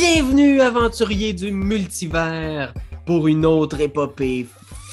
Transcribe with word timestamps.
Bienvenue, 0.00 0.60
aventuriers 0.60 1.32
du 1.32 1.50
multivers, 1.50 2.72
pour 3.04 3.26
une 3.26 3.44
autre 3.44 3.80
épopée 3.80 4.46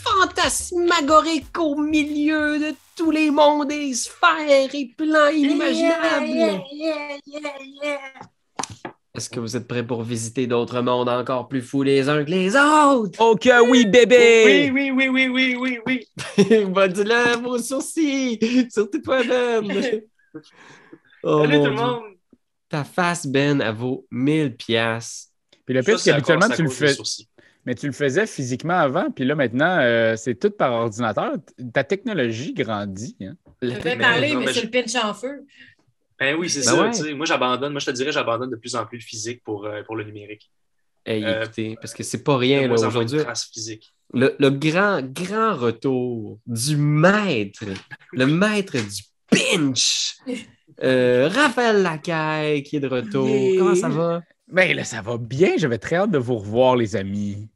fantasmagorique 0.03 1.59
au 1.59 1.75
milieu 1.75 2.57
de 2.57 2.73
tous 2.95 3.11
les 3.11 3.29
mondes 3.29 3.71
et 3.71 3.93
sphères 3.93 4.73
et 4.73 4.89
plans 4.97 5.29
inimaginables. 5.29 6.63
Est-ce 9.13 9.29
que 9.29 9.39
vous 9.39 9.55
êtes 9.55 9.67
prêts 9.67 9.85
pour 9.85 10.01
visiter 10.01 10.47
d'autres 10.47 10.81
mondes 10.81 11.09
encore 11.09 11.47
plus 11.49 11.61
fous 11.61 11.83
les 11.83 12.09
uns 12.09 12.25
que 12.25 12.31
les 12.31 12.55
autres? 12.55 13.21
Ok, 13.21 13.47
oui, 13.69 13.85
bébé! 13.85 14.71
Oui, 14.73 14.89
oui, 14.89 14.89
oui, 14.89 15.07
oui, 15.07 15.27
oui, 15.27 15.55
oui, 15.55 15.79
oui. 15.85 16.07
dis-le, 16.37 17.37
vos 17.43 17.59
sourcils, 17.59 18.39
surtout 18.71 19.01
toi-même. 19.03 19.67
Oh, 21.27 21.41
Salut 21.41 21.57
tout 21.57 21.65
le 21.65 21.71
monde. 21.71 22.14
Ta 22.69 22.83
face, 22.83 23.27
Ben, 23.27 23.61
elle 23.61 23.73
vaut 23.75 24.05
1000 24.11 24.55
piastres. 24.55 25.31
Puis 25.65 25.73
le 25.75 25.81
pire, 25.83 25.99
c'est 25.99 26.11
qu'habituellement, 26.11 26.49
tu 26.49 26.63
le 26.63 26.69
fais. 26.69 26.95
Mais 27.65 27.73
tu 27.73 27.87
le 27.87 27.93
faisais 27.93 28.27
physiquement 28.27 28.75
avant, 28.77 29.09
puis 29.09 29.25
là, 29.25 29.33
maintenant, 29.33 29.79
euh, 29.79 30.15
c'est 30.15 30.35
tout 30.35 30.51
par 30.51 30.71
ordinateur. 30.73 31.33
Ta 31.73 31.83
technologie 31.83 32.53
grandit. 32.53 33.15
Hein? 33.21 33.33
Je 33.61 33.69
vais 33.69 33.97
parler, 33.97 34.35
mais 34.35 34.45
mais 34.45 34.53
c'est 34.53 34.59
je- 34.61 34.65
le 34.65 34.71
pinch 34.71 34.93
en 35.03 35.13
feu. 35.15 35.45
Ben 36.19 36.35
oui, 36.37 36.47
c'est 36.49 36.59
Ben 36.59 36.65
ça. 36.65 36.81
ouais. 36.81 36.91
tu 36.91 36.97
sais. 37.01 37.13
Moi, 37.15 37.25
j'abandonne. 37.25 37.71
Moi, 37.71 37.79
je 37.79 37.87
te 37.87 37.91
dirais, 37.91 38.11
j'abandonne 38.11 38.51
de 38.51 38.55
plus 38.55 38.75
en 38.75 38.85
plus 38.85 38.97
le 38.99 39.03
physique 39.03 39.41
pour, 39.43 39.65
euh, 39.65 39.81
pour 39.83 39.95
le 39.95 40.03
numérique. 40.03 40.51
Hey, 41.07 41.23
Euh, 41.25 41.43
écoutez, 41.43 41.75
parce 41.81 41.93
que 41.95 42.03
c'est 42.03 42.23
pas 42.23 42.37
rien 42.37 42.67
là, 42.67 42.73
aujourd'hui. 42.75 43.19
Le, 44.13 44.35
le 44.37 44.49
grand, 44.51 45.01
grand 45.01 45.55
retour 45.55 46.39
du 46.45 46.77
maître, 46.77 47.63
le 48.13 48.27
maître 48.27 48.73
du 48.77 49.03
pinch, 49.29 50.17
euh, 50.83 51.27
Raphaël 51.29 51.81
Lacaille 51.81 52.63
qui 52.63 52.77
est 52.77 52.79
de 52.79 52.87
retour. 52.87 53.27
Yeah. 53.29 53.59
Comment 53.59 53.75
ça 53.75 53.89
va? 53.89 54.21
Ben 54.47 54.75
là, 54.75 54.83
ça 54.83 55.01
va 55.01 55.17
bien. 55.17 55.51
J'avais 55.57 55.77
très 55.77 55.95
hâte 55.95 56.11
de 56.11 56.17
vous 56.17 56.37
revoir, 56.37 56.75
les 56.75 56.95
amis. 56.95 57.49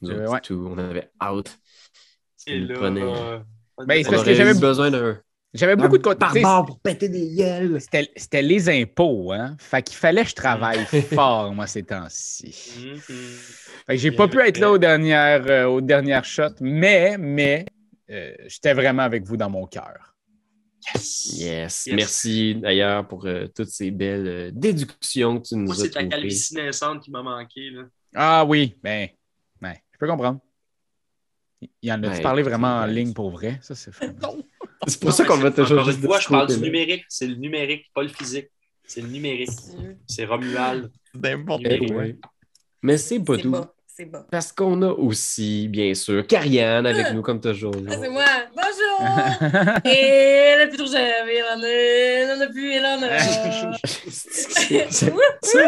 Nous 0.00 0.10
autres, 0.10 0.30
ouais. 0.32 0.40
tout, 0.42 0.68
on 0.70 0.78
avait 0.78 1.10
out. 1.24 1.48
Ça 2.36 2.52
Et 2.52 2.60
nous 2.60 2.68
là, 2.68 2.74
prenait- 2.74 3.02
euh, 3.02 3.38
Ben, 3.86 4.02
c'est 4.04 4.10
parce 4.10 4.22
que 4.24 4.34
j'avais- 4.34 4.54
besoin 4.54 4.90
d'un 4.90 5.18
J'avais 5.54 5.76
beaucoup 5.76 5.98
de 5.98 6.02
contacts. 6.02 6.40
pour 6.66 6.78
péter 6.80 7.08
des 7.08 7.34
gueules. 7.34 7.80
C'était 7.80 8.10
c'était 8.16 8.42
les 8.42 8.68
impôts, 8.68 9.32
hein? 9.32 9.56
Fait 9.58 9.82
qu'il 9.82 9.96
fallait 9.96 10.24
que 10.24 10.30
je 10.30 10.34
travaille 10.34 10.84
fort, 11.14 11.52
moi, 11.54 11.66
ces 11.66 11.82
temps-ci. 11.84 12.54
Mhm. 12.78 12.98
Fait 13.86 13.94
que 13.94 13.96
j'ai 13.96 14.10
pas 14.12 14.28
pu 14.28 14.38
être 14.40 14.58
là 14.58 14.70
aux 14.72 14.78
dernières, 14.78 15.44
euh, 15.48 15.64
aux 15.66 15.80
dernières 15.80 16.24
shots, 16.24 16.56
mais, 16.60 17.16
mais, 17.18 17.64
euh, 18.10 18.32
j'étais 18.46 18.74
vraiment 18.74 19.02
avec 19.02 19.24
vous 19.24 19.36
dans 19.36 19.50
mon 19.50 19.66
cœur. 19.66 20.13
Yes. 20.92 21.32
Yes. 21.36 21.86
Yes. 21.86 21.96
Merci 21.96 22.54
d'ailleurs 22.56 23.06
pour 23.06 23.26
euh, 23.26 23.46
toutes 23.54 23.68
ces 23.68 23.90
belles 23.90 24.26
euh, 24.26 24.50
déductions 24.52 25.40
que 25.40 25.48
tu 25.48 25.56
nous 25.56 25.66
Moi, 25.66 25.74
as 25.74 25.78
c'est 25.78 25.90
ta 25.90 26.04
calvitie 26.04 26.54
naissante 26.54 27.02
qui 27.02 27.10
m'a 27.10 27.22
manqué. 27.22 27.70
Là. 27.70 27.82
Ah 28.14 28.44
oui, 28.44 28.76
ben, 28.82 29.08
ben, 29.60 29.74
je 29.92 29.98
peux 29.98 30.06
comprendre. 30.06 30.40
Il 31.80 31.92
en 31.92 32.02
a-tu 32.02 32.16
Ouais, 32.16 32.22
parlé 32.22 32.42
vraiment 32.42 32.80
en 32.80 32.86
ligne 32.86 33.12
pour 33.12 33.30
vrai? 33.30 33.58
Ça, 33.62 33.74
c'est 33.74 33.92
fou. 33.92 34.04
C'est 34.86 35.00
pour 35.00 35.12
ça 35.12 35.24
qu'on 35.24 35.38
va 35.38 35.50
toujours 35.50 35.78
Encore 35.78 35.94
une 35.94 36.02
fois, 36.02 36.20
je 36.20 36.28
parle 36.28 36.48
du 36.48 36.60
numérique. 36.60 37.04
C'est 37.08 37.26
le 37.26 37.36
numérique, 37.36 37.90
pas 37.94 38.02
le 38.02 38.08
physique. 38.08 38.48
C'est 38.84 39.00
le 39.00 39.08
numérique. 39.08 39.48
C'est 40.06 40.26
Romuald. 40.26 40.90
N'importe 41.14 41.62
Eh 41.64 41.90
ouais. 41.90 42.18
Mais 42.82 42.98
c'est 42.98 43.18
pas 43.20 43.38
tout. 43.38 43.54
C'est 43.96 44.04
bas. 44.06 44.26
Parce 44.30 44.50
qu'on 44.52 44.82
a 44.82 44.88
aussi, 44.88 45.68
bien 45.68 45.94
sûr, 45.94 46.26
Carianne 46.26 46.86
avec 46.86 47.12
nous 47.12 47.22
comme 47.22 47.40
toujours. 47.40 47.74
Ah, 47.88 47.94
c'est 48.00 48.08
moi. 48.08 48.24
Bonjour! 48.54 49.08
Et 49.84 49.88
elle 49.98 50.58
n'a 50.60 50.66
plus 50.66 50.76
trop 50.78 50.86
jamais, 50.90 51.34
elle 51.36 51.58
en 51.58 51.62
a, 51.62 51.68
elle 51.68 52.38
en 52.38 52.40
a 52.42 52.46
plus, 52.48 52.72
elle 52.72 52.86
en 52.86 53.02
a. 53.02 53.18
C'est- 53.86 54.86
c'est- 54.90 55.12
ça. 55.42 55.60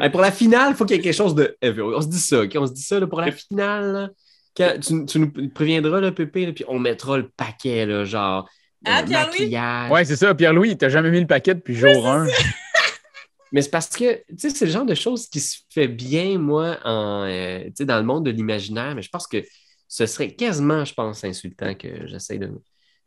Hey, 0.00 0.10
pour 0.10 0.20
la 0.20 0.32
finale, 0.32 0.70
il 0.70 0.76
faut 0.76 0.84
qu'il 0.84 0.96
y 0.96 0.98
ait 0.98 1.02
quelque 1.02 1.14
chose 1.14 1.34
de. 1.34 1.56
Eh, 1.62 1.70
On 1.80 2.00
se 2.00 2.08
dit 2.08 2.18
ça, 2.18 2.40
OK? 2.40 2.50
On 2.56 2.66
se 2.66 2.72
dit 2.72 2.82
ça 2.82 2.98
là, 2.98 3.06
pour 3.06 3.20
la 3.20 3.30
finale. 3.30 3.92
là. 3.92 4.08
Quand 4.56 4.72
tu, 4.80 5.04
tu 5.06 5.18
nous 5.18 5.30
préviendras, 5.50 6.00
là, 6.00 6.10
Pépé, 6.12 6.46
là, 6.46 6.52
puis 6.52 6.64
on 6.68 6.78
mettra 6.78 7.16
le 7.18 7.28
paquet, 7.28 7.86
là, 7.86 8.04
genre. 8.04 8.48
Ah, 8.84 9.00
euh, 9.00 9.06
Pierre-Louis? 9.06 9.30
maquillage. 9.40 9.90
Ouais, 9.90 10.04
c'est 10.04 10.16
ça. 10.16 10.34
Pierre-Louis, 10.34 10.76
t'as 10.76 10.88
jamais 10.88 11.10
mis 11.10 11.20
le 11.20 11.26
paquet 11.26 11.54
depuis 11.54 11.74
jour 11.74 12.06
1. 12.08 12.26
Mais 13.52 13.62
c'est 13.62 13.70
parce 13.70 13.88
que, 13.88 14.16
tu 14.28 14.36
sais, 14.38 14.50
c'est 14.50 14.64
le 14.66 14.70
genre 14.72 14.86
de 14.86 14.94
choses 14.94 15.28
qui 15.28 15.40
se 15.40 15.58
fait 15.70 15.88
bien, 15.88 16.38
moi, 16.38 16.78
en, 16.84 17.24
euh, 17.26 17.68
dans 17.80 17.98
le 17.98 18.04
monde 18.04 18.24
de 18.26 18.30
l'imaginaire, 18.30 18.94
mais 18.94 19.02
je 19.02 19.10
pense 19.10 19.26
que 19.26 19.42
ce 19.88 20.06
serait 20.06 20.34
quasiment, 20.34 20.84
je 20.84 20.94
pense, 20.94 21.22
insultant 21.24 21.74
que 21.74 22.06
j'essaie 22.06 22.38
de, 22.38 22.50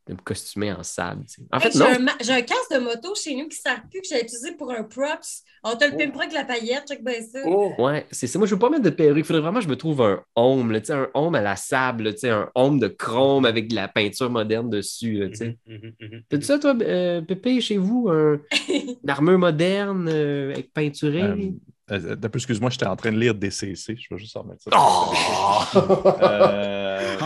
de 0.08 0.14
me 0.14 0.20
costumer 0.20 0.72
en 0.72 0.84
sable. 0.84 1.26
tu 1.26 1.36
sais. 1.36 1.42
En 1.52 1.60
fait, 1.60 1.70
Hey, 1.74 1.78
non. 1.80 1.86
J'ai 1.90 1.96
un, 1.96 2.00
ma- 2.00 2.18
j'ai 2.22 2.32
un 2.34 2.42
casque 2.42 2.72
de 2.74 2.78
moto 2.80 3.16
chez 3.16 3.34
nous 3.36 3.48
qui 3.48 3.58
ne 3.58 3.70
sert 3.72 3.82
plus, 3.90 4.02
que 4.02 4.08
j'ai 4.08 4.22
utilisé 4.22 4.52
pour 4.52 4.72
un 4.72 4.84
props. 4.84 5.42
On 5.64 5.76
te 5.76 5.84
le 5.84 5.92
Oh. 5.94 5.98
pimpera 5.98 6.24
avec 6.26 6.34
la 6.36 6.44
paillette, 6.46 6.84
check 6.88 7.04
bien 7.04 7.14
ça. 7.22 7.40
Oh! 7.48 7.74
Ouais, 7.80 8.06
c'est 8.12 8.28
ça. 8.28 8.38
Moi, 8.38 8.48
je 8.48 8.54
veux 8.54 8.60
pas 8.60 8.70
mettre 8.70 8.84
de 8.84 8.92
perruque. 8.92 9.18
Il 9.18 9.24
faudrait 9.24 9.42
vraiment 9.42 9.58
que 9.60 9.66
je 9.66 9.70
me 9.70 9.76
trouve 9.76 10.02
un 10.04 10.22
home, 10.36 10.72
là, 10.72 10.80
tu 10.80 10.88
sais, 10.88 10.94
un 10.94 11.08
home 11.16 11.34
à 11.34 11.42
la 11.42 11.56
sable, 11.56 12.04
là, 12.04 12.14
tu 12.14 12.20
sais, 12.20 12.30
un 12.30 12.52
home 12.54 12.80
de 12.80 12.88
chrome 12.88 13.46
avec 13.46 13.68
de 13.70 13.74
la 13.76 13.88
peinture 13.88 14.30
moderne 14.30 14.70
dessus. 14.70 15.14
là, 15.18 15.30
tu 15.30 15.58
mhm. 15.66 16.22
T'as-tu 16.30 16.44
ça, 16.44 16.60
toi, 16.60 16.76
euh, 16.82 17.22
Pépé, 17.22 17.60
chez 17.62 17.78
vous? 17.78 18.08
Un, 18.10 18.40
une 18.70 19.10
armure 19.10 19.40
moderne 19.40 20.08
euh, 20.08 20.52
avec 20.54 20.72
peinturée? 20.72 21.24
Euh, 21.24 21.50
Euh, 21.92 22.16
d'un 22.16 22.30
peu, 22.30 22.38
excuse-moi, 22.40 22.72
j'étais 22.72 22.88
en 22.88 22.96
train 22.96 23.12
de 23.12 23.20
lire 23.20 23.36
DCC. 23.36 23.96
Je 23.96 24.08
vais 24.12 24.18
juste 24.20 24.36
en 24.36 24.42
remettre 24.42 24.64
ça. 24.64 24.72
Oh! 24.76 26.10
Euh, 26.24 26.75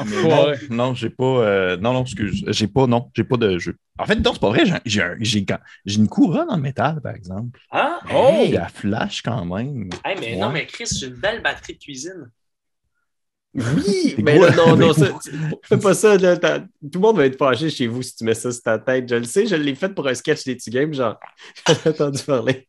mais 0.06 0.18
Enfoiré. 0.18 0.57
non, 0.69 0.75
non, 0.88 0.94
j'ai 0.96 1.09
pas. 1.09 1.24
euh, 1.24 1.78
non, 1.78 1.94
non, 1.94 2.02
excuse. 2.03 2.44
J'ai 2.47 2.68
pas. 2.68 2.88
Non, 2.88 3.09
j'ai 3.16 3.24
pas 3.24 3.38
de 3.38 3.57
jeu. 3.57 3.75
En 3.97 4.06
fait, 4.06 4.16
non, 4.16 4.34
c'est 4.34 4.40
pas 4.41 4.50
vrai. 4.50 4.63
J'ai, 4.85 5.02
un- 5.02 5.18
une 5.85 6.07
couronne 6.07 6.50
en 6.50 6.57
métal, 6.57 7.02
par 7.02 7.16
exemple. 7.16 7.59
Ah! 7.72 8.00
Oh! 8.13 8.41
Il 8.46 8.52
y 8.52 8.58
a 8.58 8.68
flash 8.69 9.22
quand 9.22 9.44
même. 9.46 9.90
Hey, 10.06 10.16
mais 10.19 10.31
Ouais. 10.34 10.38
non, 10.38 10.50
mais 10.52 10.66
Chris, 10.66 10.88
j'ai 11.00 11.08
une 11.08 11.16
belle 11.16 11.41
batterie 11.41 11.74
de 11.74 11.79
cuisine. 11.79 12.31
Oui! 13.53 13.63
C'est 14.16 14.22
Mais 14.22 14.38
là, 14.38 14.52
non, 14.56 14.75
non, 14.78 14.94
fais 15.63 15.78
pas 15.79 15.94
ça. 15.94 16.18
là, 16.18 16.38
tout 16.38 16.69
le 16.94 17.00
monde 17.00 17.18
va 17.18 17.25
être 17.25 17.38
fâché 17.38 17.69
chez 17.69 17.88
vous 17.88 18.02
si 18.03 18.16
tu 18.16 18.24
mets 18.24 18.35
ça 18.35 18.52
sur 18.52 18.62
ta 18.62 18.78
tête. 18.79 19.09
Je 19.09 19.16
le 19.16 19.24
sais, 19.24 19.47
je 19.47 19.56
l'ai 19.56 19.75
fait 19.75 19.90
pour 19.90 20.08
un 20.08 20.13
sketch 20.13 20.44
des 20.46 20.56
petits 20.56 20.69
games, 20.69 20.94
genre, 20.94 21.18
j'en 21.68 21.74
ai 21.74 21.90
entendu 21.90 22.22
parler. 22.24 22.68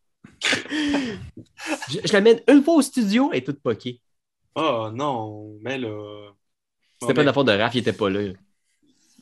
je, 1.90 1.98
je 2.04 2.12
l'amène 2.12 2.40
une 2.48 2.62
fois 2.62 2.74
au 2.74 2.82
studio, 2.82 3.30
est 3.32 3.44
toute 3.44 3.60
poquée. 3.62 4.00
Oh 4.54 4.88
non, 4.92 5.54
mais 5.62 5.78
là. 5.78 6.30
C'était 7.00 7.14
pas 7.14 7.20
de 7.22 7.26
la 7.26 7.32
faute 7.32 7.46
de 7.46 7.52
Raph, 7.52 7.74
il 7.74 7.78
était 7.78 7.92
pas 7.92 8.10
là. 8.10 8.32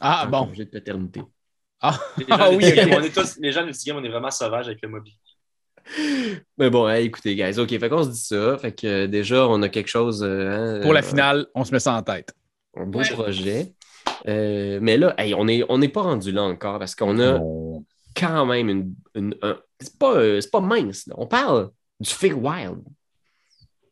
Ah 0.01 0.27
bon. 0.27 0.47
congé 0.47 0.65
de 0.65 0.71
paternité. 0.71 1.23
Ah, 1.81 1.99
les 2.19 2.25
gens, 2.27 2.37
Ah 2.39 2.51
oui, 2.51 2.65
on 2.93 3.03
est 3.03 3.15
tous, 3.15 3.37
les 3.41 3.53
gens 3.53 3.65
petits 3.67 3.87
games, 3.89 3.99
on 3.99 4.05
est 4.05 4.09
vraiment 4.09 4.31
sauvages 4.31 4.67
avec 4.67 4.81
le 4.83 4.89
mobilier. 4.89 5.17
Mais 6.59 6.71
bon, 6.71 6.89
hey, 6.89 7.07
écoutez, 7.07 7.35
guys, 7.35 7.59
OK, 7.59 7.71
fait 7.71 7.89
qu'on 7.89 8.03
se 8.05 8.11
dit 8.11 8.19
ça. 8.21 8.59
Fait 8.59 8.73
que 8.73 8.87
euh, 8.87 9.07
déjà, 9.07 9.47
on 9.49 9.63
a 9.63 9.69
quelque 9.69 9.89
chose. 9.89 10.23
euh, 10.23 10.79
hein, 10.79 10.81
pour 10.83 10.93
la 10.93 11.01
euh, 11.01 11.03
finale, 11.03 11.47
on 11.55 11.65
se 11.65 11.73
met 11.73 11.79
ça 11.81 11.95
en 11.95 12.03
tête. 12.03 12.35
Un 12.77 12.87
beau 12.87 12.99
Ouais. 13.01 13.09
projet. 13.11 13.73
Euh, 14.27 14.79
mais 14.83 14.97
là, 14.99 15.15
hey, 15.19 15.35
on 15.35 15.45
n'est 15.45 15.63
on 15.69 15.79
n'est 15.79 15.89
pas 15.89 16.03
rendu 16.03 16.33
là 16.33 16.43
encore 16.43 16.79
parce 16.79 16.95
qu'on 16.95 17.19
a 17.21 17.39
quand 18.17 18.45
même 18.47 18.69
une. 18.69 18.95
une- 19.15 19.37
un- 19.43 19.59
c'est 19.81 19.97
pas, 19.99 20.15
euh, 20.17 20.41
c'est 20.41 20.51
pas 20.51 20.61
mince. 20.61 21.07
là. 21.07 21.15
On 21.17 21.27
parle 21.27 21.71
du 22.01 22.11
Feywild. 22.11 22.79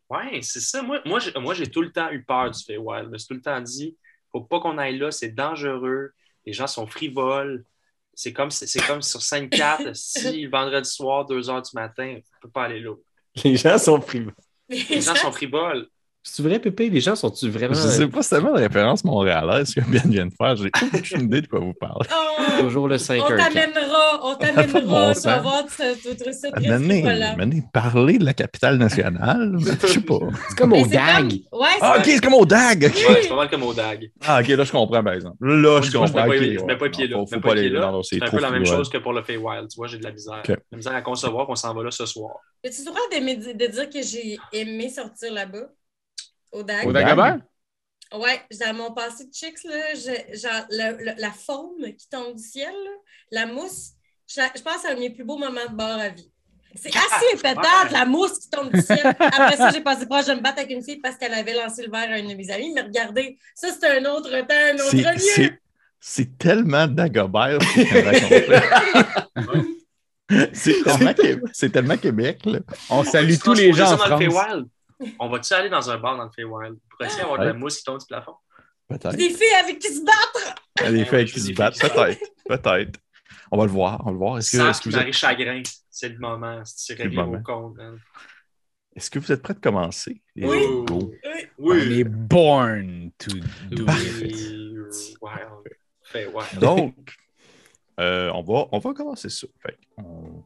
Ouais, 0.09 0.39
c'est 0.41 0.59
ça. 0.59 0.81
Moi, 0.81 1.01
moi, 1.05 1.19
j'ai, 1.19 1.31
moi, 1.39 1.53
j'ai 1.53 1.67
tout 1.67 1.81
le 1.81 1.91
temps 1.91 2.09
eu 2.11 2.23
peur 2.23 2.51
du 2.51 2.63
Feywild. 2.63 3.05
Je 3.05 3.09
me 3.09 3.17
suis 3.17 3.27
tout 3.27 3.33
le 3.33 3.41
temps 3.41 3.59
dit, 3.59 3.97
faut 4.31 4.41
pas 4.41 4.59
qu'on 4.59 4.77
aille 4.77 4.97
là, 4.97 5.11
c'est 5.11 5.29
dangereux. 5.29 6.11
Les 6.45 6.53
gens 6.53 6.67
sont 6.67 6.87
frivoles. 6.87 7.65
C'est 8.13 8.33
comme, 8.33 8.49
c'est, 8.49 8.67
c'est 8.67 8.85
comme 8.85 9.01
sur 9.01 9.21
scène 9.21 9.49
4, 9.49 9.95
si 9.95 10.45
vendredi 10.47 10.89
soir, 10.89 11.25
2 11.25 11.39
h 11.39 11.69
du 11.69 11.75
matin, 11.75 12.15
on 12.17 12.39
peut 12.41 12.49
pas 12.49 12.63
aller 12.63 12.79
là. 12.79 12.95
Les 13.43 13.55
gens 13.55 13.77
sont 13.77 14.01
frivoles. 14.01 14.33
Les 14.69 15.01
gens 15.01 15.15
sont 15.15 15.31
frivoles. 15.31 15.87
C'est 16.29 16.43
vrai, 16.43 16.59
Pépé? 16.59 16.89
Les 16.89 16.99
gens 16.99 17.15
sont-tu 17.15 17.49
vraiment 17.49 17.73
Je 17.73 17.79
sais 17.79 18.07
pas, 18.07 18.21
c'est 18.21 18.35
tellement 18.35 18.53
de 18.53 18.59
référence 18.59 19.03
montréalaise 19.03 19.73
que 19.73 19.79
Ben 19.89 20.01
vient 20.05 20.25
de 20.25 20.33
faire. 20.37 20.55
J'ai 20.57 20.69
aucune 20.93 21.21
idée 21.21 21.41
de 21.41 21.47
quoi 21.47 21.59
vous 21.59 21.73
parlez. 21.73 22.07
Oh, 22.59 22.61
toujours 22.63 22.87
le 22.87 22.97
5 22.97 23.21
on 23.23 23.27
t'amènera, 23.27 24.19
on 24.23 24.35
t'amènera. 24.35 24.79
bon 24.81 25.13
Tu 25.13 25.21
vas 25.27 25.39
voir, 25.39 25.63
tu 25.65 25.75
tu- 26.01 26.15
tu 26.15 26.47
Amenez, 26.73 27.01
frivolant. 27.01 27.33
amenez, 27.33 27.63
parler 27.73 28.17
de 28.17 28.25
la 28.25 28.33
capitale 28.33 28.77
nationale. 28.77 29.57
Je 29.81 29.87
sais 29.87 29.99
pas. 30.01 30.17
C'est 30.49 30.57
comme 30.57 30.73
au 30.73 30.83
c'est 30.85 30.89
DAG. 30.95 31.29
comme- 31.49 31.59
Ouais, 31.59 31.67
c'est 31.73 31.77
Ah, 31.81 31.95
ok, 31.97 32.03
c'est 32.05 32.19
comme 32.23 32.33
au 32.33 32.45
DAG. 32.45 32.83
Ouais, 32.83 32.91
c'est 33.21 33.27
pas 33.29 33.35
mal 33.35 33.49
comme 33.49 33.63
au 33.63 33.73
DAG. 33.73 34.11
Ah, 34.25 34.39
ok, 34.41 34.47
là, 34.47 34.63
je 34.63 34.71
comprends, 34.71 35.03
par 35.03 35.13
exemple. 35.13 35.35
Là, 35.41 35.81
je 35.81 35.91
comprends. 35.91 36.07
mets 36.07 36.13
pas, 36.13 36.27
ok, 36.27 36.35
je 36.35 36.65
mets 36.65 36.75
pas 36.77 36.85
ouais. 36.85 36.85
les 36.85 36.89
pieds 36.89 37.07
là. 37.07 37.17
Non, 37.17 37.25
Je 37.25 37.29
Faut, 37.29 37.35
mets 37.35 37.41
pas 37.41 37.51
aller 37.51 37.61
pieds 37.61 37.69
là. 37.69 37.79
là. 37.79 37.99
C'est 38.03 38.15
C'est 38.17 38.23
un 38.23 38.27
trop 38.27 38.37
peu 38.37 38.43
la 38.43 38.51
même 38.51 38.65
chose 38.65 38.89
que 38.89 38.97
pour 38.97 39.13
le 39.13 39.21
Feywild. 39.23 39.67
Tu 39.69 39.75
vois, 39.77 39.87
j'ai 39.87 39.97
de 39.97 40.03
la 40.03 40.11
misère. 40.11 40.41
La 40.71 40.77
misère 40.77 40.95
à 40.95 41.01
concevoir 41.01 41.45
qu'on 41.47 41.55
s'en 41.55 41.73
va 41.73 41.83
là 41.83 41.91
ce 41.91 42.05
soir. 42.05 42.35
As-tu 42.65 42.81
le 42.81 42.85
droit 42.85 42.99
de 43.11 43.67
dire 43.71 43.89
que 43.89 44.01
j'ai 44.01 44.37
aimé 44.53 44.89
sortir 44.89 45.33
là-bas? 45.33 45.67
Au 46.51 46.63
DAG? 46.63 46.87
Au 46.87 46.91
Dagobert? 46.91 47.39
Ouais, 48.13 48.39
dans 48.61 48.73
mon 48.73 48.93
passé 48.93 49.25
de 49.25 49.33
chicks, 49.33 49.63
là, 49.65 49.93
je- 49.93 50.37
genre, 50.37 50.65
le- 50.69 51.03
le- 51.03 51.19
la 51.21 51.31
faune 51.31 51.93
qui 51.97 52.07
tombe 52.09 52.35
du 52.35 52.43
ciel, 52.43 52.71
là, 52.73 52.91
la 53.31 53.45
mousse, 53.47 53.89
je, 54.27 54.41
je 54.55 54.61
pense 54.61 54.75
que 54.75 54.81
c'est 54.83 54.91
un 54.91 54.95
de 54.95 54.99
mes 55.01 55.09
plus 55.09 55.25
beaux 55.25 55.37
moments 55.37 55.65
de 55.69 55.75
bord 55.75 55.99
à 55.99 56.09
vie. 56.09 56.31
C'est 56.75 56.89
assez 56.95 57.37
pétante, 57.41 57.63
ouais. 57.85 57.91
la 57.91 58.05
mousse 58.05 58.39
qui 58.39 58.49
tombe 58.49 58.71
du 58.71 58.79
ciel. 58.81 58.99
Après 59.19 59.57
ça, 59.57 59.71
j'ai 59.71 59.81
passé 59.81 60.05
proche 60.05 60.25
de 60.25 60.33
me 60.33 60.41
battre 60.41 60.59
avec 60.59 60.71
une 60.71 60.83
fille 60.83 60.97
parce 61.01 61.15
qu'elle 61.17 61.33
avait 61.33 61.53
lancé 61.55 61.83
le 61.83 61.91
verre 61.91 62.11
à 62.11 62.19
une 62.19 62.29
de 62.29 62.35
mes 62.35 62.49
amies. 62.51 62.71
Mais 62.73 62.81
regardez, 62.81 63.37
ça, 63.55 63.69
c'est 63.77 63.97
un 63.97 64.05
autre 64.05 64.29
temps, 64.29 64.45
un 64.53 64.75
autre 64.75 64.89
C'est- 64.91 64.97
lieu. 65.13 65.17
c'est- 65.19 65.59
C'est 65.99 66.37
tellement 66.37 66.85
Dagobert 66.87 67.59
ce 67.61 67.67
que 67.67 69.65
tu. 69.69 69.73
C'est 70.53 70.83
tellement, 70.83 71.13
Qué- 71.13 71.39
c'est 71.53 71.69
tellement 71.71 71.97
Québec, 71.97 72.39
là. 72.45 72.59
On 72.89 73.03
salue 73.03 73.35
tous 73.43 73.53
les 73.53 73.71
gens 73.73 73.93
en 73.93 73.97
France. 73.97 74.19
On 75.19 75.29
va-tu 75.29 75.53
aller 75.53 75.69
dans 75.69 75.89
un 75.89 75.97
bar 75.97 76.17
dans 76.17 76.25
le 76.25 76.31
Feywild? 76.31 76.77
Pourrait-il 76.89 77.17
y 77.17 77.21
avoir 77.21 77.39
de 77.39 77.45
la 77.45 77.53
mousse 77.53 77.77
qui 77.77 77.83
tombe 77.83 77.99
du 77.99 78.05
plafond? 78.05 78.35
Peut-être. 78.87 79.15
Des 79.15 79.29
filles 79.29 79.53
avec 79.61 79.79
qui 79.79 79.93
se 79.93 80.03
battent! 80.03 80.55
Les 80.91 80.99
Ouais, 80.99 81.05
faits 81.05 81.11
ouais, 81.13 81.25
qui 81.25 81.39
se 81.39 81.51
battent, 81.53 81.73
des 81.73 81.79
filles 81.81 81.89
peut-être. 81.89 82.61
Peut-être. 82.63 82.99
On 83.51 83.57
va 83.57 83.65
le 83.65 83.71
voir. 83.71 84.01
On 84.01 84.05
va 84.05 84.11
le 84.11 84.17
voir. 84.17 84.37
Est-ce 84.37 84.51
que, 84.57 84.57
vous 84.89 84.89
êtes, 84.89 84.95
Marie 84.95 85.13
Chagrin, 85.13 85.61
c'est 85.89 86.09
le 86.09 86.17
moment. 86.19 86.61
C'est 86.65 86.97
le 86.97 87.03
réglé 87.03 87.21
au 87.21 87.25
moment. 87.25 87.43
compte, 87.43 87.75
man. 87.77 87.99
est-ce 88.95 89.09
que 89.11 89.19
vous 89.19 89.31
êtes 89.31 89.41
prêts 89.41 89.53
de 89.53 89.59
commencer? 89.59 90.21
Oui. 90.35 90.65
Go. 90.85 91.11
On 91.59 91.73
est 91.73 92.03
born 92.03 93.11
to 93.17 93.31
do 93.71 93.85
Oui. 93.85 94.29
it. 94.29 95.17
Wild. 95.21 95.77
Feywild. 96.03 96.59
Donc, 96.59 96.95
euh, 97.99 98.31
on, 98.33 98.41
va, 98.43 98.67
on 98.71 98.79
va 98.79 98.93
commencer 98.93 99.29
ça. 99.29 99.47
Fait 99.61 99.73
que 99.73 100.01
on- 100.01 100.43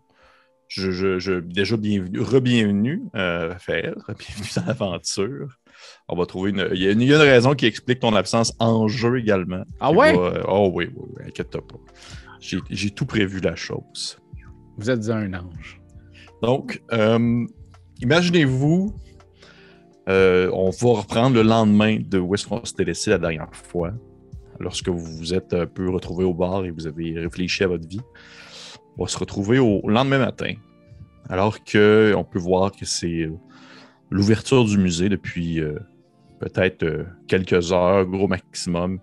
je, 0.73 0.91
je, 0.91 1.19
je- 1.19 1.39
déjà, 1.39 1.75
bienvenue, 1.77 2.21
re-bienvenue, 2.21 3.01
euh, 3.15 3.50
Raphaël, 3.50 3.95
bienvenue 4.07 4.50
dans 4.56 4.65
l'aventure. 4.65 5.57
On 6.07 6.15
va 6.15 6.25
trouver 6.25 6.51
une. 6.51 6.68
Il 6.73 6.81
y, 6.81 6.88
a 6.88 6.91
une. 6.91 7.01
il 7.01 7.07
y 7.09 7.13
a 7.13 7.18
une 7.18 7.21
raison 7.29 7.53
qui 7.56 7.65
explique 7.65 8.00
ton 8.00 8.13
absence 8.15 8.53
en 8.59 8.88
jeu 8.88 9.19
également. 9.19 9.63
Ah 9.79 9.91
ouais? 9.91 10.15
va- 10.15 10.21
euh, 10.21 10.44
oh 10.47 10.71
oui, 10.73 10.89
oui, 10.95 11.06
oui, 11.18 11.23
inquiète-toi 11.27 11.62
pas. 11.68 11.75
J'ai 12.39 12.59
j'ai 12.69 12.89
tout 12.91 13.06
prévu 13.06 13.39
la 13.41 13.56
chose. 13.56 14.18
Vous 14.77 14.89
êtes 14.89 15.09
un 15.09 15.33
ange. 15.33 15.81
Donc, 16.41 16.81
euh, 16.91 17.45
imaginez-vous, 18.01 18.95
euh, 20.09 20.50
on 20.53 20.69
va 20.69 20.89
reprendre 21.01 21.35
le 21.35 21.44
lendemain 21.44 21.97
de 22.00 22.17
où 22.19 22.33
est-ce 22.33 22.47
qu'on 22.47 22.63
s'était 22.63 22.83
laissé 22.85 23.09
la 23.12 23.17
dernière 23.19 23.53
fois, 23.53 23.91
lorsque 24.59 24.89
vous 24.89 25.00
vous 25.17 25.33
êtes 25.33 25.53
un 25.53 25.65
peu 25.67 25.89
retrouvé 25.89 26.24
au 26.24 26.33
bar 26.33 26.65
et 26.65 26.71
vous 26.71 26.88
avez 26.88 27.19
réfléchi 27.19 27.63
à 27.63 27.67
votre 27.67 27.88
vie. 27.88 28.01
On 28.97 29.03
va 29.05 29.09
se 29.09 29.17
retrouver 29.17 29.59
au 29.59 29.88
lendemain 29.89 30.19
matin, 30.19 30.53
alors 31.29 31.63
que 31.63 32.13
on 32.15 32.23
peut 32.23 32.39
voir 32.39 32.71
que 32.71 32.85
c'est 32.85 33.21
euh, 33.23 33.31
l'ouverture 34.09 34.65
du 34.65 34.77
musée 34.77 35.09
depuis 35.09 35.59
euh, 35.59 35.79
peut-être 36.39 36.83
euh, 36.83 37.03
quelques 37.27 37.71
heures, 37.71 38.05
gros 38.05 38.27
maximum. 38.27 38.99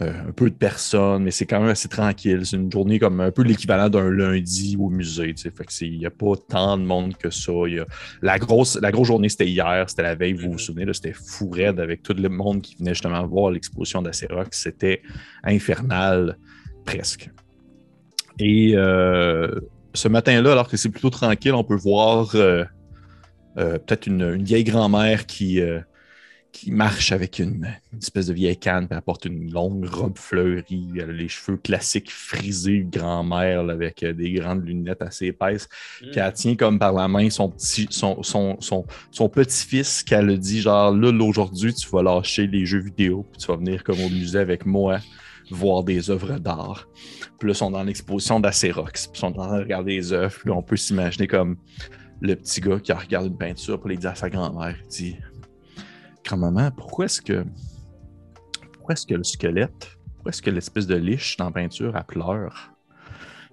Euh, 0.00 0.12
un 0.28 0.32
peu 0.32 0.50
de 0.50 0.56
personnes, 0.56 1.22
mais 1.22 1.30
c'est 1.30 1.46
quand 1.46 1.60
même 1.60 1.68
assez 1.68 1.88
tranquille. 1.88 2.44
C'est 2.44 2.56
une 2.56 2.72
journée 2.72 2.98
comme 2.98 3.20
un 3.20 3.30
peu 3.30 3.42
l'équivalent 3.44 3.88
d'un 3.88 4.10
lundi 4.10 4.76
au 4.76 4.90
musée. 4.90 5.32
Fait 5.36 5.52
que 5.64 5.84
il 5.84 5.98
n'y 6.00 6.04
a 6.06 6.10
pas 6.10 6.32
tant 6.48 6.76
de 6.76 6.82
monde 6.82 7.16
que 7.16 7.30
ça. 7.30 7.52
Il 7.68 7.74
y 7.74 7.78
a- 7.78 7.86
la, 8.20 8.40
grosse, 8.40 8.76
la 8.82 8.90
grosse 8.90 9.06
journée, 9.06 9.28
c'était 9.28 9.46
hier, 9.46 9.84
c'était 9.88 10.02
la 10.02 10.16
veille, 10.16 10.32
vous 10.32 10.46
vous 10.46 10.52
Mhm. 10.54 10.58
souvenez, 10.58 10.92
c'était 10.92 11.12
fou 11.12 11.48
raide 11.48 11.78
avec 11.78 12.02
tout 12.02 12.12
le 12.12 12.28
monde 12.28 12.60
qui 12.60 12.74
venait 12.74 12.92
justement 12.92 13.24
voir 13.24 13.52
l'exposition 13.52 14.02
d'Acerox. 14.02 14.58
C'était 14.60 15.00
infernal, 15.44 16.38
presque. 16.84 17.30
Et 18.38 18.72
euh, 18.74 19.60
ce 19.94 20.08
matin-là, 20.08 20.52
alors 20.52 20.68
que 20.68 20.76
c'est 20.76 20.88
plutôt 20.88 21.10
tranquille, 21.10 21.54
on 21.54 21.64
peut 21.64 21.76
voir 21.76 22.34
euh, 22.34 22.64
euh, 23.58 23.78
peut-être 23.78 24.06
une, 24.06 24.22
une 24.22 24.44
vieille 24.44 24.64
grand-mère 24.64 25.26
qui, 25.26 25.60
qui 26.50 26.70
marche 26.72 27.12
avec 27.12 27.38
une, 27.38 27.68
une 27.92 27.98
espèce 27.98 28.26
de 28.26 28.32
vieille 28.32 28.56
canne, 28.56 28.86
puis 28.88 28.96
elle 28.96 29.02
porte 29.02 29.24
une 29.24 29.52
longue 29.52 29.84
robe 29.86 30.18
fleurie, 30.18 30.88
elle 30.96 31.10
a 31.10 31.12
les 31.12 31.28
cheveux 31.28 31.56
classiques 31.56 32.10
frisés, 32.10 32.86
grand-mère, 32.88 33.60
avec 33.70 34.04
des 34.04 34.32
grandes 34.32 34.66
lunettes 34.66 35.02
assez 35.02 35.26
épaisses, 35.26 35.68
Mm. 36.00 36.10
puis 36.10 36.20
elle 36.20 36.32
tient 36.32 36.56
comme 36.56 36.78
par 36.78 36.92
la 36.92 37.06
main 37.06 37.30
son 37.30 37.50
petit 37.50 37.86
son, 37.90 38.22
son, 38.22 38.56
son, 38.60 38.84
son 39.12 39.28
petit-fils 39.28 40.02
qu'elle 40.02 40.30
a 40.30 40.36
dit 40.36 40.60
genre 40.60 40.92
là, 40.92 41.12
là, 41.12 41.24
aujourd'hui, 41.24 41.72
tu 41.72 41.88
vas 41.88 42.02
lâcher 42.02 42.46
les 42.48 42.66
jeux 42.66 42.80
vidéo, 42.80 43.26
puis 43.30 43.40
tu 43.40 43.46
vas 43.46 43.56
venir 43.56 43.84
comme 43.84 44.00
au 44.00 44.08
musée 44.08 44.38
avec 44.40 44.66
moi 44.66 44.98
voir 45.50 45.84
des 45.84 46.10
œuvres 46.10 46.38
d'art. 46.38 46.88
Puis 47.38 47.48
là, 47.48 47.52
ils 47.52 47.56
sont 47.56 47.70
dans 47.70 47.82
l'exposition 47.82 48.40
d'Acerox, 48.40 49.10
ils 49.12 49.18
sont 49.18 49.26
en 49.26 49.46
train 49.46 49.56
de 49.58 49.62
regarder 49.62 49.96
les 49.96 50.12
œuvres, 50.12 50.34
puis 50.38 50.50
on 50.50 50.62
peut 50.62 50.76
s'imaginer 50.76 51.26
comme 51.26 51.56
le 52.20 52.34
petit 52.36 52.60
gars 52.60 52.78
qui 52.80 52.92
regarde 52.92 53.26
une 53.26 53.36
peinture, 53.36 53.80
puis 53.80 53.94
il 53.94 53.98
dit 53.98 54.06
à 54.06 54.14
sa 54.14 54.30
grand-mère, 54.30 54.76
il 54.82 54.88
dit 54.88 55.16
Grand-maman, 56.24 56.70
pourquoi 56.70 57.04
est-ce 57.04 57.20
que 57.20 57.44
pourquoi 58.72 58.94
est-ce 58.94 59.06
que 59.06 59.14
le 59.14 59.24
squelette, 59.24 59.98
pourquoi 60.14 60.30
est-ce 60.30 60.42
que 60.42 60.50
l'espèce 60.50 60.86
de 60.86 60.96
liche 60.96 61.36
dans 61.36 61.46
la 61.46 61.52
peinture, 61.52 61.96
elle 61.96 62.04
pleure? 62.04 62.73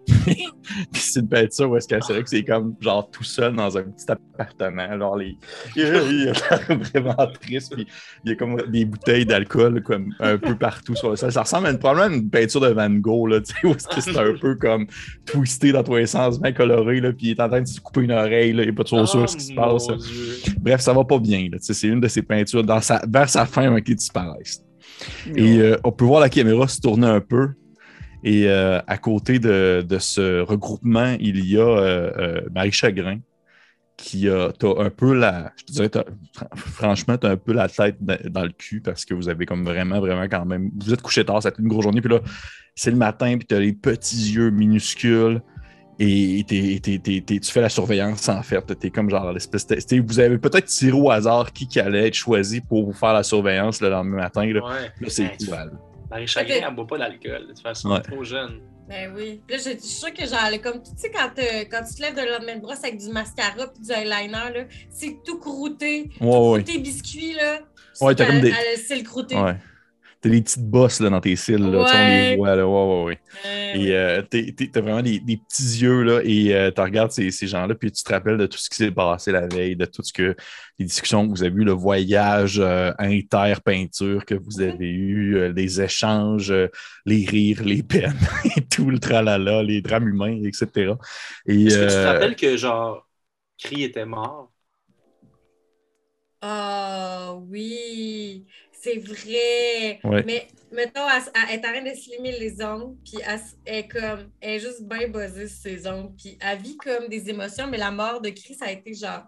Puis 0.05 1.01
c'est 1.01 1.19
une 1.19 1.29
peinture 1.29 1.69
où 1.69 1.77
est-ce 1.77 1.87
que 1.87 1.95
c'est 2.01 2.13
vrai 2.13 2.23
que 2.23 2.29
c'est 2.29 2.43
comme 2.43 2.75
genre 2.79 3.09
tout 3.11 3.23
seul 3.23 3.55
dans 3.55 3.77
un 3.77 3.83
petit 3.83 4.05
appartement. 4.09 4.87
Alors 4.89 5.15
les... 5.15 5.37
il 5.75 5.83
a 5.83 5.91
l'air 6.33 6.79
vraiment 6.79 7.27
triste. 7.41 7.73
Puis 7.73 7.87
il 8.23 8.31
y 8.31 8.33
a 8.33 8.35
comme 8.35 8.61
des 8.69 8.85
bouteilles 8.85 9.25
d'alcool 9.25 9.81
comme 9.83 10.13
un 10.19 10.37
peu 10.37 10.55
partout 10.55 10.95
sur 10.95 11.09
le 11.09 11.15
sol. 11.15 11.31
Ça 11.31 11.41
ressemble 11.41 11.67
à 11.67 11.71
une, 11.71 11.79
probablement 11.79 12.13
à 12.13 12.17
une 12.17 12.29
peinture 12.29 12.61
de 12.61 12.69
Van 12.69 12.89
Gogh, 12.89 13.29
là, 13.29 13.41
tu 13.41 13.53
sais, 13.53 13.67
où 13.67 13.71
est-ce 13.71 13.87
que 13.87 14.01
c'est 14.01 14.17
un 14.17 14.33
peu 14.39 14.55
comme 14.55 14.87
twisté 15.25 15.71
dans 15.71 15.83
tous 15.83 15.95
les 15.95 16.07
sens, 16.07 16.39
bien 16.39 16.51
coloré, 16.51 17.01
là, 17.01 17.11
puis 17.13 17.27
il 17.27 17.31
est 17.31 17.41
en 17.41 17.49
train 17.49 17.61
de 17.61 17.67
se 17.67 17.79
couper 17.79 18.01
une 18.01 18.11
oreille, 18.11 18.53
là, 18.53 18.63
il 18.63 18.67
n'est 18.67 18.75
pas 18.75 18.83
trop 18.83 19.05
sûr 19.05 19.21
Oh, 19.23 19.27
ce 19.27 19.37
qui 19.37 19.45
se 19.45 19.53
passe. 19.53 19.87
mon 19.89 19.95
Dieu. 19.97 20.53
Bref, 20.59 20.81
ça 20.81 20.93
va 20.93 21.03
pas 21.03 21.19
bien. 21.19 21.47
là. 21.51 21.57
Tu 21.59 21.65
sais, 21.65 21.73
C'est 21.73 21.87
une 21.87 21.99
de 21.99 22.07
ses 22.07 22.21
peintures 22.21 22.63
dans 22.63 22.81
sa, 22.81 23.01
vers 23.07 23.29
sa 23.29 23.45
fin 23.45 23.63
avant 23.63 23.81
qu'il 23.81 23.95
disparaisse. 23.95 24.63
Et 25.35 25.57
euh, 25.59 25.77
on 25.83 25.91
peut 25.91 26.05
voir 26.05 26.21
la 26.21 26.29
caméra 26.29 26.67
se 26.67 26.79
tourner 26.79 27.07
un 27.07 27.19
peu. 27.21 27.49
Et 28.23 28.47
euh, 28.47 28.79
à 28.87 28.97
côté 28.97 29.39
de, 29.39 29.83
de 29.87 29.99
ce 29.99 30.41
regroupement, 30.41 31.15
il 31.19 31.45
y 31.45 31.57
a 31.57 31.61
euh, 31.61 32.11
euh, 32.17 32.41
Marie 32.53 32.71
Chagrin 32.71 33.19
qui 33.97 34.27
a 34.29 34.49
un 34.77 34.89
peu 34.89 35.13
la. 35.13 35.51
Je 35.57 35.63
te 35.65 35.71
dirais, 35.73 35.89
franchement, 36.55 37.17
tu 37.17 37.27
as 37.27 37.31
un 37.31 37.37
peu 37.37 37.53
la 37.53 37.69
tête 37.69 37.97
dans, 37.99 38.43
le 38.43 38.51
cul 38.51 38.81
parce 38.81 39.05
que 39.05 39.13
vous 39.13 39.29
avez 39.29 39.45
comme 39.45 39.63
vraiment, 39.63 39.99
vraiment 39.99 40.23
quand 40.23 40.45
même. 40.45 40.71
Vous 40.79 40.93
êtes 40.93 41.01
couché 41.01 41.23
tard, 41.23 41.41
ça 41.43 41.49
a 41.49 41.51
été 41.51 41.61
une 41.61 41.67
grosse 41.67 41.83
journée. 41.83 42.01
Puis 42.01 42.09
là, 42.11 42.19
c'est 42.75 42.89
le 42.91 42.97
matin, 42.97 43.37
puis 43.37 43.45
tu 43.45 43.53
as 43.55 43.59
les 43.59 43.73
petits 43.73 44.33
yeux 44.33 44.49
minuscules. 44.49 45.41
Et 45.99 46.43
t'es- 46.47 46.79
t'es- 46.81 46.97
t'es- 46.97 47.21
t'es- 47.21 47.39
tu 47.39 47.51
fais 47.51 47.61
la 47.61 47.69
surveillance 47.69 48.27
en 48.27 48.41
fait. 48.41 48.65
Tu 48.79 48.87
es 48.87 48.89
comme 48.89 49.07
genre 49.11 49.31
l'espèce 49.33 49.67
de- 49.67 50.01
Vous 50.01 50.19
avez 50.19 50.39
peut-être 50.39 50.65
tiré 50.65 50.93
au 50.93 51.11
hasard 51.11 51.53
qui, 51.53 51.67
qui 51.67 51.79
allait 51.79 52.07
être 52.07 52.15
choisi 52.15 52.59
pour 52.59 52.85
vous 52.85 52.93
faire 52.93 53.13
la 53.13 53.21
surveillance 53.21 53.81
le 53.81 53.89
lendemain 53.89 54.17
matin. 54.17 54.45
Là, 54.51 54.65
Ouais. 54.65 54.91
Là, 54.99 55.07
c'est 55.09 55.31
égal. 55.39 55.73
Marie 56.11 56.27
Chagrin, 56.27 56.67
elle 56.67 56.75
boit 56.75 56.85
pas 56.87 56.97
d'alcool. 56.99 57.41
De 57.43 57.53
toute 57.53 57.61
façon, 57.61 57.89
Ouais. 57.89 57.95
elle 58.05 58.11
est 58.11 58.15
trop 58.15 58.23
jeune. 58.23 58.61
Ben 58.89 59.13
oui. 59.15 59.41
Puis 59.47 59.55
là, 59.57 59.63
je 59.63 59.69
je 59.77 59.79
suis 59.79 59.87
sûre 59.95 60.13
que 60.13 60.25
genre, 60.25 60.39
elle 60.47 60.55
est 60.55 60.59
comme, 60.59 60.83
tu 60.83 60.91
sais, 60.97 61.09
quand, 61.11 61.29
euh, 61.39 61.63
quand 61.71 61.81
tu 61.87 61.95
te 61.95 62.01
lèves 62.01 62.15
de 62.15 62.21
la 62.29 62.39
main 62.39 62.57
de 62.57 62.61
brosse 62.61 62.83
avec 62.83 62.97
du 62.97 63.07
mascara 63.09 63.67
puis 63.67 63.81
du 63.81 63.91
eyeliner, 63.91 64.31
là, 64.53 64.63
c'est 64.89 65.17
tout 65.25 65.39
croûté. 65.39 66.09
tout 66.17 66.23
Ouais, 66.25 66.37
ouais. 66.37 66.63
croûté 66.63 66.79
biscuit, 66.79 67.33
là. 67.33 67.59
Ouais, 68.01 68.13
t'as 68.15 68.25
comme 68.25 68.41
des- 68.41 68.51
a 68.51 68.55
le 68.95 69.03
croûté. 69.03 69.35
Ouais. 69.37 69.55
T'as 70.21 70.29
des 70.29 70.41
petites 70.41 70.63
bosses 70.69 70.99
là, 70.99 71.09
dans 71.09 71.21
tes 71.21 71.35
cils, 71.35 71.57
là, 71.71 71.83
on 71.93 72.03
les 72.03 72.21
voit, 72.21 72.55
là, 72.55 72.67
ouais, 72.67 72.73
ouais, 72.73 73.03
ouais. 73.05 73.19
Et 73.73 73.91
euh, 73.95 74.21
t'es- 74.23 74.53
t'es- 74.53 74.69
t'as 74.69 74.81
vraiment 74.81 75.01
des, 75.01 75.19
des 75.19 75.37
petits 75.37 75.79
yeux, 75.81 76.03
là, 76.03 76.21
et 76.23 76.53
euh, 76.55 76.71
tu 76.71 76.81
regardes 76.81 77.11
ces, 77.11 77.31
ces 77.31 77.47
gens-là, 77.47 77.73
puis 77.75 77.91
tu 77.91 78.03
te 78.03 78.11
rappelles 78.13 78.37
de 78.37 78.45
tout 78.45 78.57
ce 78.57 78.69
qui 78.69 78.75
s'est 78.77 78.91
passé 78.91 79.31
la 79.31 79.47
veille, 79.47 79.75
de 79.75 79.85
tout 79.85 80.03
ce 80.03 80.13
que, 80.13 80.35
les 80.79 80.85
discussions 80.85 81.25
que 81.25 81.31
vous 81.31 81.43
avez 81.43 81.55
eues, 81.55 81.63
le 81.65 81.71
voyage 81.71 82.59
euh, 82.59 82.91
inter-peinture 82.99 84.25
que 84.25 84.35
vous 84.35 84.61
avez 84.61 84.89
eu, 84.89 85.37
euh, 85.37 85.53
les 85.53 85.81
échanges, 85.81 86.51
euh, 86.51 86.67
les 87.05 87.25
rires, 87.25 87.63
les 87.63 87.83
peines, 87.83 88.17
et 88.57 88.61
tout 88.63 88.89
le 88.89 88.99
tralala, 88.99 89.63
les 89.63 89.81
drames 89.81 90.07
humains, 90.09 90.39
etc. 90.43 90.97
Et, 91.47 91.65
Est-ce 91.65 91.77
que 91.79 91.85
tu 91.85 91.97
te 91.97 92.03
euh, 92.03 92.07
rappelles 92.07 92.35
que, 92.35 92.55
genre, 92.57 93.07
Cri 93.57 93.83
était 93.83 94.05
mort? 94.05 94.51
Ah 96.41 97.33
oui, 97.47 98.47
c'est 98.81 98.97
vrai. 98.97 99.99
Ouais. 100.03 100.23
Mais 100.25 100.47
mettons, 100.71 101.01
elle, 101.07 101.55
est 101.55 101.65
en 101.65 101.71
train 101.71 101.83
de 101.83 101.95
slimer 101.95 102.37
les 102.39 102.63
ongles, 102.63 102.95
puis 103.03 103.21
elle, 103.25 103.39
est 103.77 103.87
comme, 103.87 104.29
elle 104.39 104.55
est 104.55 104.59
juste 104.59 104.83
bien 104.83 105.07
buzzée 105.07 105.47
sur 105.47 105.61
ses 105.61 105.87
ongles, 105.87 106.11
puis 106.17 106.37
elle 106.41 106.59
vit 106.59 106.77
comme 106.77 107.07
des 107.07 107.29
émotions, 107.29 107.67
mais 107.67 107.77
la 107.77 107.91
mort 107.91 108.21
de 108.21 108.29
Chris 108.29 108.57
a 108.61 108.71
été 108.71 108.93
genre, 108.93 109.23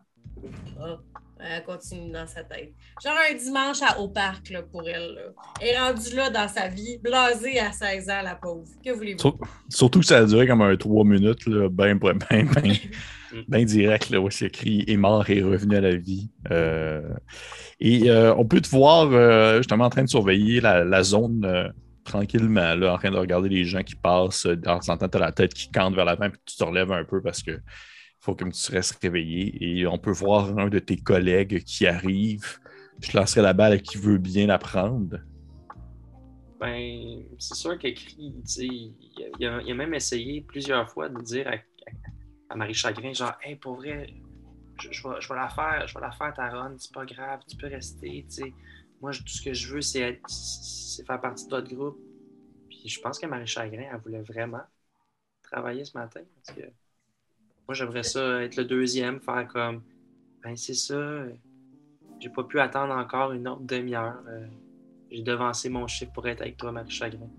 oh, 0.82 0.96
elle 1.40 1.64
continue 1.64 2.12
dans 2.12 2.26
sa 2.26 2.44
tête. 2.44 2.74
Genre 3.04 3.14
un 3.30 3.36
dimanche 3.36 3.82
à, 3.82 4.00
au 4.00 4.08
parc 4.08 4.50
là, 4.50 4.64
pour 4.64 4.88
elle. 4.88 5.14
Là. 5.14 5.22
Elle 5.62 5.68
est 5.70 5.78
rendue 5.78 6.16
là 6.16 6.30
dans 6.30 6.48
sa 6.48 6.68
vie, 6.70 6.98
blasée 7.00 7.60
à 7.60 7.72
16 7.72 8.10
ans, 8.10 8.22
la 8.24 8.36
pauvre. 8.36 8.66
Que 8.84 8.92
voulez-vous? 8.92 9.20
Sur- 9.20 9.38
Surtout 9.70 10.00
que 10.00 10.06
ça 10.06 10.20
a 10.20 10.26
duré 10.26 10.48
comme 10.48 10.62
un 10.62 10.76
trois 10.78 11.04
minutes, 11.04 11.46
là, 11.48 11.68
ben, 11.70 11.98
ben, 11.98 12.18
ben, 12.18 12.48
ben, 13.34 13.44
ben 13.48 13.66
direct, 13.66 14.10
là, 14.10 14.22
où 14.22 14.30
c'est 14.30 14.46
écrit 14.46 14.84
est 14.88 14.98
mort 14.98 15.30
et 15.30 15.40
est 15.40 15.44
revenu 15.44 15.76
à 15.76 15.82
la 15.82 15.96
vie. 15.96 16.30
Euh, 16.52 17.02
et 17.80 18.10
euh, 18.10 18.34
on 18.36 18.46
peut 18.46 18.62
te 18.62 18.70
voir 18.70 19.10
euh, 19.12 19.58
justement 19.58 19.86
en 19.86 19.90
train 19.90 20.04
de 20.04 20.10
surveiller 20.10 20.62
la, 20.62 20.84
la 20.84 21.04
zone 21.04 21.74
tranquillement, 22.04 22.76
là, 22.76 22.94
en 22.94 22.98
train 22.98 23.12
de 23.12 23.18
regarder 23.18 23.50
les 23.50 23.66
gens 23.66 23.82
qui 23.84 23.96
passent. 23.96 24.46
De 24.46 24.56
temps 24.56 24.80
en 24.88 24.98
temps, 24.98 25.08
tu 25.10 25.18
as 25.18 25.20
la 25.20 25.32
tête 25.32 25.54
qui 25.54 25.72
cante 25.72 25.96
vers 25.96 26.06
l'avant, 26.06 26.30
puis 26.30 26.40
tu 26.46 26.56
te 26.58 26.64
relèves 26.64 26.92
un 26.92 27.04
peu 27.04 27.22
parce 27.22 27.42
que 27.42 27.60
faut 28.20 28.36
que 28.36 28.46
tu 28.46 28.72
restes 28.72 29.00
réveillé. 29.02 29.80
Et 29.80 29.88
on 29.88 29.98
peut 29.98 30.12
voir 30.12 30.58
un 30.58 30.70
de 30.70 30.80
tes 30.80 30.98
collègues 30.98 31.64
qui 31.64 31.88
arrive. 31.88 32.60
Je 33.02 33.12
te 33.12 33.18
lancerai 33.18 33.42
la 33.42 33.54
balle 33.54 33.74
à 33.74 33.78
qui 33.78 33.98
veut 33.98 34.18
bien 34.18 34.48
la 34.48 34.58
prendre. 34.58 35.18
Ben, 36.60 37.24
c'est 37.40 37.56
sûr 37.56 37.78
que 37.78 37.90
Cri, 37.90 38.34
tu 38.34 38.42
sais, 38.46 38.66
il, 38.66 38.94
a- 39.18 39.28
il 39.40 39.46
a, 39.48 39.62
il 39.64 39.72
a 39.72 39.76
même 39.76 39.94
essayé 39.94 40.42
plusieurs 40.42 40.90
fois 40.90 41.10
de 41.10 41.22
dire 41.22 41.48
à, 41.48 41.52
à- 41.56 41.92
à 42.50 42.56
Marie 42.56 42.74
Chagrin, 42.74 43.14
genre, 43.14 43.34
hey, 43.42 43.56
pour 43.56 43.76
vrai, 43.76 44.14
je, 44.80 45.08
vais, 45.08 45.22
je 45.22 45.30
vais 45.30 45.36
la 45.36 45.50
faire, 45.50 45.88
je 45.88 45.94
vais 45.94 46.02
la 46.02 46.12
faire 46.12 46.34
ta 46.34 46.72
c'est 46.78 46.94
pas 46.94 47.06
grave, 47.06 47.42
tu 47.48 47.56
peux 47.58 47.68
rester, 47.68 48.26
tu 48.30 48.36
sais. 48.36 48.54
Moi, 49.02 49.12
tout 49.12 49.28
ce 49.28 49.42
que 49.42 49.54
je 49.54 49.74
veux, 49.74 49.82
c'est 49.82 50.22
faire 51.06 51.20
partie 51.20 51.46
de 51.46 51.50
votre 51.50 51.74
groupe. 51.74 52.00
Puis 52.70 52.88
je 52.88 53.02
pense 53.02 53.20
que 53.20 53.26
Marie 53.26 53.48
Chagrin, 53.48 53.90
elle 53.92 54.00
voulait 54.00 54.22
vraiment 54.22 54.64
travailler 55.42 55.84
ce 55.84 55.98
matin. 55.98 56.22
Moi, 57.68 57.76
j'aimerais 57.76 58.04
ça 58.04 58.44
être 58.44 58.56
le 58.56 58.66
deuxième, 58.66 59.20
faire 59.20 59.48
comme 59.48 59.84
Ben, 60.42 60.56
c'est 60.56 60.74
ça, 60.74 61.26
j'ai 62.20 62.30
pas 62.30 62.44
pu 62.44 62.60
attendre 62.60 62.94
encore 62.94 63.34
une 63.34 63.48
autre 63.48 63.64
demi-heure. 63.64 64.22
euh, 64.28 64.48
j'ai 65.12 65.22
devancé 65.22 65.70
mon 65.70 65.86
chiffre 65.88 66.12
pour 66.12 66.28
être 66.28 66.42
avec 66.42 66.58
toi, 66.58 66.72
Marie 66.72 66.90
Chagrin. 66.90 67.30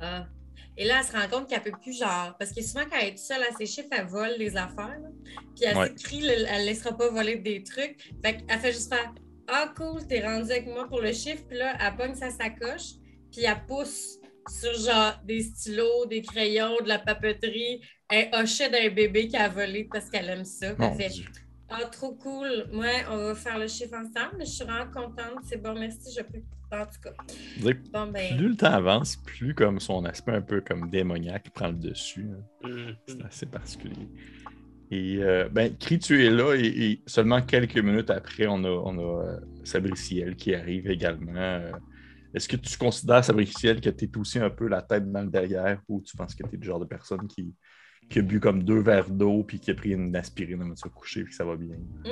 Ah. 0.00 0.26
Et 0.76 0.84
là, 0.84 1.00
elle 1.00 1.04
se 1.04 1.12
rend 1.12 1.28
compte 1.28 1.48
qu'elle 1.50 1.62
peut 1.62 1.72
plus, 1.82 1.98
genre, 1.98 2.34
parce 2.38 2.52
que 2.52 2.62
souvent, 2.62 2.84
quand 2.90 2.96
elle 3.00 3.14
est 3.14 3.16
seule 3.18 3.42
à 3.42 3.52
ses 3.56 3.66
chiffres, 3.66 3.88
elle 3.92 4.06
vole 4.06 4.36
les 4.38 4.56
affaires. 4.56 4.98
là. 5.00 5.08
Puis 5.54 5.64
elle 5.64 5.76
Ouais. 5.76 5.88
s'écrit, 5.88 6.26
elle 6.26 6.42
ne 6.62 6.66
laissera 6.66 6.96
pas 6.96 7.08
voler 7.10 7.36
des 7.36 7.62
trucs. 7.62 8.10
Fait 8.24 8.38
qu'elle 8.38 8.58
fait 8.58 8.72
juste 8.72 8.92
faire 8.92 9.12
Ah, 9.48 9.72
cool, 9.76 10.06
t'es 10.06 10.24
rendu 10.24 10.50
avec 10.50 10.66
moi 10.66 10.86
pour 10.88 11.00
le 11.00 11.12
chiffre. 11.12 11.42
Puis 11.48 11.58
là, 11.58 11.76
elle 11.80 11.96
pogne 11.96 12.14
sa 12.14 12.30
sacoche, 12.30 12.92
puis 13.30 13.42
elle 13.44 13.66
pousse 13.66 14.18
sur, 14.48 14.72
genre, 14.74 15.14
des 15.24 15.42
stylos, 15.42 16.06
des 16.06 16.22
crayons, 16.22 16.76
de 16.82 16.88
la 16.88 16.98
papeterie. 17.00 17.82
Elle 18.08 18.30
hochait 18.32 18.70
d'un 18.70 18.88
bébé 18.88 19.28
qui 19.28 19.36
a 19.36 19.48
volé 19.48 19.84
parce 19.92 20.08
qu'elle 20.08 20.28
aime 20.30 20.44
ça. 20.44 20.68
Elle 20.78 20.94
fait. 20.94 21.10
Ah, 21.68 21.84
trop 21.86 22.12
cool. 22.14 22.68
Ouais, 22.72 23.04
on 23.10 23.16
va 23.16 23.34
faire 23.34 23.58
le 23.58 23.66
chiffre 23.66 23.94
ensemble. 23.94 24.40
Je 24.40 24.44
suis 24.50 24.64
vraiment 24.64 24.90
contente. 24.90 25.40
C'est 25.44 25.60
bon, 25.60 25.74
merci. 25.74 26.14
Je 26.16 26.22
peux. 26.22 26.40
En 26.72 26.86
tout 26.86 27.00
cas. 27.02 27.12
Bon, 27.92 28.06
ben. 28.06 28.36
Plus 28.36 28.48
le 28.48 28.56
temps 28.56 28.72
avance, 28.72 29.16
plus 29.16 29.54
comme 29.54 29.78
son 29.78 30.04
aspect 30.06 30.32
un 30.32 30.40
peu 30.40 30.62
comme 30.62 30.88
démoniaque 30.90 31.50
prend 31.50 31.68
le 31.68 31.74
dessus. 31.74 32.26
hein. 32.64 32.68
Mhm. 32.68 32.96
C'est 33.06 33.24
assez 33.24 33.46
particulier. 33.46 34.08
Et 34.90 35.18
euh, 35.22 35.48
ben, 35.50 35.76
Cri, 35.76 35.98
tu 35.98 36.24
es 36.24 36.30
là 36.30 36.54
et, 36.54 36.66
et 36.66 37.02
seulement 37.06 37.40
quelques 37.42 37.78
minutes 37.78 38.10
après, 38.10 38.46
on 38.46 38.62
a, 38.64 38.68
on 38.68 38.98
a 38.98 39.24
euh, 39.26 39.40
Sabriciel 39.64 40.36
qui 40.36 40.54
arrive 40.54 40.90
également. 40.90 41.32
Euh, 41.36 41.72
Est-ce 42.34 42.48
que 42.48 42.56
tu 42.56 42.76
considères, 42.78 43.24
Sabriciel, 43.24 43.80
que 43.80 43.90
tu 43.90 44.04
es 44.06 44.18
aussi 44.18 44.38
un 44.38 44.50
peu 44.50 44.66
la 44.68 44.82
tête 44.82 45.10
dans 45.10 45.22
le 45.22 45.28
derrière 45.30 45.80
ou 45.88 46.02
tu 46.02 46.16
penses 46.16 46.34
que 46.34 46.46
tu 46.46 46.56
es 46.56 46.58
le 46.58 46.64
genre 46.64 46.80
de 46.80 46.84
personne 46.86 47.26
qui, 47.26 47.54
qui 48.10 48.18
a 48.18 48.22
bu 48.22 48.40
comme 48.40 48.62
deux 48.62 48.80
verres 48.80 49.10
d'eau 49.10 49.44
puis 49.44 49.60
qui 49.60 49.70
a 49.70 49.74
pris 49.74 49.90
une 49.92 50.14
aspirine 50.16 50.60
avant 50.60 50.70
de 50.72 50.78
se 50.78 50.88
coucher 50.88 51.20
et 51.20 51.24
que 51.24 51.34
ça 51.34 51.44
va 51.44 51.56
bien? 51.56 51.76
Je 52.04 52.10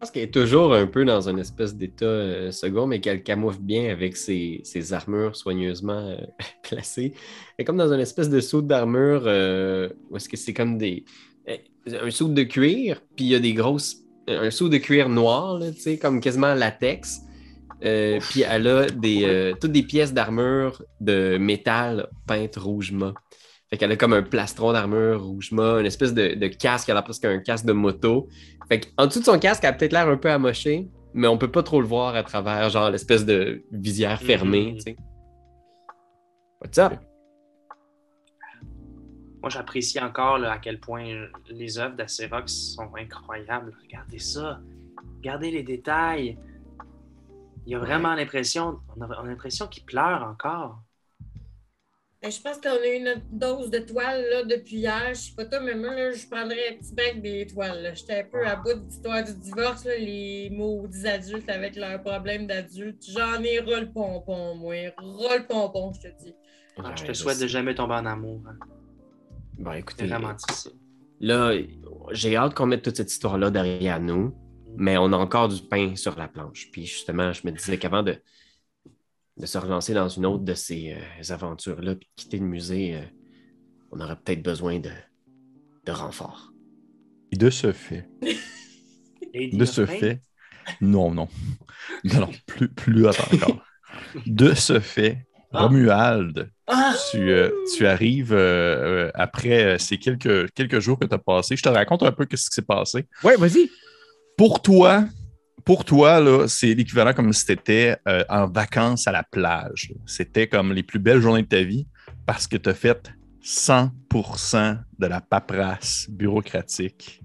pense 0.00 0.10
qu'elle 0.10 0.22
est 0.24 0.34
toujours 0.34 0.74
un 0.74 0.86
peu 0.86 1.04
dans 1.04 1.28
une 1.28 1.38
espèce 1.38 1.74
d'état 1.76 2.06
euh, 2.06 2.50
second, 2.50 2.86
mais 2.86 3.00
qu'elle 3.00 3.22
camoufle 3.22 3.60
bien 3.60 3.90
avec 3.90 4.16
ses, 4.16 4.62
ses 4.64 4.94
armures 4.94 5.36
soigneusement 5.36 6.08
euh, 6.08 6.16
placées. 6.62 7.12
Elle 7.56 7.62
est 7.62 7.64
comme 7.64 7.76
dans 7.76 7.92
une 7.92 8.00
espèce 8.00 8.30
de 8.30 8.40
saut 8.40 8.62
d'armure 8.62 9.24
euh, 9.26 9.90
où 10.08 10.16
est-ce 10.16 10.28
que 10.28 10.38
c'est 10.38 10.54
comme 10.54 10.78
des. 10.78 11.04
un 11.86 12.10
saut 12.10 12.28
de 12.28 12.42
cuir, 12.44 13.02
puis 13.14 13.26
il 13.26 13.28
y 13.28 13.34
a 13.34 13.40
des 13.40 13.52
grosses. 13.52 13.98
Un 14.26 14.50
saut 14.50 14.68
de 14.68 14.78
cuir 14.78 15.08
noir, 15.08 15.60
tu 15.74 15.80
sais, 15.80 15.98
comme 15.98 16.20
quasiment 16.20 16.54
latex. 16.54 17.20
Puis 17.80 18.42
elle 18.48 18.66
a 18.68 18.86
des, 18.86 19.54
toutes 19.60 19.72
des 19.72 19.82
pièces 19.82 20.12
d'armure 20.12 20.82
de 21.00 21.36
métal 21.38 22.08
peintes 22.26 22.56
rouge 22.56 22.92
mat. 22.92 23.14
Fait 23.70 23.78
qu'elle 23.78 23.92
a 23.92 23.96
comme 23.96 24.12
un 24.14 24.22
plastron 24.22 24.72
d'armure 24.72 25.22
rouge 25.22 25.52
une 25.52 25.86
espèce 25.86 26.12
de, 26.12 26.34
de 26.34 26.46
casque, 26.48 26.88
elle 26.88 26.96
a 26.96 27.02
presque 27.02 27.24
un 27.24 27.38
casque 27.38 27.64
de 27.66 27.72
moto. 27.72 28.28
Fait 28.68 28.80
qu'en 28.80 29.06
dessous 29.06 29.20
de 29.20 29.24
son 29.24 29.38
casque, 29.38 29.62
elle 29.62 29.70
a 29.70 29.72
peut-être 29.74 29.92
l'air 29.92 30.08
un 30.08 30.16
peu 30.16 30.28
amoché, 30.30 30.88
mais 31.14 31.28
on 31.28 31.38
peut 31.38 31.50
pas 31.50 31.62
trop 31.62 31.80
le 31.80 31.86
voir 31.86 32.16
à 32.16 32.24
travers, 32.24 32.68
genre, 32.68 32.90
l'espèce 32.90 33.24
de 33.24 33.62
visière 33.70 34.20
fermée, 34.20 34.72
Mhm. 34.72 34.74
tu 34.74 34.80
sais. 34.80 34.96
What's 36.60 36.78
up? 36.78 36.94
Moi, 39.40 39.48
j'apprécie 39.48 40.00
encore 40.00 40.38
là, 40.38 40.52
à 40.52 40.58
quel 40.58 40.80
point 40.80 41.04
les 41.48 41.78
œuvres 41.78 41.94
d'Acerox 41.96 42.52
sont 42.74 42.90
incroyables. 42.96 43.72
Regardez 43.82 44.18
ça. 44.18 44.60
Regardez 45.18 45.50
les 45.52 45.62
détails. 45.62 46.36
Il 47.66 47.72
y 47.72 47.74
a 47.74 47.78
vraiment 47.78 48.14
l'impression, 48.14 48.80
on 48.96 49.00
a 49.02 49.22
l'impression 49.24 49.66
qu'il 49.68 49.84
pleure 49.84 50.22
encore. 50.24 50.82
Ben, 52.22 52.30
je 52.30 52.38
pense 52.42 52.58
qu'on 52.58 52.68
a 52.68 52.86
eu 52.86 53.00
notre 53.02 53.22
dose 53.32 53.70
de 53.70 53.78
toile 53.78 54.22
là, 54.30 54.42
depuis 54.44 54.76
hier. 54.76 55.08
Je 55.14 55.14
sais 55.20 55.32
pas 55.34 55.46
toi, 55.46 55.60
mais 55.60 55.74
moi, 55.74 55.94
là, 55.94 56.12
je 56.12 56.26
prendrais 56.26 56.68
un 56.70 56.76
petit 56.76 56.94
break 56.94 57.22
des 57.22 57.46
toiles. 57.46 57.92
J'étais 57.94 58.20
un 58.20 58.24
peu 58.24 58.46
à 58.46 58.56
bout 58.56 58.74
de 58.74 58.84
l'histoire 58.84 59.24
du 59.24 59.32
divorce, 59.34 59.84
là, 59.86 59.96
les 59.96 60.50
maudits 60.50 61.06
adultes 61.08 61.48
avec 61.48 61.76
leurs 61.76 62.02
problèmes 62.02 62.46
d'adultes. 62.46 63.02
J'en 63.08 63.42
ai 63.42 63.60
ras 63.60 63.80
le 63.80 63.90
pompon, 63.90 64.54
moi. 64.56 64.74
Le 64.74 65.46
pompon, 65.46 65.92
je 65.94 66.08
te 66.10 66.22
dis. 66.22 66.34
Ah, 66.84 66.94
je 66.94 67.04
te 67.04 67.12
souhaite 67.14 67.40
de 67.40 67.46
jamais 67.46 67.74
tomber 67.74 67.94
en 67.94 68.04
amour. 68.06 68.42
hein. 68.46 68.56
Bon, 69.58 69.72
écoutez, 69.72 70.06
vraiment 70.06 70.32
dit 70.34 70.54
ça. 70.54 70.70
là, 71.20 71.52
j'ai 72.12 72.36
hâte 72.36 72.54
qu'on 72.54 72.66
mette 72.66 72.82
toute 72.82 72.96
cette 72.96 73.10
histoire-là 73.12 73.50
derrière 73.50 74.00
nous, 74.00 74.34
mais 74.76 74.96
on 74.98 75.12
a 75.12 75.16
encore 75.16 75.48
du 75.48 75.62
pain 75.62 75.96
sur 75.96 76.18
la 76.18 76.28
planche. 76.28 76.68
Puis 76.70 76.84
justement, 76.86 77.32
je 77.32 77.46
me 77.46 77.52
disais 77.52 77.78
qu'avant 77.78 78.02
de, 78.02 78.16
de 79.40 79.46
se 79.46 79.58
relancer 79.58 79.94
dans 79.94 80.08
une 80.08 80.26
autre 80.26 80.44
de 80.44 80.54
ces 80.54 80.92
euh, 80.94 81.32
aventures-là, 81.34 81.94
puis 81.96 82.08
de 82.16 82.22
quitter 82.22 82.38
le 82.38 82.44
musée, 82.46 82.94
euh, 82.96 83.02
on 83.90 84.00
aurait 84.00 84.16
peut-être 84.16 84.42
besoin 84.42 84.78
de, 84.78 84.90
de 85.86 85.92
renforts. 85.92 86.52
Et 87.32 87.36
de 87.36 87.48
ce 87.50 87.72
fait, 87.72 88.08
de 89.34 89.64
ce 89.64 89.86
fait, 89.86 90.20
non, 90.80 91.10
non. 91.12 91.28
Non, 92.04 92.20
non, 92.20 92.30
plus, 92.46 92.68
plus 92.68 93.06
encore. 93.06 93.64
De 94.26 94.54
ce 94.54 94.78
fait, 94.78 95.26
Ah. 95.52 95.62
Romuald, 95.64 96.50
Ah! 96.68 96.94
tu, 97.10 97.30
euh, 97.30 97.50
tu 97.76 97.86
arrives 97.86 98.32
euh, 98.32 99.06
euh, 99.06 99.10
après 99.14 99.78
ces 99.78 99.98
quelques, 99.98 100.50
quelques 100.52 100.78
jours 100.78 100.98
que 100.98 101.06
tu 101.06 101.14
as 101.14 101.18
passés. 101.18 101.56
Je 101.56 101.62
te 101.62 101.68
raconte 101.68 102.02
un 102.04 102.12
peu 102.12 102.24
ce 102.30 102.48
qui 102.48 102.54
s'est 102.54 102.62
passé. 102.62 103.06
Ouais, 103.24 103.36
vas-y. 103.36 103.68
Pour 104.36 104.62
toi, 104.62 105.04
pour 105.64 105.84
toi, 105.84 106.20
là, 106.20 106.46
c'est 106.48 106.74
l'équivalent 106.74 107.12
comme 107.12 107.32
si 107.32 107.46
tu 107.46 107.52
étais 107.52 107.96
en 108.28 108.46
vacances 108.46 109.06
à 109.06 109.12
la 109.12 109.22
plage. 109.22 109.92
C'était 110.06 110.46
comme 110.46 110.72
les 110.72 110.82
plus 110.82 110.98
belles 110.98 111.20
journées 111.20 111.42
de 111.42 111.48
ta 111.48 111.62
vie 111.62 111.86
parce 112.26 112.46
que 112.46 112.56
tu 112.56 112.68
as 112.68 112.74
fait 112.74 113.12
100% 113.42 114.78
de 114.98 115.06
la 115.06 115.20
paperasse 115.20 116.06
bureaucratique. 116.10 117.22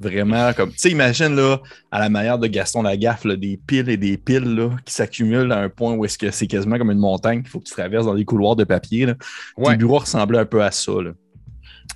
Vraiment, 0.00 0.52
comme, 0.52 0.72
tu 0.72 0.78
sais, 0.78 0.90
imagine, 0.90 1.36
là, 1.36 1.60
à 1.90 2.00
la 2.00 2.08
manière 2.08 2.38
de 2.38 2.48
Gaston 2.48 2.82
Lagaffe, 2.82 3.24
là, 3.24 3.36
des 3.36 3.56
piles 3.56 3.88
et 3.88 3.96
des 3.96 4.18
piles, 4.18 4.54
là, 4.54 4.70
qui 4.84 4.92
s'accumulent 4.92 5.52
à 5.52 5.60
un 5.60 5.68
point 5.68 5.94
où 5.94 6.04
est-ce 6.04 6.18
que 6.18 6.32
c'est 6.32 6.48
quasiment 6.48 6.76
comme 6.76 6.90
une 6.90 6.98
montagne 6.98 7.42
qu'il 7.42 7.50
faut 7.50 7.60
que 7.60 7.66
tu 7.66 7.72
traverses 7.72 8.04
dans 8.04 8.16
des 8.16 8.24
couloirs 8.24 8.56
de 8.56 8.64
papier, 8.64 9.06
là. 9.06 9.14
Ouais. 9.56 9.70
Tes 9.70 9.76
bureaux 9.76 9.98
ressemblaient 9.98 10.40
un 10.40 10.46
peu 10.46 10.62
à 10.62 10.72
ça, 10.72 10.92
là. 11.00 11.12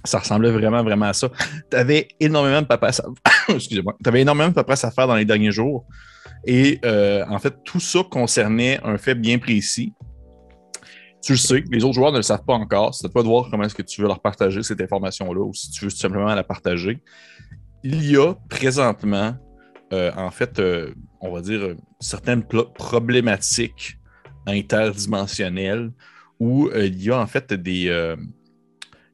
Ça 0.05 0.21
ressemblait 0.21 0.53
vraiment, 0.53 0.85
vraiment 0.85 1.07
à 1.07 1.13
ça. 1.13 1.29
Tu 1.71 1.77
avais 1.77 2.09
énormément 2.21 2.63
de 2.63 2.67
paperasse 2.67 3.01
à... 3.01 3.31
Excusez-moi. 3.55 3.97
Tu 4.03 4.09
avais 4.09 4.21
énormément 4.21 4.49
de 4.49 4.55
paperasse 4.55 4.85
à 4.85 4.91
faire 4.91 5.07
dans 5.07 5.17
les 5.17 5.25
derniers 5.25 5.53
jours. 5.53 5.87
Et 6.47 6.79
euh, 6.85 7.25
en 7.29 7.39
fait, 7.39 7.55
tout 7.65 7.81
ça 7.81 8.01
concernait 8.09 8.79
un 8.85 8.99
fait 8.99 9.15
bien 9.15 9.39
précis. 9.39 9.93
Tu 11.23 11.33
le 11.33 11.39
sais, 11.39 11.65
les 11.71 11.83
autres 11.83 11.95
joueurs 11.95 12.13
ne 12.13 12.19
le 12.19 12.23
savent 12.23 12.45
pas 12.45 12.55
encore. 12.55 12.95
C'est 12.95 13.07
à 13.07 13.11
toi 13.11 13.23
de 13.23 13.29
voir 13.29 13.49
comment 13.51 13.65
est-ce 13.65 13.75
que 13.75 13.83
tu 13.83 14.03
veux 14.03 14.07
leur 14.07 14.21
partager 14.21 14.63
cette 14.63 14.81
information-là 14.81 15.41
ou 15.41 15.53
si 15.53 15.71
tu 15.71 15.85
veux 15.85 15.91
tout 15.91 15.97
simplement 15.97 16.33
la 16.33 16.45
partager. 16.45 17.03
Il 17.83 18.09
y 18.09 18.17
a 18.17 18.35
présentement, 18.49 19.37
euh, 19.93 20.13
en 20.17 20.31
fait, 20.31 20.59
euh, 20.59 20.95
on 21.21 21.33
va 21.33 21.41
dire, 21.41 21.75
certaines 21.99 22.45
problématiques 22.45 23.99
interdimensionnelles 24.47 25.91
où 26.39 26.71
il 26.73 27.03
y 27.03 27.11
a 27.11 27.19
en 27.19 27.27
fait 27.27 27.53
des, 27.53 27.91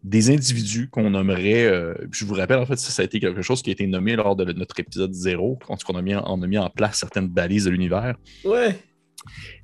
des 0.05 0.31
individus 0.31 0.89
qu'on 0.89 1.11
nommerait, 1.11 1.65
euh, 1.65 1.95
je 2.13 2.27
vous 2.27 2.35
rappelle, 2.35 2.59
en 2.59 2.67
fait, 2.67 2.77
ça, 2.77 2.91
ça 2.91 3.03
a 3.03 3.05
été 3.07 3.19
quelque 3.21 3.41
chose 3.41 3.63
qui 3.63 3.71
a 3.71 3.73
été 3.73 3.87
nommé 3.87 4.15
lors 4.17 4.37
de 4.37 4.53
notre 4.53 4.79
épisode 4.79 5.15
0, 5.15 5.59
quand 5.67 5.79
on 5.89 5.97
a 5.97 6.03
mis 6.03 6.15
en, 6.15 6.23
on 6.27 6.43
a 6.43 6.47
mis 6.47 6.59
en 6.59 6.69
place 6.69 6.99
certaines 6.99 7.29
balises 7.29 7.65
de 7.65 7.71
l'univers. 7.71 8.15
Ouais. 8.45 8.79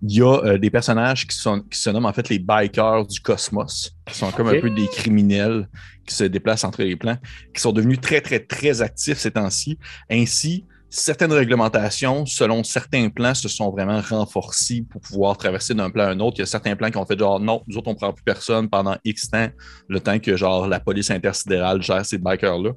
Il 0.00 0.12
y 0.12 0.23
a 0.23 0.44
euh, 0.44 0.59
des 0.59 0.70
personnages 0.70 1.26
qui, 1.26 1.37
sont, 1.37 1.61
qui 1.61 1.78
se 1.78 1.90
nomment 1.90 2.06
en 2.06 2.12
fait 2.14 2.30
les 2.30 2.38
bikers 2.38 3.06
du 3.06 3.20
cosmos, 3.20 3.94
qui 4.06 4.14
sont 4.14 4.30
comme 4.30 4.49
un 4.49 4.59
peu 4.59 4.70
des 4.70 4.87
criminels 4.88 5.68
qui 6.06 6.14
se 6.14 6.25
déplacent 6.25 6.64
entre 6.64 6.82
les 6.82 6.97
plans, 6.97 7.18
qui 7.54 7.61
sont 7.61 7.73
devenus 7.73 8.00
très, 8.00 8.23
très, 8.23 8.40
très 8.40 8.80
actifs 8.80 9.18
ces 9.18 9.32
temps-ci. 9.32 9.78
Ainsi, 10.09 10.64
certaines 10.90 11.32
réglementations, 11.32 12.26
selon 12.26 12.64
certains 12.64 13.09
plans, 13.09 13.35
se 13.35 13.49
sont 13.49 13.70
vraiment 13.70 14.00
renforcées 14.00 14.85
pour 14.90 15.00
pouvoir 15.00 15.38
traverser 15.38 15.73
d'un 15.73 15.88
plan 15.88 16.04
à 16.04 16.09
un 16.09 16.20
autre. 16.20 16.37
Il 16.38 16.40
y 16.40 16.42
a 16.42 16.47
certains 16.47 16.75
plans 16.75 16.90
qui 16.90 16.97
ont 16.97 17.06
fait 17.06 17.18
genre 17.18 17.38
non, 17.38 17.62
nous 17.68 17.78
autres, 17.78 17.88
on 17.88 17.92
ne 17.92 17.97
prend 17.97 18.12
plus 18.12 18.25
personne 18.25 18.68
pendant 18.68 18.97
X 19.04 19.30
temps, 19.30 19.49
le 19.88 20.00
temps 20.00 20.18
que 20.18 20.37
genre 20.37 20.66
la 20.66 20.80
police 20.80 21.11
intersidérale 21.11 21.80
gère 21.80 22.04
ces 22.04 22.18
bikers-là. 22.18 22.73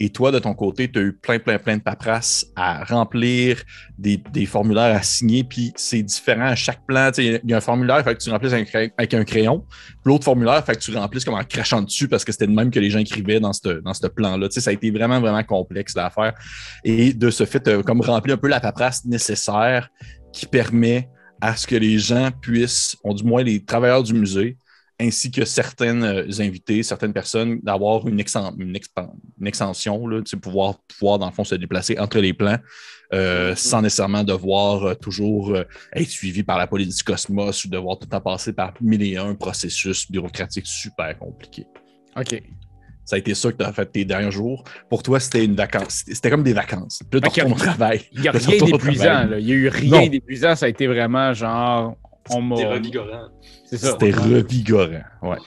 Et 0.00 0.08
toi, 0.08 0.32
de 0.32 0.38
ton 0.38 0.54
côté, 0.54 0.90
tu 0.90 0.98
as 0.98 1.02
eu 1.02 1.12
plein, 1.12 1.38
plein, 1.38 1.58
plein 1.58 1.76
de 1.76 1.82
paperasses 1.82 2.46
à 2.56 2.84
remplir, 2.84 3.62
des, 3.98 4.46
formulaires 4.46 4.96
à 4.96 5.02
signer, 5.02 5.44
puis 5.44 5.72
c'est 5.76 6.02
différent 6.02 6.46
à 6.46 6.54
chaque 6.54 6.86
plan. 6.86 7.10
Il 7.18 7.40
y 7.44 7.52
a 7.52 7.56
un 7.58 7.60
formulaire, 7.60 7.98
il 7.98 8.04
fait 8.04 8.14
que 8.14 8.22
tu 8.22 8.30
remplisses 8.30 8.52
avec 8.52 9.14
un 9.14 9.24
crayon, 9.24 9.64
l'autre 10.08 10.24
formulaire, 10.24 10.64
fait 10.64 10.74
que 10.74 10.80
tu 10.80 10.96
remplisses 10.96 11.24
comme 11.24 11.34
en 11.34 11.44
crachant 11.44 11.82
dessus 11.82 12.08
parce 12.08 12.24
que 12.24 12.32
c'était 12.32 12.46
le 12.46 12.52
même 12.52 12.70
que 12.70 12.80
les 12.80 12.90
gens 12.90 12.98
écrivaient 12.98 13.40
dans 13.40 13.52
ce 13.52 13.80
dans 13.80 13.92
plan-là. 14.14 14.48
Tu 14.48 14.54
sais, 14.54 14.60
Ça 14.60 14.70
a 14.70 14.72
été 14.72 14.90
vraiment, 14.90 15.20
vraiment 15.20 15.44
complexe 15.44 15.94
l'affaire. 15.94 16.34
Et 16.84 17.12
de 17.12 17.30
ce 17.30 17.44
fait, 17.44 17.82
comme 17.82 18.00
rempli 18.00 18.32
un 18.32 18.36
peu 18.36 18.48
la 18.48 18.60
paperasse 18.60 19.04
nécessaire 19.04 19.88
qui 20.32 20.46
permet 20.46 21.08
à 21.40 21.56
ce 21.56 21.66
que 21.66 21.76
les 21.76 21.98
gens 21.98 22.30
puissent, 22.40 22.96
ou 23.04 23.14
du 23.14 23.22
moins 23.22 23.42
les 23.42 23.64
travailleurs 23.64 24.02
du 24.02 24.14
musée, 24.14 24.56
ainsi 25.00 25.30
que 25.30 25.44
certaines 25.44 26.02
euh, 26.02 26.40
invités, 26.40 26.82
certaines 26.82 27.12
personnes, 27.12 27.60
d'avoir 27.62 28.06
une, 28.08 28.20
exten- 28.20 28.54
une, 28.58 29.46
extension, 29.46 30.04
tu 30.22 30.36
pouvoir, 30.36 30.80
pouvoir, 30.88 31.18
dans 31.18 31.26
le 31.26 31.32
fond, 31.32 31.44
se 31.44 31.54
déplacer 31.54 31.96
entre 31.98 32.18
les 32.18 32.32
plans 32.32 32.58
euh, 33.14 33.54
sans 33.56 33.80
nécessairement 33.80 34.22
devoir 34.22 34.84
euh, 34.84 34.94
toujours 34.94 35.54
euh, 35.54 35.64
être 35.94 36.10
suivi 36.10 36.42
par 36.42 36.58
la 36.58 36.66
police 36.66 36.96
du 36.96 37.02
cosmos 37.02 37.64
ou 37.64 37.68
devoir 37.68 37.98
tout 37.98 38.04
le 38.04 38.10
temps 38.10 38.20
passer 38.20 38.52
par 38.52 38.74
mille 38.82 39.02
et 39.02 39.16
un 39.16 39.34
processus 39.34 40.10
bureaucratiques 40.10 40.66
super 40.66 41.18
compliqués. 41.18 41.66
OK. 42.16 42.42
Ça 43.06 43.16
a 43.16 43.18
été 43.18 43.34
ça 43.34 43.50
que 43.50 43.56
tu 43.56 43.64
as 43.64 43.72
fait 43.72 43.86
tes 43.86 44.04
derniers 44.04 44.30
jours. 44.30 44.62
Pour 44.90 45.02
toi, 45.02 45.18
c'était 45.18 45.42
une 45.42 45.54
vacance. 45.56 46.04
C'était 46.06 46.28
comme 46.28 46.42
des 46.42 46.52
vacances. 46.52 47.02
Puis 47.10 47.18
là, 47.18 47.30
tu 47.30 47.40
Ok. 47.40 47.46
retournes 47.46 47.52
au 47.54 47.64
travail. 47.64 48.02
Il 48.12 48.20
n'y 48.20 48.28
a 48.28 48.32
rien 48.32 48.64
d'épuisant. 48.66 49.28
Il 49.38 49.44
n'y 49.46 49.52
a 49.52 49.54
eu 49.54 49.68
rien 49.68 50.08
d'épuisant. 50.08 50.54
Ça 50.54 50.66
a 50.66 50.68
été 50.68 50.86
vraiment 50.86 51.32
genre. 51.32 51.96
On 52.28 52.42
m'a. 52.42 52.56
C'est 52.56 52.66
revigorant. 52.66 53.28
C'est 53.64 53.78
ça. 53.78 53.92
C'était 53.92 54.10
revigorant. 54.10 55.04
Ouais. 55.22 55.38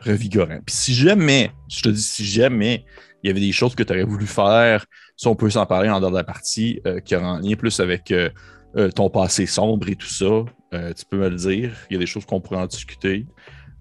Revigorant. 0.00 0.60
Puis 0.64 0.76
si 0.76 0.94
jamais, 0.94 1.50
je 1.68 1.82
te 1.82 1.88
dis, 1.88 2.02
si 2.02 2.24
jamais 2.24 2.84
il 3.24 3.26
y 3.26 3.30
avait 3.30 3.40
des 3.40 3.52
choses 3.52 3.74
que 3.74 3.82
tu 3.82 3.92
aurais 3.92 4.04
voulu 4.04 4.26
faire, 4.26 4.86
si 5.20 5.28
on 5.28 5.34
peut 5.34 5.50
s'en 5.50 5.66
parler 5.66 5.90
en 5.90 6.00
dehors 6.00 6.10
de 6.10 6.16
la 6.16 6.24
partie, 6.24 6.80
euh, 6.86 6.98
qui 6.98 7.14
auraient 7.14 7.26
un 7.26 7.40
lien 7.42 7.54
plus 7.54 7.78
avec 7.78 8.10
euh, 8.10 8.30
euh, 8.76 8.90
ton 8.90 9.10
passé 9.10 9.44
sombre 9.44 9.86
et 9.90 9.94
tout 9.94 10.08
ça, 10.08 10.44
tu 10.72 11.04
peux 11.10 11.18
me 11.18 11.28
le 11.28 11.36
dire. 11.36 11.76
Il 11.90 11.92
y 11.92 11.96
a 11.96 11.98
des 11.98 12.06
choses 12.06 12.24
qu'on 12.24 12.40
pourrait 12.40 12.60
en 12.60 12.66
discuter. 12.66 13.26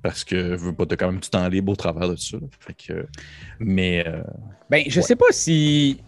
Parce 0.02 0.26
que 0.26 0.58
je 0.58 0.64
veux 0.66 0.74
pas, 0.74 0.86
t'as 0.86 0.98
quand 0.98 1.10
même 1.12 1.22
du 1.22 1.30
temps 1.30 1.48
libre 1.48 1.72
au 1.72 1.76
travers 1.78 2.10
de 2.10 2.18
ça. 2.18 2.38
Fait 2.60 2.74
que, 2.74 3.06
mais 3.58 4.04
Ben, 4.70 4.84
je 4.88 5.00
Ouais. 5.00 5.06
sais 5.06 5.16
pas 5.16 5.32
si. 5.32 6.02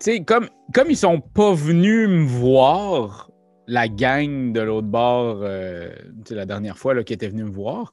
Tu 0.00 0.10
sais, 0.12 0.24
comme, 0.24 0.48
comme 0.72 0.90
ils 0.90 0.96
sont 0.96 1.20
pas 1.20 1.54
venus 1.54 2.08
me 2.08 2.24
voir, 2.24 3.30
la 3.68 3.86
gang 3.86 4.52
de 4.52 4.60
l'autre 4.60 4.88
bord, 4.88 5.42
euh, 5.42 5.90
tu 6.26 6.34
la 6.34 6.44
dernière 6.46 6.76
fois 6.76 6.94
là, 6.94 7.04
qui 7.04 7.12
était 7.12 7.28
venue 7.28 7.44
me 7.44 7.50
voir, 7.50 7.92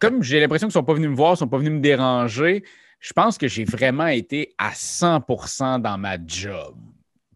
comme 0.00 0.22
j'ai 0.22 0.38
l'impression 0.40 0.68
qu'ils 0.68 0.72
sont 0.74 0.84
pas 0.84 0.94
venus 0.94 1.10
me 1.10 1.16
voir, 1.16 1.34
ils 1.34 1.38
sont 1.38 1.48
pas 1.48 1.58
venus 1.58 1.72
me 1.72 1.80
déranger, 1.80 2.62
je 3.02 3.12
pense 3.12 3.36
que 3.36 3.48
j'ai 3.48 3.64
vraiment 3.64 4.06
été 4.06 4.54
à 4.56 4.70
100% 4.70 5.82
dans 5.82 5.98
ma 5.98 6.16
job. 6.24 6.76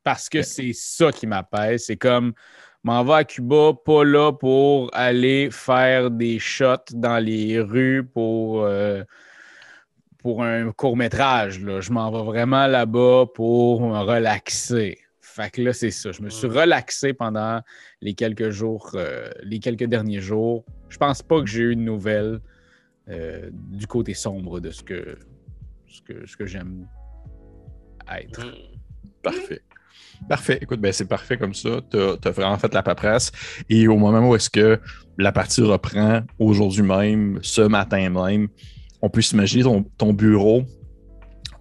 Parce 0.05 0.29
que 0.29 0.43
c'est 0.43 0.73
ça 0.73 1.11
qui 1.11 1.27
m'appelle. 1.27 1.81
C'est 1.81 1.97
comme, 1.97 2.33
m'en 2.85 3.03
va 3.03 3.17
à 3.17 3.25
Cuba, 3.25 3.73
pas 3.85 4.05
là 4.05 4.33
pour 4.33 4.89
aller 4.95 5.49
faire 5.51 6.13
des 6.13 6.39
shots 6.39 6.93
dans 6.93 7.19
les 7.19 7.61
rues 7.61 8.07
pour. 8.07 8.63
euh, 8.63 9.03
pour 10.19 10.43
un 10.43 10.73
court 10.73 10.97
métrage. 10.97 11.61
Là. 11.63 11.81
Je 11.81 11.93
m'en 11.93 12.11
vais 12.11 12.25
vraiment 12.25 12.67
là-bas 12.67 13.27
pour 13.33 13.81
me 13.81 13.99
relaxer. 14.01 14.99
Fait 15.21 15.51
que 15.51 15.63
là, 15.63 15.73
c'est 15.73 15.93
ça. 15.93 16.11
Je 16.11 16.21
me 16.21 16.31
suis 16.31 16.49
relaxé 16.49 17.13
pendant 17.13 17.61
les 18.01 18.15
quelques 18.15 18.51
jours, 18.51 18.91
euh, 18.95 19.31
les 19.45 19.61
quelques 19.61 19.85
derniers 19.85 20.19
jours. 20.19 20.65
Je 20.89 20.97
pense 20.97 21.23
pas 21.23 21.41
que 21.41 21.47
j'ai 21.47 21.63
eu 21.63 21.77
de 21.77 21.81
nouvelles 21.81 22.41
euh, 23.09 23.51
du 23.53 23.87
côté 23.87 24.15
sombre 24.15 24.59
de 24.59 24.73
ce 24.73 24.83
que, 24.83 25.17
ce 25.89 26.03
que, 26.03 26.27
ce 26.27 26.37
que 26.37 26.47
j'aime 26.47 26.87
être. 28.09 28.45
Hmm. 28.45 28.53
Parfait. 29.23 29.63
Parfait. 30.29 30.59
Écoute, 30.63 30.81
ben 30.81 30.93
c'est 30.93 31.09
parfait 31.09 31.37
comme 31.37 31.55
ça. 31.55 31.81
Tu 31.91 31.99
as, 31.99 32.31
vraiment 32.31 32.59
fait 32.59 32.73
la 32.73 32.83
paperasse. 32.83 33.33
Et 33.69 33.87
au 33.89 33.97
moment 33.97 34.29
où 34.29 34.35
est-ce 34.35 34.51
que 34.51 34.81
la 35.19 35.33
partie 35.33 35.63
reprend 35.63 36.23
aujourd'hui 36.39 36.83
même, 36.83 37.39
ce 37.43 37.63
matin 37.63 38.09
même, 38.09 38.49
on 39.03 39.11
peut 39.11 39.21
s'imaginer 39.21 39.65
ton, 39.65 39.85
ton 39.99 40.13
bureau 40.13 40.65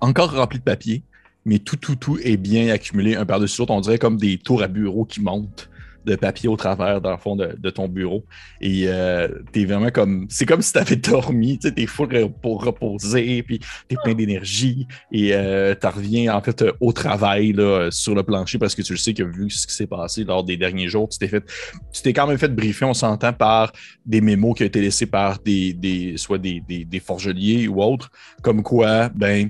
encore 0.02 0.34
rempli 0.34 0.60
de 0.60 0.64
papier, 0.64 1.04
mais 1.46 1.60
tout, 1.60 1.78
tout, 1.78 1.96
tout 1.96 2.18
est 2.20 2.38
bien 2.38 2.70
accumulé 2.70 3.16
un 3.16 3.26
par-dessus 3.26 3.62
l'autre. 3.62 3.74
On 3.74 3.82
dirait 3.82 3.98
comme 3.98 4.18
des 4.18 4.38
tours 4.38 4.64
à 4.64 4.68
bureau 4.68 5.06
qui 5.06 5.22
montent 5.22 5.70
de 6.06 6.16
papier 6.16 6.48
au 6.50 6.56
travers, 6.56 7.02
dans 7.02 7.12
le 7.12 7.18
fond, 7.18 7.36
de, 7.36 7.70
ton 7.70 7.88
bureau. 7.88 8.24
Et 8.62 8.84
euh, 8.86 9.28
t'es 9.52 9.66
vraiment 9.66 9.90
comme. 9.90 10.28
C'est 10.30 10.46
comme 10.46 10.62
si 10.62 10.72
t'avais 10.72 10.96
dormi, 10.96 11.58
tu 11.58 11.74
t'es 11.74 11.86
full 11.88 12.08
pour 12.42 12.64
reposer, 12.64 13.44
puis 13.44 13.60
t'es 13.88 13.96
plein 14.04 14.14
d'énergie. 14.14 14.88
Et 15.12 15.34
euh, 15.34 15.74
tu 15.80 15.88
reviens 15.88 16.36
en 16.36 16.42
fait 16.42 16.62
euh, 16.62 16.72
au 16.80 16.94
travail 16.94 17.54
là, 17.54 17.90
sur 17.92 18.16
le 18.16 18.24
plancher 18.24 18.58
parce 18.58 18.76
que 18.76 18.82
tu 18.82 18.94
le 18.94 18.98
sais 18.98 19.14
que 19.14 19.24
vu 19.24 19.50
ce 19.50 19.68
qui 19.68 19.74
s'est 19.74 19.88
passé 19.88 20.24
lors 20.24 20.44
des 20.44 20.58
derniers 20.58 20.88
jours, 20.88 21.10
tu 21.10 21.18
t'es 21.18 21.28
fait. 21.28 21.44
Tu 21.92 22.02
t'es 22.02 22.14
quand 22.14 22.28
même 22.28 22.38
fait 22.38 22.54
briefer, 22.54 22.86
on 22.86 22.94
s'entend, 22.94 23.34
par 23.34 23.72
des 24.06 24.22
mémos 24.22 24.56
qui 24.56 24.64
ont 24.64 24.68
été 24.68 24.82
laissés 24.82 25.08
par 25.08 25.40
des, 25.40 25.74
des 25.74 26.18
soit 26.18 26.38
des, 26.38 26.62
des, 26.68 26.86
des 26.86 27.00
forgeliers 27.00 27.68
ou 27.68 27.82
autres, 27.82 28.12
comme 28.42 28.64
quoi, 28.64 29.10
ben. 29.10 29.50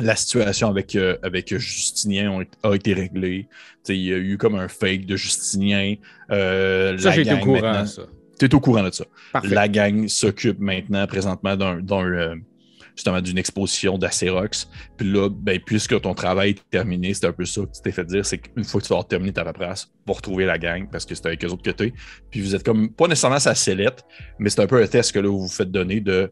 La 0.00 0.14
situation 0.16 0.68
avec, 0.68 0.94
euh, 0.94 1.16
avec 1.22 1.56
Justinien 1.56 2.40
a 2.62 2.74
été 2.74 2.92
réglée. 2.92 3.48
Il 3.88 3.96
y 3.96 4.12
a 4.12 4.18
eu 4.18 4.36
comme 4.36 4.54
un 4.56 4.68
fake 4.68 5.06
de 5.06 5.16
Justinien. 5.16 5.94
Euh, 6.30 6.98
Ça, 6.98 7.10
la 7.16 7.22
j'ai 7.22 7.32
au 7.32 7.38
courant, 7.38 7.60
maintenant- 7.60 7.86
ça. 7.86 8.02
Tu 8.38 8.44
es 8.44 8.54
au 8.54 8.60
courant 8.60 8.82
de 8.82 8.90
ça. 8.90 9.04
Parfait. 9.32 9.48
La 9.54 9.68
gang 9.68 10.08
s'occupe 10.08 10.58
maintenant, 10.58 11.06
présentement, 11.06 11.56
d'un, 11.56 11.80
euh, 11.92 12.34
justement 12.94 13.22
d'une 13.22 13.38
exposition 13.38 13.96
d'Acerox. 13.96 14.68
Puis 14.98 15.10
là, 15.10 15.30
ben, 15.30 15.58
puisque 15.64 15.98
ton 16.02 16.12
travail 16.14 16.50
est 16.50 16.70
terminé, 16.70 17.14
c'est 17.14 17.26
un 17.26 17.32
peu 17.32 17.44
ça 17.46 17.62
que 17.62 17.72
tu 17.74 17.80
t'es 17.82 17.92
fait 17.92 18.04
dire, 18.04 18.26
c'est 18.26 18.38
qu'une 18.38 18.64
fois 18.64 18.80
que 18.82 18.86
tu 18.86 18.92
vas 18.92 19.02
terminé 19.04 19.32
ta 19.32 19.44
paperasse, 19.44 19.90
va 20.06 20.12
retrouver 20.14 20.44
la 20.44 20.58
gang 20.58 20.86
parce 20.90 21.06
que 21.06 21.14
c'est 21.14 21.24
avec 21.26 21.42
eux 21.44 21.48
autres 21.48 21.62
que 21.62 21.70
t'es. 21.70 21.94
Puis 22.30 22.40
vous 22.42 22.54
êtes 22.54 22.62
comme, 22.62 22.90
pas 22.90 23.06
nécessairement 23.08 23.38
sa 23.38 23.54
sellette, 23.54 24.04
mais 24.38 24.50
c'est 24.50 24.60
un 24.60 24.66
peu 24.66 24.82
un 24.82 24.86
test 24.86 25.12
que 25.12 25.18
là, 25.20 25.28
vous 25.28 25.40
vous 25.42 25.48
faites 25.48 25.70
donner 25.70 26.00
de. 26.00 26.30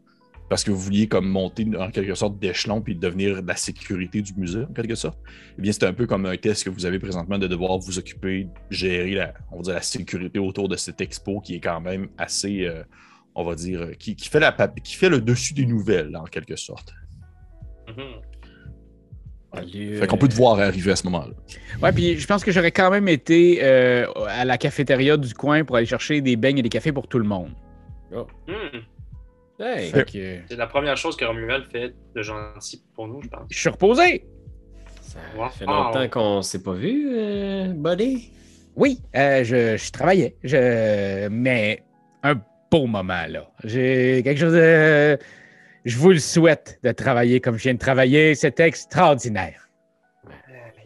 Parce 0.49 0.63
que 0.63 0.71
vous 0.71 0.79
vouliez 0.79 1.07
comme 1.07 1.27
monter 1.27 1.67
en 1.77 1.89
quelque 1.89 2.13
sorte 2.13 2.37
d'échelon 2.37 2.81
puis 2.81 2.95
devenir 2.95 3.41
la 3.41 3.55
sécurité 3.55 4.21
du 4.21 4.33
musée, 4.35 4.63
en 4.63 4.73
quelque 4.73 4.95
sorte. 4.95 5.17
Eh 5.57 5.61
bien, 5.61 5.71
c'est 5.71 5.85
un 5.85 5.93
peu 5.93 6.05
comme 6.05 6.25
un 6.25 6.37
test 6.37 6.63
que 6.63 6.69
vous 6.69 6.85
avez 6.85 6.99
présentement 6.99 7.37
de 7.37 7.47
devoir 7.47 7.79
vous 7.79 7.97
occuper, 7.97 8.47
gérer 8.69 9.11
la, 9.15 9.33
on 9.51 9.57
va 9.57 9.63
dire, 9.63 9.73
la 9.73 9.81
sécurité 9.81 10.37
autour 10.37 10.69
de 10.69 10.75
cette 10.75 11.01
expo 11.01 11.39
qui 11.39 11.55
est 11.55 11.59
quand 11.59 11.81
même 11.81 12.09
assez, 12.17 12.65
euh, 12.65 12.83
on 13.33 13.43
va 13.43 13.55
dire, 13.55 13.81
euh, 13.81 13.91
qui, 13.97 14.15
qui 14.15 14.29
fait 14.29 14.39
la, 14.39 14.51
qui 14.83 14.95
fait 14.95 15.09
le 15.09 15.19
dessus 15.19 15.55
des 15.55 15.65
nouvelles, 15.65 16.15
en 16.15 16.25
quelque 16.25 16.55
sorte. 16.55 16.93
Mhm. 17.87 18.21
Fait 19.99 20.07
qu'on 20.07 20.17
peut 20.17 20.27
te 20.27 20.35
voir 20.35 20.59
arriver 20.59 20.91
à 20.91 20.95
ce 20.95 21.05
moment-là. 21.05 21.33
Ouais, 21.81 21.91
puis 21.91 22.17
je 22.17 22.27
pense 22.27 22.43
que 22.43 22.51
j'aurais 22.51 22.71
quand 22.71 22.91
même 22.91 23.07
été 23.07 23.59
euh, 23.63 24.05
à 24.27 24.45
la 24.45 24.57
cafétéria 24.57 25.17
du 25.17 25.33
coin 25.33 25.63
pour 25.63 25.77
aller 25.77 25.85
chercher 25.85 26.21
des 26.21 26.35
beignes 26.35 26.57
et 26.57 26.61
des 26.61 26.69
cafés 26.69 26.91
pour 26.91 27.07
tout 27.07 27.19
le 27.19 27.25
monde. 27.25 27.51
Hmm. 28.11 28.79
Hey, 29.59 29.89
C'est 30.49 30.55
la 30.57 30.67
première 30.67 30.97
chose 30.97 31.15
que 31.15 31.23
Romuald 31.23 31.65
fait 31.71 31.93
de 32.13 32.21
gentil 32.21 32.83
pour 32.93 33.07
nous, 33.07 33.21
je 33.21 33.29
pense. 33.29 33.47
je 33.49 33.57
suis 33.57 33.69
reposé. 33.69 34.25
ça 35.01 35.19
Wow. 35.37 35.49
fait 35.49 35.65
longtemps 35.65 36.09
qu'on 36.09 36.41
s'est 36.41 36.61
pas 36.61 36.73
vu, 36.73 37.07
euh, 37.09 37.67
buddy. 37.73 38.31
Oui, 38.75 38.99
euh, 39.15 39.43
je, 39.45 39.77
je 39.77 39.91
travaillais, 39.91 40.35
je, 40.43 41.27
mais 41.29 41.83
un 42.23 42.35
beau 42.69 42.85
moment, 42.85 43.25
là. 43.29 43.49
J'ai 43.63 44.21
quelque 44.23 44.39
chose 44.39 44.53
de... 44.53 45.17
Je 45.85 45.97
vous 45.97 46.09
le 46.11 46.19
souhaite 46.19 46.79
de 46.83 46.91
travailler 46.91 47.39
comme 47.39 47.55
je 47.57 47.63
viens 47.63 47.75
de 47.75 47.79
travailler. 47.79 48.35
C'était 48.35 48.67
extraordinaire. 48.67 49.69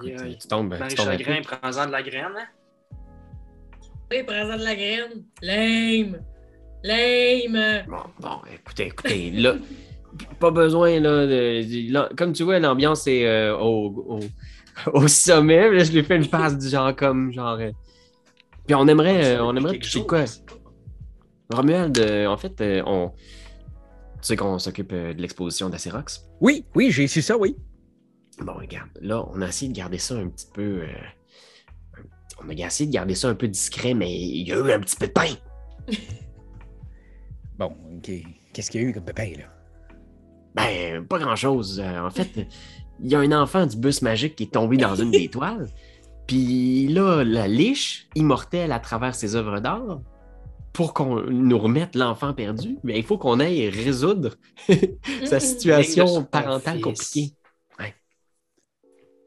Aïe, 0.03 0.15
aïe. 0.21 0.37
Tu 0.39 0.47
tombes, 0.47 0.69
Marie 0.77 0.89
tu 0.89 0.95
tombes 0.97 1.05
prends-en 1.43 1.85
de 1.87 1.91
la 1.91 2.03
graine, 2.03 2.25
hein? 2.37 2.47
Oui, 4.11 4.23
présent 4.23 4.57
de 4.57 4.63
la 4.63 4.75
graine. 4.75 5.23
Lame. 5.41 6.21
Lame. 6.83 7.83
Bon, 7.87 7.97
bon, 8.19 8.37
écoutez, 8.53 8.85
écoutez, 8.87 9.31
là, 9.31 9.55
pas 10.39 10.51
besoin, 10.51 10.99
là, 10.99 11.27
de, 11.27 11.91
là, 11.91 12.09
comme 12.17 12.33
tu 12.33 12.43
vois, 12.43 12.59
l'ambiance 12.59 13.05
est 13.07 13.25
euh, 13.27 13.55
au, 13.57 14.19
au, 14.19 14.19
au 14.93 15.07
sommet, 15.07 15.69
là, 15.71 15.83
je 15.83 15.91
lui 15.91 16.03
fais 16.03 16.15
une 16.15 16.27
passe 16.27 16.57
du 16.57 16.69
genre 16.69 16.95
comme, 16.95 17.31
genre... 17.33 17.57
euh, 17.59 17.71
puis 18.65 18.75
on 18.75 18.87
aimerait, 18.87 19.35
euh, 19.35 19.43
on 19.43 19.55
aimerait 19.55 19.79
toucher 19.79 20.05
quoi? 20.05 20.25
Romuald, 21.51 21.97
euh, 21.97 22.27
en 22.27 22.37
fait, 22.37 22.61
euh, 22.61 22.83
on... 22.85 23.09
Tu 24.21 24.27
sais 24.27 24.35
qu'on 24.35 24.59
s'occupe 24.59 24.91
euh, 24.93 25.13
de 25.13 25.21
l'exposition 25.21 25.69
d'Acerox? 25.69 26.27
Oui, 26.39 26.65
oui, 26.75 26.91
j'ai 26.91 27.07
su 27.07 27.21
ça, 27.21 27.37
oui. 27.37 27.55
Bon, 28.41 28.53
regarde, 28.53 28.89
là, 29.01 29.25
on 29.33 29.41
a 29.41 29.47
essayé 29.47 29.71
de 29.71 29.75
garder 29.77 29.97
ça 29.97 30.15
un 30.15 30.27
petit 30.27 30.47
peu... 30.53 30.81
euh, 30.83 30.87
on 32.41 32.47
a 32.49 32.53
essayé 32.53 32.87
de 32.87 32.93
garder 32.93 33.15
ça 33.15 33.27
un 33.27 33.35
peu 33.35 33.47
discret, 33.47 33.93
mais 33.93 34.13
il 34.13 34.47
y 34.47 34.53
a 34.53 34.57
eu 34.57 34.71
un 34.71 34.79
petit 34.79 34.95
peu 34.95 35.07
de 35.07 35.11
pain. 35.11 35.33
Bon, 37.59 37.75
OK. 37.97 38.09
Qu'est-ce 38.53 38.71
qu'il 38.71 38.81
y 38.81 38.85
a 38.85 38.87
eu 38.87 38.93
comme 38.93 39.03
pépin, 39.03 39.33
là? 39.37 39.45
Ben, 40.55 41.05
pas 41.05 41.19
grand-chose. 41.19 41.81
Euh, 41.83 41.99
en 41.99 42.09
fait, 42.09 42.47
il 43.01 43.11
y 43.11 43.15
a 43.15 43.19
un 43.19 43.33
enfant 43.33 43.65
du 43.65 43.75
bus 43.75 44.01
magique 44.01 44.37
qui 44.37 44.43
est 44.43 44.53
tombé 44.53 44.77
dans 44.77 44.95
une 44.95 45.11
des 45.11 45.27
toiles. 45.29 45.67
Puis 46.25 46.87
là, 46.87 47.23
la 47.25 47.49
liche, 47.49 48.07
immortelle 48.15 48.71
à 48.71 48.79
travers 48.79 49.13
ses 49.13 49.35
œuvres 49.35 49.59
d'art, 49.59 49.99
pour 50.71 50.93
qu'on 50.93 51.21
nous 51.23 51.57
remette 51.59 51.95
l'enfant 51.95 52.33
perdu, 52.33 52.77
ben, 52.85 52.95
il 52.95 53.03
faut 53.03 53.17
qu'on 53.17 53.41
aille 53.41 53.67
résoudre 53.67 54.37
sa 55.25 55.37
Mm-mm. 55.37 55.39
situation 55.39 56.23
parentale 56.23 56.79
compliquée. 56.79 57.33
Ouais. 57.77 57.93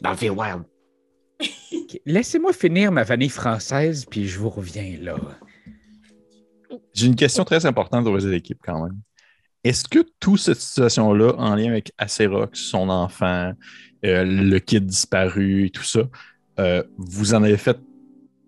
Dans 0.01 0.13
le 0.13 0.17
Feywild. 0.17 0.63
Laissez-moi 2.07 2.55
finir 2.55 2.93
ma 2.93 3.03
vanille 3.03 3.29
française, 3.29 4.07
puis 4.09 4.27
je 4.27 4.39
vous 4.39 4.49
reviens 4.49 4.97
là. 5.01 5.17
J'ai 6.95 7.07
une 7.07 7.17
question 7.17 7.45
très 7.45 7.67
importante 7.67 8.07
aux 8.07 8.17
l'équipe 8.17 8.59
quand 8.65 8.85
même. 8.85 8.99
Est-ce 9.65 9.85
que 9.89 10.01
toute 10.19 10.41
cette 10.41 10.61
situation-là, 10.61 11.35
en 11.39 11.55
lien 11.55 11.71
avec 11.71 11.93
Acerox, 11.97 12.59
son 12.59 12.89
enfant, 12.89 13.53
euh, 14.05 14.25
le 14.25 14.59
kid 14.59 14.87
disparu 14.87 15.67
et 15.67 15.71
tout 15.71 15.85
ça, 15.85 16.01
euh, 16.59 16.83
vous 16.99 17.35
en 17.35 17.43
avez 17.43 17.57
fait. 17.57 17.79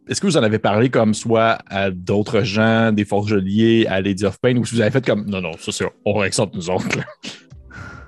Est-ce 0.08 0.20
que 0.20 0.26
vous 0.26 0.36
en 0.36 0.42
avez 0.42 0.58
parlé 0.58 0.90
comme 0.90 1.14
soit 1.14 1.58
à 1.66 1.90
d'autres 1.90 2.42
gens, 2.42 2.92
des 2.92 3.04
forgeliers, 3.04 3.86
à 3.86 4.00
Lady 4.00 4.24
of 4.26 4.38
Pain, 4.40 4.56
ou 4.56 4.64
si 4.64 4.74
vous 4.74 4.80
avez 4.80 4.90
fait 4.90 5.06
comme 5.06 5.24
non, 5.26 5.40
non, 5.40 5.52
ça 5.58 5.72
c'est 5.72 5.86
on 6.04 6.14
règle 6.14 6.34
ça 6.34 6.42
entre 6.42 6.56
nous 6.56 6.68
autres. 6.68 6.88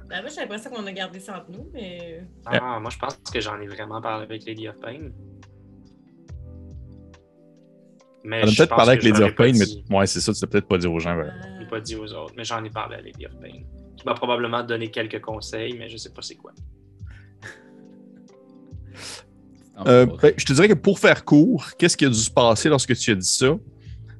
Ben, 0.09 0.23
moi, 0.23 0.31
j'ai 0.35 0.41
l'impression 0.41 0.71
qu'on 0.71 0.87
a 0.87 0.93
gardé 0.93 1.21
ça 1.21 1.39
entre 1.39 1.51
nous, 1.51 1.69
mais. 1.75 2.23
Ah, 2.47 2.79
moi, 2.81 2.91
je 2.91 2.99
pense 2.99 3.17
que 3.17 3.41
j'en 3.41 3.61
ai 3.61 3.67
vraiment 3.67 4.01
parlé 4.01 4.25
avec 4.25 4.47
Lady 4.47 4.67
of 4.67 4.81
Pain. 4.81 5.11
Mais 8.27 8.41
On 8.43 8.49
a 8.49 8.51
peut-être 8.51 8.75
parlé 8.75 8.93
avec 8.93 9.05
of 9.21 9.35
Pain, 9.37 9.53
mais 9.53 9.97
ouais, 9.97 10.07
c'est 10.07 10.21
ça, 10.21 10.33
tu 10.33 10.41
l'as 10.43 10.49
peut-être 10.49 10.67
pas 10.67 10.79
dit 10.79 10.89
aux 10.89 10.99
gens. 10.99 11.17
ouais. 11.17 11.31
Je 11.55 11.61
l'ai 11.61 11.67
pas 11.69 11.81
dit 11.81 11.95
aux 11.95 12.13
autres, 12.13 12.35
mais 12.37 12.43
j'en 12.43 12.63
ai 12.65 12.71
parlé 12.71 12.97
à 12.97 13.01
Lady 13.01 13.25
of 13.25 13.33
Pain. 13.41 13.63
qui 13.97 14.05
m'a 14.05 14.15
probablement 14.15 14.65
donné 14.65 14.91
quelques 14.91 15.21
conseils, 15.21 15.75
mais 15.79 15.89
je 15.89 15.97
sais 15.97 16.11
pas 16.11 16.23
c'est 16.23 16.35
quoi. 16.35 16.53
Euh, 19.87 20.07
ben, 20.07 20.33
je 20.37 20.45
te 20.45 20.53
dirais 20.53 20.69
que 20.69 20.75
pour 20.75 20.99
faire 20.99 21.25
court, 21.25 21.71
qu'est-ce 21.79 21.97
qui 21.97 22.05
a 22.05 22.09
dû 22.09 22.19
se 22.19 22.31
passer 22.31 22.69
lorsque 22.69 22.97
tu 22.97 23.13
as 23.13 23.15
dit 23.15 23.29
ça? 23.29 23.57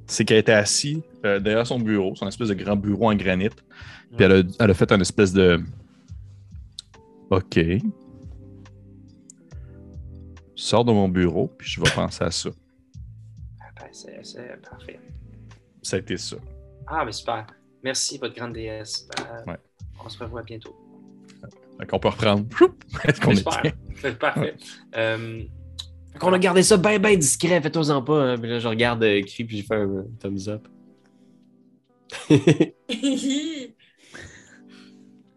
C'est 0.07 0.25
qu'elle 0.25 0.39
était 0.39 0.53
assise 0.53 1.01
euh, 1.25 1.41
derrière 1.41 1.67
son 1.67 1.81
bureau, 1.81 2.15
son 2.15 2.29
espèce 2.29 2.49
de 2.49 2.55
grand 2.55 2.77
bureau 2.77 3.11
en 3.11 3.15
granit. 3.17 3.49
Puis 4.17 4.25
elle 4.25 4.33
a, 4.33 4.43
elle 4.61 4.71
a 4.71 4.75
fait 4.75 4.93
un 4.93 5.01
espèce 5.01 5.33
de. 5.33 5.61
OK. 7.31 7.59
Sors 10.55 10.85
de 10.85 10.93
mon 10.93 11.09
bureau, 11.09 11.53
puis 11.59 11.69
je 11.69 11.81
vais 11.81 11.91
penser 11.91 12.23
à 12.23 12.31
ça. 12.31 12.51
C'est 13.97 14.25
c'est 14.25 14.61
parfait. 14.69 15.01
Ça 15.83 15.97
a 15.97 15.99
été 16.01 16.17
ça. 16.19 16.37
Ah, 16.87 17.03
mais 17.05 17.13
super. 17.13 17.47
Merci, 17.83 18.19
votre 18.19 18.35
grande 18.35 18.53
déesse. 18.53 19.09
Ouais. 19.47 19.57
On 20.05 20.09
se 20.09 20.19
revoit 20.23 20.43
bientôt. 20.43 20.77
Fait 21.79 21.87
qu'on 21.87 21.99
peut 21.99 22.09
reprendre. 22.09 22.47
Est-ce 23.05 23.21
qu'on 23.21 23.33
était? 23.33 23.75
C'est 24.01 24.19
parfait. 24.19 24.55
Euh, 24.97 25.43
Fait 26.13 26.19
qu'on 26.19 26.33
a 26.33 26.39
gardé 26.39 26.63
ça 26.63 26.77
bien, 26.77 26.99
bien 26.99 27.17
discret, 27.17 27.61
faites-en 27.63 28.03
pas. 28.03 28.33
hein. 28.33 28.37
Puis 28.39 28.51
là, 28.51 28.59
je 28.59 28.69
regarde 28.69 29.03
euh, 29.03 29.23
Cri, 29.23 29.45
puis 29.45 29.59
je 29.61 29.67
fais 29.67 29.75
un 29.77 29.89
euh, 29.89 30.03
thumbs 30.21 30.49
up. 30.49 30.69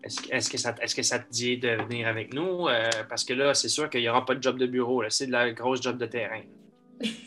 Est-ce 0.04 0.22
que, 0.22 0.34
est-ce 0.34 0.50
que 0.50 0.58
ça, 0.58 0.76
est-ce 0.82 0.95
que 0.95 1.04
ça 1.04 1.19
te 1.19 1.30
dit 1.30 1.58
de 1.58 1.69
venir 1.84 2.08
avec 2.08 2.34
nous? 2.34 2.67
Euh, 2.67 2.89
parce 3.10 3.24
que 3.24 3.34
là, 3.34 3.54
c'est 3.54 3.69
sûr 3.69 3.89
qu'il 3.89 4.02
n'y 4.02 4.10
aura 4.10 4.26
pas 4.26 4.34
de 4.34 4.41
job 4.41 4.58
de 4.58 4.65
bureau. 4.65 5.02
là. 5.02 5.10
C'est 5.10 5.28
de 5.28 5.32
la 5.32 5.52
grosse 5.52 5.82
job 5.82 5.98
de 5.98 6.06
terrain. 6.06 6.41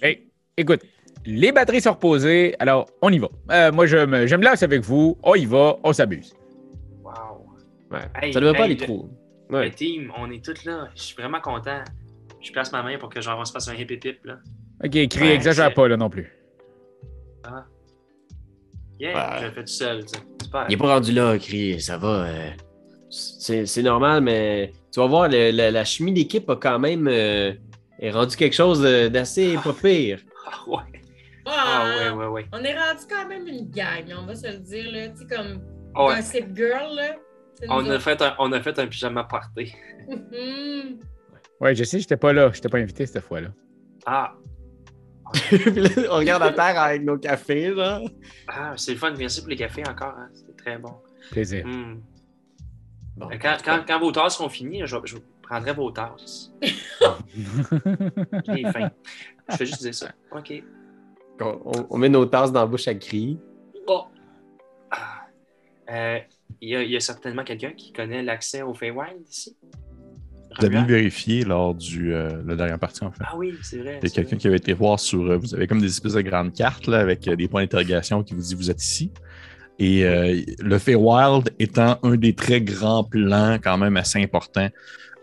Hey, 0.01 0.27
écoute, 0.57 0.81
les 1.27 1.53
batteries 1.53 1.81
sont 1.81 1.93
reposées, 1.93 2.55
alors 2.59 2.87
on 3.01 3.11
y 3.11 3.19
va. 3.19 3.29
Euh, 3.51 3.73
moi, 3.73 3.87
je 3.87 3.97
me, 3.99 4.27
je 4.27 4.37
me 4.37 4.45
lance 4.45 4.63
avec 4.63 4.83
vous. 4.83 5.17
On 5.23 5.35
y 5.35 5.45
va, 5.47 5.77
on 5.85 5.93
s'amuse. 5.93 6.35
Wow. 7.03 7.13
Ouais. 7.91 7.99
Hey, 8.21 8.33
ça 8.33 8.41
devrait 8.41 8.55
pas 8.55 8.59
hey, 8.61 8.65
aller 8.73 8.75
le- 8.77 8.87
trop. 8.87 9.09
Le 9.51 9.59
Ouais. 9.59 9.71
team, 9.71 10.13
on 10.19 10.31
est 10.31 10.43
tous 10.45 10.65
là. 10.65 10.89
Je 10.97 11.03
suis 11.03 11.15
vraiment 11.17 11.41
content. 11.41 11.83
Je 12.41 12.51
place 12.53 12.73
ma 12.73 12.83
main 12.83 12.99
pour 12.99 13.09
que 13.11 13.21
genre 13.21 13.39
on 13.39 13.45
se 13.45 13.53
fasse 13.53 13.69
un 13.69 13.75
hip 13.75 13.87
hip 13.91 14.01
hip, 14.05 14.19
là. 14.25 14.39
Ok, 14.85 14.91
crie, 15.09 15.21
Ouais, 15.21 15.35
exagère 15.35 15.73
pas 15.75 15.87
là 15.89 15.97
non 15.97 16.11
plus. 16.11 16.33
Yeah, 18.99 19.15
Ouais. 19.15 19.39
je 19.41 19.45
le 19.47 19.51
fais 19.53 19.61
tout 19.65 19.67
seul. 19.73 20.03
tu 20.05 20.09
sais. 20.09 20.25
Super. 20.43 20.67
Il 20.69 20.75
est 20.75 20.77
pas 20.77 20.95
rendu 20.95 21.13
là, 21.13 21.39
Cri, 21.39 21.81
ça 21.81 21.99
va. 21.99 22.25
euh, 22.27 22.51
c'est 23.11 23.83
normal, 23.83 24.23
mais 24.23 24.73
tu 24.93 25.01
vas 25.01 25.07
voir, 25.07 25.29
le- 25.29 25.51
la, 25.51 25.71
la 25.71 25.85
chimie 25.85 26.13
d'équipe 26.13 26.49
a 26.51 26.57
quand 26.57 26.79
même 26.79 27.09
euh, 27.09 27.53
est 27.99 28.11
rendu 28.11 28.37
quelque 28.37 28.55
chose 28.55 28.81
d'assez 28.83 29.57
pas 29.65 29.73
pire. 29.73 30.21
Ah, 30.47 30.69
ouais. 30.71 30.92
Ah, 31.47 31.85
Ah, 31.85 31.97
ouais, 31.97 32.11
ouais, 32.11 32.27
ouais. 32.27 32.47
On 32.53 32.63
est 32.63 32.77
rendu 32.79 33.01
quand 33.09 33.29
même 33.29 33.47
une 33.47 33.69
gang, 33.71 34.05
on 34.19 34.27
va 34.27 34.35
se 34.35 34.47
le 34.47 34.59
dire, 34.59 34.91
là. 34.93 35.09
Tu 35.09 35.17
sais, 35.19 35.27
comme 35.37 35.61
Ah, 35.95 36.07
ouais. 36.07 36.17
Gossip 36.17 36.57
Girl, 36.57 36.95
là. 36.97 37.17
On 37.69 37.89
a, 37.91 37.99
fait 38.01 38.21
un, 38.23 38.35
on 38.41 38.51
a 38.53 38.61
fait 38.61 38.77
un 38.79 38.87
pyjama 38.87 39.25
party. 39.25 39.75
Mhm. 40.09 40.99
Ouais, 41.61 41.75
je 41.77 41.85
sais, 41.85 42.01
j'étais 42.01 42.17
pas 42.17 42.33
là. 42.33 42.51
J'étais 42.53 42.69
pas 42.69 42.79
invité 42.79 43.07
cette 43.07 43.23
fois-là. 43.25 43.49
Ah, 44.05 44.33
Puis 45.49 45.59
là, 45.71 45.89
on 46.11 46.17
regarde 46.17 46.43
à 46.43 46.53
terre 46.53 46.79
avec 46.81 47.03
nos 47.05 47.17
cafés, 47.19 47.73
genre. 47.75 48.03
ah 48.49 48.73
c'est 48.77 48.93
le 48.93 48.99
fun. 48.99 49.15
Merci 49.17 49.41
pour 49.41 49.51
les 49.51 49.57
cafés 49.57 49.85
encore. 49.89 50.15
Hein. 50.19 50.29
C'était 50.35 50.53
très 50.55 50.79
bon. 50.79 50.95
Plaisir. 51.31 51.65
Hmm. 51.67 52.01
Bon, 53.17 53.29
Quand, 53.41 53.57
quand, 53.65 53.85
quand 53.87 54.01
vos 54.01 54.11
tasses 54.11 54.37
seront 54.37 54.49
finies, 54.49 54.83
je, 54.85 54.97
je 55.05 55.17
prendrai 55.43 55.73
vos 55.73 55.91
tasses. 55.91 56.51
J'ai 57.33 58.63
faim. 58.73 58.91
Je 59.51 59.57
fais 59.57 59.67
juste 59.67 59.83
dire 59.83 59.95
ça. 59.95 60.09
OK. 60.33 60.53
On, 61.43 61.61
on- 61.65 61.87
on 61.91 61.99
met 61.99 62.09
nos 62.09 62.25
tasses 62.27 62.53
dans 62.53 62.61
la 62.61 62.67
bouche 62.67 62.89
à. 62.89 62.93
Ah. 64.91 64.97
Euh, 65.91 66.19
Il 66.61 66.69
y, 66.69 66.77
a- 66.77 66.83
il 66.83 66.91
y 66.91 66.97
a 66.97 67.01
certainement 67.01 67.43
quelqu'un 67.45 67.73
qui 67.73 67.93
connaît 67.93 68.23
l'accès 68.23 68.63
au 68.63 68.73
Feywild 68.75 69.27
ici? 69.29 69.57
Vous 70.61 70.67
Romuald? 70.67 70.89
vérifié 70.89 71.45
lors 71.45 71.75
du 71.75 72.15
euh, 72.15 72.43
la 72.47 72.55
dernière 72.57 72.79
partie, 72.79 73.03
en 73.05 73.11
fait. 73.11 73.25
Ah 73.27 73.37
oui, 73.37 73.55
c'est 73.63 73.79
vrai. 73.79 73.93
Il 73.93 73.95
y 73.95 73.97
a 73.97 74.01
c'est 74.03 74.15
quelqu'un 74.15 74.37
qui 74.37 74.47
avait 74.49 74.59
été 74.59 74.73
voir 74.75 75.01
sur. 75.01 75.23
euh, 75.23 75.39
vous 75.39 75.55
avez 75.55 75.67
comme 75.67 75.81
des 75.81 75.87
espèces 75.89 76.13
de 76.13 76.21
grandes 76.21 76.53
cartes 76.53 76.87
là, 76.87 77.01
avec 77.01 77.27
euh, 77.27 77.37
des 77.37 77.49
points 77.49 77.63
d'interrogation 77.63 78.23
qui 78.23 78.35
vous 78.35 78.43
dit 78.43 78.55
vous 78.55 78.71
êtes 78.71 78.83
ici. 78.83 79.11
Et 79.79 80.05
euh, 80.05 80.41
le 80.61 80.79
Feywild 80.79 81.51
étant 81.59 81.99
un 82.03 82.17
des 82.17 82.35
très 82.35 82.61
grands 82.61 83.03
plans, 83.03 83.57
quand 83.65 83.79
même 83.79 83.97
assez 83.97 84.23
importants 84.23 84.69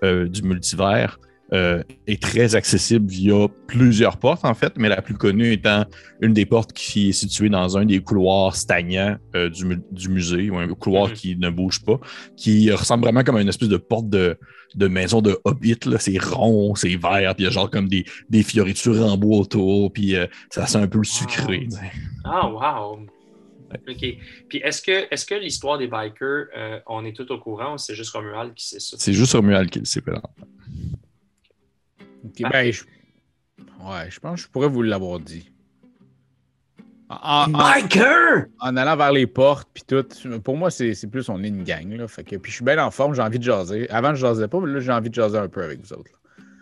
euh, 0.03 0.27
du 0.27 0.41
multivers, 0.41 1.19
euh, 1.53 1.81
est 2.05 2.21
très 2.21 2.55
accessible 2.55 3.07
via 3.09 3.47
plusieurs 3.67 4.17
portes, 4.17 4.45
en 4.45 4.53
fait, 4.53 4.73
mais 4.77 4.87
la 4.89 5.01
plus 5.01 5.15
connue 5.15 5.51
étant 5.53 5.85
une 6.21 6.33
des 6.33 6.45
portes 6.45 6.73
qui 6.73 7.09
est 7.09 7.11
située 7.13 7.49
dans 7.49 7.77
un 7.77 7.85
des 7.85 7.99
couloirs 8.01 8.55
stagnants 8.55 9.17
euh, 9.35 9.49
du, 9.49 9.65
mu- 9.65 9.81
du 9.91 10.09
musée, 10.09 10.49
ou 10.49 10.57
un 10.57 10.67
couloir 10.67 11.07
Mhm. 11.09 11.13
qui 11.13 11.35
ne 11.37 11.49
bouge 11.49 11.83
pas, 11.83 11.99
qui 12.37 12.71
ressemble 12.71 13.03
vraiment 13.03 13.23
comme 13.23 13.37
à 13.37 13.41
une 13.41 13.49
espèce 13.49 13.69
de 13.69 13.77
porte 13.77 14.09
de, 14.09 14.37
de 14.75 14.87
maison 14.87 15.21
de 15.21 15.39
hobbit. 15.43 15.77
C'est 15.97 16.19
rond, 16.23 16.75
c'est 16.75 16.95
vert, 16.95 17.33
puis 17.35 17.43
il 17.43 17.45
y 17.45 17.47
a 17.47 17.51
genre 17.51 17.69
comme 17.71 17.87
des, 17.87 18.05
des 18.29 18.43
fioritures 18.43 19.03
en 19.05 19.17
bois 19.17 19.39
autour, 19.39 19.91
puis 19.91 20.15
euh, 20.15 20.27
ça 20.51 20.67
sent 20.67 20.77
un 20.77 20.87
peu 20.87 20.99
le 20.99 21.03
sucré. 21.03 21.67
tu 21.69 21.71
sais. 21.77 21.91
Ah, 22.23 22.47
wow! 22.47 22.99
OK. 23.71 24.05
Puis 24.49 24.57
est-ce 24.63 24.81
que, 24.81 24.91
est 25.13 25.25
que 25.29 25.35
l'histoire 25.35 25.77
des 25.77 25.87
bikers, 25.87 26.45
on 26.87 27.05
est 27.05 27.15
tout 27.15 27.31
au 27.31 27.37
courant 27.37 27.75
ou 27.75 27.77
c'est 27.77 27.93
juste 27.93 28.09
Romuald 28.15 28.53
qui 28.55 28.67
sait 28.67 28.79
ça? 28.79 28.97
C'est 28.99 29.13
juste 29.13 29.33
Romuald 29.33 29.69
qui 29.69 29.77
le 29.79 29.85
sait, 29.85 30.01
Ok, 32.25 32.49
ben, 32.51 32.71
je... 32.71 32.83
Ouais, 33.81 34.09
je 34.09 34.19
pense 34.19 34.41
que 34.41 34.47
je 34.47 34.51
pourrais 34.51 34.67
vous 34.67 34.81
l'avoir 34.81 35.19
dit. 35.19 35.51
En, 37.09 37.45
en- 37.45 37.47
Biker! 37.49 38.45
en 38.59 38.77
allant 38.77 38.95
vers 38.95 39.11
les 39.11 39.25
portes, 39.25 39.67
puis 39.73 39.83
tout, 39.87 40.05
pour 40.41 40.57
moi, 40.57 40.69
c'est 40.69 40.93
c'est 40.93 41.07
plus 41.07 41.27
on 41.29 41.41
est 41.43 41.47
une 41.47 41.63
gang. 41.63 41.91
Là, 41.93 42.07
fait 42.07 42.23
que, 42.23 42.35
puis 42.35 42.51
je 42.51 42.57
suis 42.57 42.65
bien 42.65 42.83
en 42.83 42.91
forme, 42.91 43.15
j'ai 43.15 43.21
envie 43.21 43.39
de 43.39 43.43
jaser. 43.43 43.89
Avant, 43.89 44.13
je 44.13 44.21
jasais 44.21 44.47
pas, 44.47 44.59
mais 44.59 44.71
là, 44.71 44.79
j'ai 44.79 44.91
envie 44.91 45.09
de 45.09 45.15
jaser 45.15 45.37
un 45.37 45.47
peu 45.47 45.63
avec 45.63 45.79
vous 45.81 45.91
autres. 45.93 46.11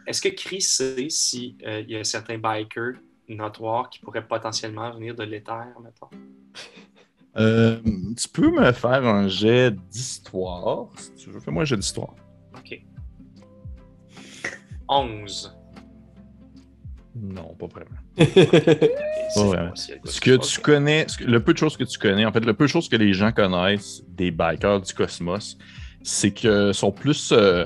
Est-ce 0.05 0.21
que 0.21 0.29
Chris 0.29 0.61
sait 0.61 1.07
s'il 1.09 1.55
y 1.61 1.95
a 1.97 2.03
certains 2.05 2.37
bikers 2.37 2.93
notoires 3.27 3.89
qui 3.89 3.99
pourraient 3.99 4.25
potentiellement 4.25 4.89
venir 4.91 5.15
de 5.15 5.23
l'éther, 5.23 5.65
mettons? 5.83 6.09
Euh, 7.35 7.79
tu 8.17 8.29
peux 8.29 8.49
me 8.49 8.71
faire 8.71 9.05
un 9.05 9.27
jet 9.27 9.71
d'histoire, 9.91 10.87
si 10.95 11.13
tu 11.15 11.29
veux. 11.29 11.39
Fais-moi 11.41 11.63
un 11.63 11.65
jet 11.65 11.75
d'histoire. 11.77 12.15
OK. 14.87 14.95
11. 15.15 15.53
Non, 17.19 17.55
pas 17.55 17.67
vraiment. 17.67 17.97
Pas 18.17 19.71
Ce 19.75 20.21
que 20.21 20.37
tu 20.37 20.59
connais, 20.61 21.07
le 21.25 21.39
peu 21.43 21.53
de 21.53 21.57
choses 21.57 21.75
que 21.75 21.83
tu 21.83 21.97
connais, 21.97 22.25
en 22.25 22.31
fait, 22.31 22.45
le 22.45 22.53
peu 22.53 22.65
de 22.65 22.69
choses 22.69 22.87
que 22.87 22.95
les 22.95 23.13
gens 23.13 23.31
connaissent 23.31 24.03
des 24.09 24.31
bikers 24.31 24.81
du 24.81 24.93
cosmos, 24.93 25.57
c'est 26.03 26.31
que 26.31 26.71
sont 26.73 26.91
plus, 26.91 27.31
euh, 27.31 27.65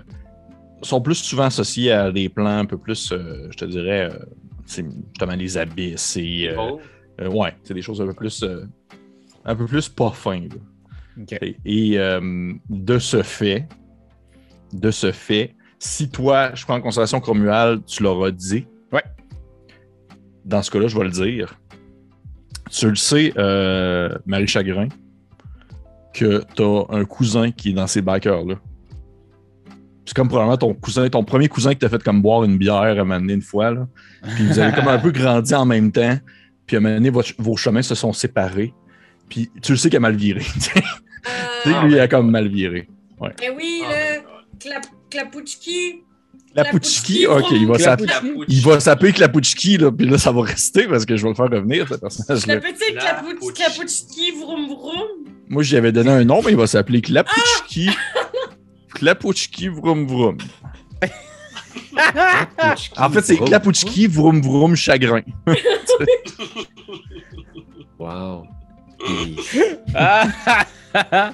sont 0.81 1.01
plus 1.01 1.15
souvent 1.15 1.43
associés 1.45 1.91
à 1.91 2.11
des 2.11 2.29
plans 2.29 2.59
un 2.59 2.65
peu 2.65 2.77
plus, 2.77 3.11
euh, 3.11 3.47
je 3.51 3.57
te 3.57 3.65
dirais, 3.65 4.09
euh, 4.09 4.25
c'est 4.65 4.85
justement 5.09 5.35
les 5.35 5.57
abysses 5.57 6.17
et 6.17 6.49
euh, 6.49 6.55
Oh, 6.57 6.79
ouais, 7.19 7.53
c'est 7.63 7.73
des 7.73 7.81
choses 7.81 8.01
un 8.01 8.07
peu 8.07 8.13
plus, 8.13 8.41
euh, 8.43 8.65
un 9.45 9.55
peu 9.55 9.65
plus 9.65 9.89
pas 9.89 10.11
fins. 10.11 10.47
Et, 11.41 11.57
et, 11.65 11.99
euh, 11.99 12.53
de 12.69 12.99
ce 12.99 13.21
fait, 13.21 13.67
de 14.73 14.91
ce 14.91 15.11
fait, 15.11 15.55
si 15.83 16.09
toi, 16.09 16.51
je 16.53 16.63
prends 16.63 16.75
en 16.75 16.81
considération 16.81 17.19
que 17.19 17.25
Romuald, 17.25 17.83
tu 17.85 18.03
l'auras 18.03 18.29
dit. 18.29 18.67
Ouais. 18.91 19.03
Dans 20.45 20.61
ce 20.61 20.69
cas-là, 20.69 20.87
je 20.87 20.95
vais 20.97 21.03
le 21.05 21.09
dire. 21.09 21.55
Tu 22.69 22.87
le 22.87 22.95
sais, 22.95 23.33
euh, 23.37 24.15
Marie 24.27 24.47
Chagrin, 24.47 24.87
que 26.13 26.43
tu 26.55 26.61
as 26.61 26.85
un 26.89 27.03
cousin 27.05 27.51
qui 27.51 27.71
est 27.71 27.73
dans 27.73 27.87
ces 27.87 28.01
bikers-là. 28.03 28.55
C'est 30.05 30.15
comme 30.15 30.27
probablement 30.27 30.57
ton 30.57 30.73
cousin, 30.75 31.09
ton 31.09 31.23
premier 31.23 31.47
cousin 31.47 31.71
qui 31.71 31.79
t'a 31.79 31.89
fait 31.89 32.01
comme 32.03 32.21
boire 32.21 32.43
une 32.43 32.57
bière 32.57 32.75
à 32.81 32.89
un 32.89 32.95
moment 32.95 33.19
donné 33.19 33.33
une 33.33 33.41
fois. 33.41 33.71
Là. 33.71 33.87
Puis 34.35 34.45
vous 34.45 34.59
avez 34.59 34.73
comme 34.75 34.87
un 34.87 34.99
peu 34.99 35.11
grandi 35.11 35.53
en 35.55 35.65
même 35.65 35.91
temps. 35.91 36.17
Puis 36.67 36.75
à 36.75 36.79
un 36.79 36.81
moment 36.83 36.95
donné, 36.95 37.09
votre- 37.09 37.33
vos 37.39 37.55
chemins 37.57 37.81
se 37.81 37.95
sont 37.95 38.13
séparés. 38.13 38.73
Puis 39.29 39.49
tu 39.63 39.71
le 39.71 39.77
sais 39.77 39.89
qu'il 39.89 39.97
a 39.97 40.01
mal 40.01 40.15
viré. 40.15 40.41
tu 40.41 40.59
sais, 40.59 41.81
lui, 41.83 41.93
il 41.93 41.99
a 41.99 42.07
comme 42.07 42.29
mal 42.29 42.47
viré. 42.49 42.87
eh 43.41 43.49
oui, 43.55 43.83
Ah, 43.85 43.89
là, 43.91 44.21
Clap, 44.59 44.85
Klapouchki. 45.09 46.03
La 46.53 46.63
Klapouchki, 46.63 47.25
Pouchki, 47.25 47.27
ok, 47.27 47.45
il 47.51 47.67
va 47.67 47.77
Klapouchki. 47.77 47.83
s'appeler. 47.83 48.07
Klapouchki. 48.07 48.53
Il 48.55 48.61
va 48.65 48.79
s'appeler 48.79 49.13
Klapouchki, 49.13 49.77
là, 49.77 49.91
puis 49.91 50.07
là, 50.07 50.17
ça 50.17 50.31
va 50.31 50.41
rester 50.43 50.87
parce 50.87 51.05
que 51.05 51.15
je 51.15 51.23
vais 51.23 51.29
le 51.29 51.35
faire 51.35 51.49
revenir, 51.49 51.87
ce 51.87 51.93
Le 51.93 51.99
personnage-là. 51.99 52.57
petit 52.59 52.93
Klapouch- 52.93 53.37
Klapouch. 53.37 53.53
Klapouchki, 53.53 54.31
vroom 54.31 54.67
vroom? 54.67 55.07
Moi, 55.49 55.63
j'y 55.63 55.77
avais 55.77 55.91
donné 55.91 56.09
un 56.11 56.23
nom, 56.25 56.41
mais 56.43 56.51
il 56.51 56.57
va 56.57 56.67
s'appeler 56.67 57.01
Klapouchki. 57.01 57.89
Klapouchki 58.95 59.69
Vroom 59.69 60.05
Vroom. 60.07 60.37
En 62.97 63.09
fait, 63.09 63.21
c'est 63.21 63.37
Klapouchki 63.37 64.07
Vroom 64.07 64.41
Vroom 64.41 64.75
Chagrin. 64.75 65.21
Wow. 67.99 68.47
Puis, 69.05 69.61
Ah! 69.95 70.27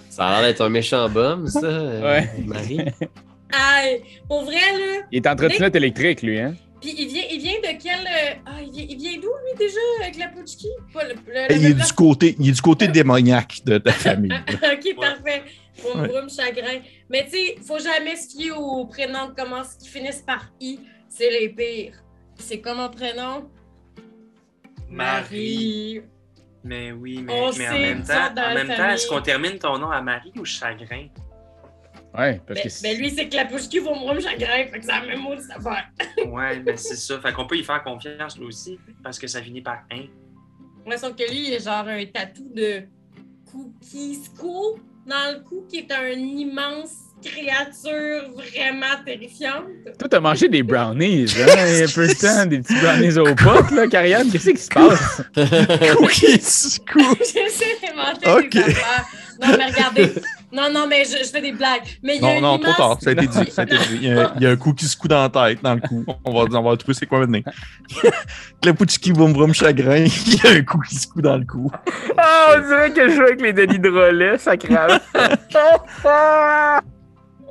ça 0.09 0.27
a 0.27 0.31
l'air 0.41 0.49
d'être 0.49 0.61
un 0.61 0.69
méchant 0.69 1.09
bum, 1.09 1.47
ça, 1.47 1.59
euh, 1.65 2.01
Ouais. 2.01 2.29
Marie. 2.45 2.79
Aïe, 3.51 4.01
pour 4.27 4.43
vrai, 4.43 4.55
là, 4.55 5.03
il 5.11 5.17
est 5.17 5.27
en 5.27 5.35
trottinette 5.35 5.75
électrique, 5.75 6.21
lui, 6.21 6.39
hein? 6.39 6.53
Puis 6.81 6.93
il 6.95 7.07
vient, 7.07 7.23
il 7.31 7.39
vient 7.39 7.53
de 7.53 7.81
quel. 7.81 7.99
euh, 8.05 8.33
Ah, 8.45 8.61
il 8.61 8.71
vient, 8.71 8.85
il 8.89 8.97
vient 8.97 9.13
d'où, 9.19 9.29
lui, 9.29 9.57
déjà, 9.57 9.79
avec 10.01 10.17
la 10.17 10.27
Pouchki? 10.27 10.67
Pas 10.93 11.05
le, 11.05 11.13
le- 11.25 11.33
la 11.33 11.51
Il 11.53 11.65
est 11.65 11.73
du 11.73 11.93
côté, 11.93 12.35
il 12.39 12.49
est 12.49 12.51
du 12.51 12.61
côté 12.61 12.87
démoniaque 12.99 13.61
de 13.65 13.77
ta 13.79 13.93
famille. 13.93 14.31
ok, 14.33 14.95
parfait. 14.99 15.43
Vroom, 15.81 16.01
Ouais. 16.01 16.11
chagrin. 16.29 16.79
Mais 17.09 17.25
tu 17.25 17.31
sais, 17.31 17.55
faut 17.65 17.79
jamais 17.79 18.15
se 18.15 18.29
fier 18.35 18.51
aux 18.51 18.85
prénoms 18.85 19.29
qui 19.29 19.41
commencent, 19.43 19.75
qui 19.75 19.87
finissent 19.89 20.23
par 20.25 20.45
I. 20.59 20.79
C'est 21.09 21.31
les 21.31 21.49
pires. 21.49 21.93
C'est 22.37 22.61
mon 22.65 22.89
prénom? 22.89 23.49
Marie. 24.89 26.01
Mais 26.63 26.91
oui, 26.91 27.21
mais, 27.21 27.33
mais 27.57 27.69
en 27.69 27.73
même 27.73 28.03
temps, 28.03 28.13
en 28.35 28.53
même 28.53 28.67
temps, 28.67 28.89
est-ce 28.89 29.07
qu'on 29.07 29.21
termine 29.21 29.57
ton 29.59 29.77
nom 29.77 29.89
à 29.89 30.01
Marie 30.01 30.33
ou 30.37 30.43
Chagrin? 30.45 31.07
Ouais, 32.17 32.41
parce 32.47 32.59
Ben, 32.59 32.63
que 32.63 32.69
c'est- 32.69 32.81
ben 32.87 32.97
lui, 32.99 33.11
c'est 33.11 33.29
que 33.29 33.35
la 33.35 33.45
Pouchki 33.45 33.79
vroom, 33.79 34.19
chagrin. 34.19 34.65
Fait 34.67 34.79
que 34.79 34.85
c'est 34.85 34.91
la 34.91 35.01
même 35.05 35.19
mot 35.19 35.35
de 35.35 35.39
cette 35.41 35.51
affaire. 35.57 35.87
Ouais, 36.27 36.59
mais 36.59 36.75
c'est 36.77 36.95
ça. 36.95 37.19
Fait 37.19 37.31
qu'on 37.31 37.45
peut 37.45 37.57
y 37.57 37.63
faire 37.63 37.83
confiance, 37.83 38.37
lui 38.39 38.45
aussi, 38.47 38.79
parce 39.03 39.19
que 39.19 39.27
ça 39.27 39.41
finit 39.41 39.61
par 39.61 39.83
un. 39.91 40.05
Ouais, 40.89 40.97
sauf 40.97 41.15
que 41.15 41.29
lui, 41.29 41.49
il 41.49 41.53
a 41.55 41.59
genre 41.59 41.87
un 41.87 42.05
tatou 42.05 42.49
de 42.55 42.83
Kukisco 43.51 44.79
dans 45.05 45.33
le 45.35 45.43
cou, 45.43 45.65
qui 45.69 45.77
est 45.79 45.91
un 45.91 46.09
immense 46.11 47.06
créature 47.23 48.31
vraiment 48.35 49.03
terrifiante. 49.05 49.63
Toi, 49.99 50.07
t'as 50.09 50.19
mangé 50.19 50.47
des 50.47 50.63
brownies, 50.63 51.25
hein? 51.39 51.45
Il 51.67 51.77
y 51.77 51.81
a 51.81 51.85
un 51.85 51.87
peu 51.93 52.07
de 52.07 52.13
temps, 52.13 52.45
des 52.45 52.59
petits 52.59 52.75
brownies 52.75 53.17
au 53.17 53.35
pot, 53.35 53.75
là, 53.75 53.87
Karianne. 53.87 54.29
Qu'est-ce 54.31 54.49
qui 54.51 54.57
se 54.57 54.69
passe? 54.69 55.21
Cookies, 55.97 56.79
cou- 56.91 57.15
J'essaie 57.19 57.77
d'inventer 57.81 58.29
Ok. 58.29 58.49
des. 58.65 58.73
Non, 59.39 59.55
mais 59.55 59.65
regardez. 59.67 60.13
Non, 60.51 60.71
non, 60.73 60.87
mais 60.87 61.03
je, 61.05 61.23
je 61.23 61.29
fais 61.29 61.41
des 61.41 61.51
blagues. 61.51 61.81
Mais 62.01 62.15
il 62.15 62.23
y 62.23 62.25
a 62.25 62.39
Non, 62.39 62.53
non, 62.53 62.57
trop 62.59 62.73
tard. 62.73 62.97
Ça 63.01 63.11
a 63.11 63.13
été 63.13 63.27
dit. 63.27 63.51
Ça 63.51 63.61
a 63.61 63.65
été 63.65 63.77
dit. 63.77 63.83
Il, 64.01 64.03
y 64.07 64.11
a, 64.11 64.33
il 64.37 64.41
y 64.41 64.47
a 64.47 64.49
un 64.49 64.55
coup 64.55 64.73
qui 64.73 64.85
se 64.85 64.97
coud 64.97 65.11
dans 65.11 65.21
la 65.21 65.29
tête, 65.29 65.61
dans 65.61 65.75
le 65.75 65.81
cou. 65.81 66.03
On 66.25 66.31
va, 66.33 66.59
on 66.59 66.63
va 66.63 66.77
trouver 66.77 66.95
c'est 66.95 67.05
quoi 67.05 67.19
maintenant. 67.19 67.51
Clapouchki, 68.61 69.11
boum, 69.11 69.33
boum, 69.33 69.53
chagrin. 69.53 70.05
Il 70.25 70.35
y 70.43 70.47
a 70.47 70.51
un 70.51 70.63
coup 70.63 70.79
qui 70.79 70.95
se 70.95 71.07
coud 71.07 71.23
dans 71.23 71.37
le 71.37 71.45
cou. 71.45 71.69
Ah, 72.17 72.55
on 72.57 72.61
dirait 72.67 72.91
que 72.91 73.09
je 73.09 73.15
joue 73.15 73.21
avec 73.23 73.41
les 73.41 73.53
Denis 73.53 73.77
de 73.79 73.89
relais, 73.89 74.37
sacrément. 74.39 74.87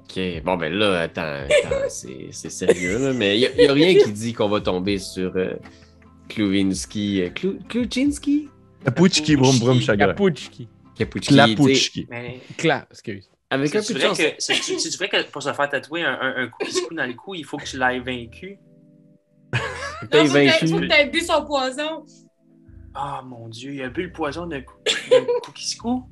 OK. 0.09 0.43
Bon, 0.45 0.57
ben 0.57 0.73
là, 0.73 1.01
attends, 1.03 1.23
attends, 1.23 1.77
c'est 1.89 2.29
c'est 2.31 2.51
sérieux, 2.51 2.99
là, 2.99 3.13
mais 3.13 3.39
il 3.39 3.51
n'y 3.59 3.67
a, 3.67 3.73
rien 3.73 3.95
qui 3.95 4.13
dit 4.13 4.33
qu'on 4.33 4.49
va 4.49 4.61
tomber 4.61 4.99
sur 4.99 5.33
euh, 5.37 5.55
Kluvinski. 6.29 7.23
euh, 7.23 7.29
Klu- 7.31 7.59
Kluczynski? 7.69 8.49
Clapouchki, 8.83 9.37
boum, 9.37 9.59
boum, 9.59 9.81
chagrin. 9.81 10.15
Tu 10.15 11.21
Clapouchki. 11.21 12.07
Mais 12.09 12.41
Cla, 12.57 12.87
excuse. 12.91 13.29
Avec 13.51 13.75
un 13.75 13.83
c'est 13.83 13.93
peu 13.95 14.01
de 14.01 14.05
vrai, 14.07 14.09
chance. 14.09 14.19
que, 14.19 14.35
c'est- 14.39 14.97
vrai 14.97 15.09
que 15.09 15.31
pour 15.31 15.43
se 15.43 15.53
faire 15.53 15.69
tatouer 15.69 16.03
un, 16.03 16.19
un, 16.21 16.35
un 16.45 16.49
coup 16.49 16.65
dans 16.95 17.07
le 17.07 17.15
cou, 17.15 17.35
il 17.35 17.45
faut 17.45 17.57
que 17.59 17.65
tu 17.65 17.79
l'aies 17.79 18.01
vaincu? 18.01 18.59
T'aies- 20.11 20.25
vaincu. 20.27 20.69
faut 20.69 20.79
que 20.81 20.87
t'aies 20.87 21.07
bu 21.11 21.21
son 21.21 21.45
poison. 21.45 22.05
Ah 22.95 23.23
mon 23.27 23.49
dieu, 23.49 23.73
il 23.75 23.83
a 23.83 23.89
bu 23.89 24.05
le 24.05 24.13
poison 24.13 24.47
d'un 24.47 24.63
coup, 24.63 24.79
d'un 25.11 25.25
coup 25.43 25.53
qui 25.53 25.67
se 25.69 25.77
coud. 25.77 26.03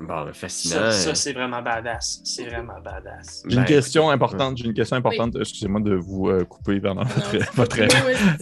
Bon, 0.00 0.24
ben, 0.24 0.32
fascinant. 0.32 0.74
Ça, 0.76 0.92
ça 0.92 1.14
c'est 1.14 1.32
vraiment 1.32 1.60
badass. 1.60 2.20
C'est 2.24 2.44
vraiment 2.44 2.80
badass. 2.80 3.42
J'ai 3.46 3.56
une 3.56 3.62
Ben, 3.62 3.66
question 3.66 4.10
importante. 4.10 4.56
J'ai 4.56 4.66
une 4.66 4.74
question 4.74 4.96
importante. 4.96 5.36
Excusez-moi 5.40 5.80
de 5.80 5.94
vous 5.94 6.28
euh, 6.28 6.44
couper 6.44 6.80
pendant 6.80 7.02
Non, 7.02 7.08
votre, 7.08 7.30
c'est 7.30 7.54
votre, 7.54 7.76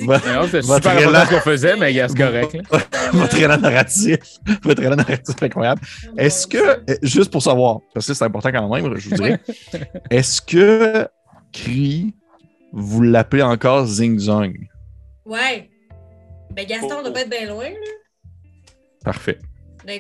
votre, 0.05 0.27
Non, 0.35 0.41
Votre 0.43 0.63
super 0.63 0.99
élan. 0.99 1.09
important 1.11 1.27
ce 1.27 1.35
qu'on 1.35 1.41
faisait, 1.41 1.77
mais 1.77 1.93
c'est 2.09 2.17
correct. 2.17 2.57
votre 3.13 3.39
élan 3.39 3.57
narratif. 3.59 4.19
Votre 4.63 4.83
élan 4.83 4.97
narratif 4.97 5.35
incroyable. 5.43 5.81
Est-ce 6.19 6.47
que, 6.47 6.59
euh, 6.59 6.97
juste 7.03 7.31
pour 7.33 7.43
savoir, 7.43 7.81
parce 7.95 8.07
que 8.07 8.13
c'est 8.15 8.25
important 8.25 8.53
quand 8.53 8.69
même, 8.75 8.95
je 8.97 9.09
vous 9.09 9.17
dirais, 9.17 9.41
est-ce 10.11 10.43
que 10.43 11.09
Cree, 11.53 12.15
vous 12.73 13.01
l'appelez 13.03 13.43
encore 13.43 13.87
Zing 13.87 14.19
Zong? 14.19 14.55
Ouais. 15.25 15.71
Ben 16.55 16.67
Gaston, 16.67 16.97
on 16.99 17.03
doit 17.03 17.13
pas 17.13 17.23
être 17.23 17.31
bien 17.31 17.47
loin, 17.49 17.65
là. 17.65 17.91
Parfait. 19.03 19.39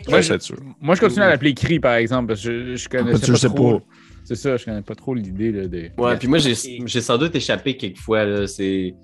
Moi, 0.08 0.20
je 0.20 0.32
suis 0.32 0.40
sûr. 0.40 0.56
Moi, 0.80 0.94
je 0.94 1.00
continue 1.00 1.22
à 1.22 1.28
l'appeler 1.28 1.54
Cri, 1.54 1.78
par 1.80 1.94
exemple, 1.94 2.28
parce 2.28 2.42
que 2.42 2.70
je, 2.70 2.76
je 2.76 2.88
connais 2.88 3.14
sais 3.16 3.48
trop. 3.48 3.78
pas. 3.80 3.84
C'est 4.24 4.34
ça, 4.34 4.56
je 4.56 4.64
connais 4.64 4.82
pas 4.82 4.94
trop 4.96 5.14
l'idée 5.14 5.52
là, 5.52 5.66
de. 5.68 5.90
Ouais, 5.98 6.16
puis 6.16 6.26
moi, 6.28 6.38
j'ai 6.38 6.54
sans 7.00 7.18
doute 7.18 7.34
échappé 7.34 7.76
quelquefois. 7.76 8.24
là, 8.24 8.46
C'est. 8.46 8.94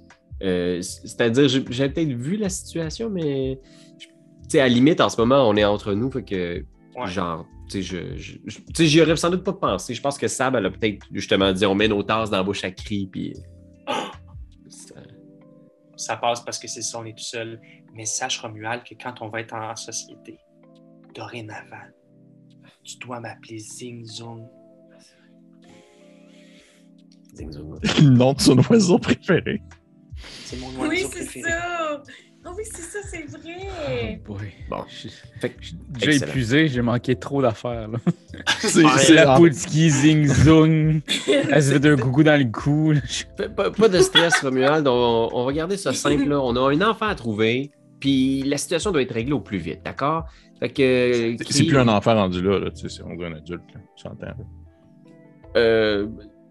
euh, 0.42 0.80
C'est-à-dire, 0.82 1.48
j'ai 1.48 1.64
j'ai 1.70 1.88
peut-être 1.88 2.12
vu 2.12 2.36
la 2.36 2.48
situation, 2.48 3.08
mais. 3.10 3.58
je- 3.98 4.06
Tu 4.06 4.12
sais, 4.48 4.60
à 4.60 4.64
la 4.64 4.74
limite, 4.74 5.00
en 5.00 5.08
ce 5.08 5.20
moment, 5.20 5.48
on 5.48 5.56
est 5.56 5.64
entre 5.64 5.94
nous, 5.94 6.10
fait 6.10 6.24
que. 6.24 6.64
Ouais. 6.96 7.06
Genre, 7.06 7.46
tu 7.70 7.82
sais, 7.82 8.86
j'y 8.86 9.00
aurais 9.00 9.16
sans 9.16 9.30
doute 9.30 9.44
pas 9.44 9.52
pensé. 9.54 9.94
Je 9.94 10.00
pense 10.02 10.18
que 10.18 10.28
Sab, 10.28 10.56
elle 10.56 10.66
a 10.66 10.70
peut-être 10.70 11.06
justement 11.12 11.52
dit 11.52 11.64
on 11.64 11.74
met 11.74 11.88
nos 11.88 12.02
tasses 12.02 12.28
dans 12.28 12.36
la 12.38 12.42
bouche 12.42 12.64
à 12.64 12.70
cri, 12.70 13.08
puis. 13.10 13.32
Ça- 14.68 14.94
Ça 15.96 16.16
passe 16.16 16.40
parce 16.40 16.58
que 16.58 16.66
c'est 16.68 16.82
ça, 16.82 16.98
on 16.98 17.04
est 17.04 17.16
tout 17.16 17.22
seul. 17.24 17.60
Mais 17.94 18.04
sache, 18.06 18.40
Romuald, 18.40 18.82
que 18.82 18.94
quand 19.00 19.14
on 19.20 19.28
va 19.28 19.40
être 19.40 19.54
en 19.54 19.76
société, 19.76 20.38
dorénavant, 21.14 21.86
tu 22.84 22.96
dois 22.98 23.20
m'appeler 23.20 23.58
Zing 23.58 24.04
Zong. 24.06 24.46
Zing 27.34 27.50
zong. 27.52 27.78
Le 28.00 28.10
nom 28.10 28.32
de 28.34 28.40
son 28.40 28.58
oiseau 28.70 28.98
préféré. 28.98 29.62
C'est 30.44 30.58
mon 30.60 30.68
Oui, 30.80 30.88
oiseau 31.02 31.08
c'est 31.12 31.16
préféré. 31.24 31.50
ça. 31.50 32.02
Ah 32.44 32.50
oui, 32.56 32.64
c'est 32.64 32.82
ça, 32.82 32.98
c'est 33.08 33.24
vrai. 33.30 34.18
Oh 34.28 34.32
boy. 34.34 34.48
Bon. 34.68 34.84
Je- 34.88 35.08
Fait 35.40 35.50
que- 35.50 35.62
je 35.62 35.68
suis 35.68 35.76
déjà 35.90 36.10
Excellent. 36.10 36.30
épuisé, 36.30 36.68
j'ai 36.68 36.82
manqué 36.82 37.14
trop 37.14 37.40
d'affaires. 37.40 37.88
C'est 38.58 39.14
La 39.14 39.36
Poutski, 39.36 39.90
zing 39.90 40.26
zong. 40.26 41.02
Elle 41.28 41.62
se 41.62 41.78
fait 41.78 41.88
un 41.88 41.96
coucou 41.96 42.24
dans 42.24 42.36
le 42.38 42.50
cou. 42.50 42.94
pas- 43.56 43.70
pas 43.70 43.88
de 43.88 44.00
stress, 44.00 44.40
Romuald. 44.40 44.88
On, 44.88 45.28
on 45.32 45.44
va 45.44 45.52
garder 45.52 45.76
ça 45.76 45.92
simple. 45.92 46.28
Là. 46.28 46.40
On 46.40 46.56
a 46.56 46.72
un 46.74 46.80
enfant 46.82 47.06
à 47.06 47.14
trouver, 47.14 47.70
puis 48.00 48.42
la 48.42 48.58
situation 48.58 48.90
doit 48.90 49.02
être 49.02 49.14
réglée 49.14 49.32
au 49.32 49.40
plus 49.40 49.58
vite, 49.58 49.82
d'accord? 49.84 50.24
Fait 50.62 50.68
que. 50.68 51.36
c'est- 51.50 51.64
plus 51.64 51.78
un 51.78 51.88
enfant 51.88 52.14
rendu 52.14 52.40
là, 52.40 52.58
là 52.58 52.70
tu 52.70 52.82
sais, 52.82 52.88
c'est- 52.88 53.02
on 53.02 53.14
dirait 53.16 53.30
un 53.30 53.34
adulte, 53.36 53.62
là, 53.74 53.80
tu 53.96 54.06
entends. 54.06 54.26
là. 54.26 54.34
Euh, 55.56 56.06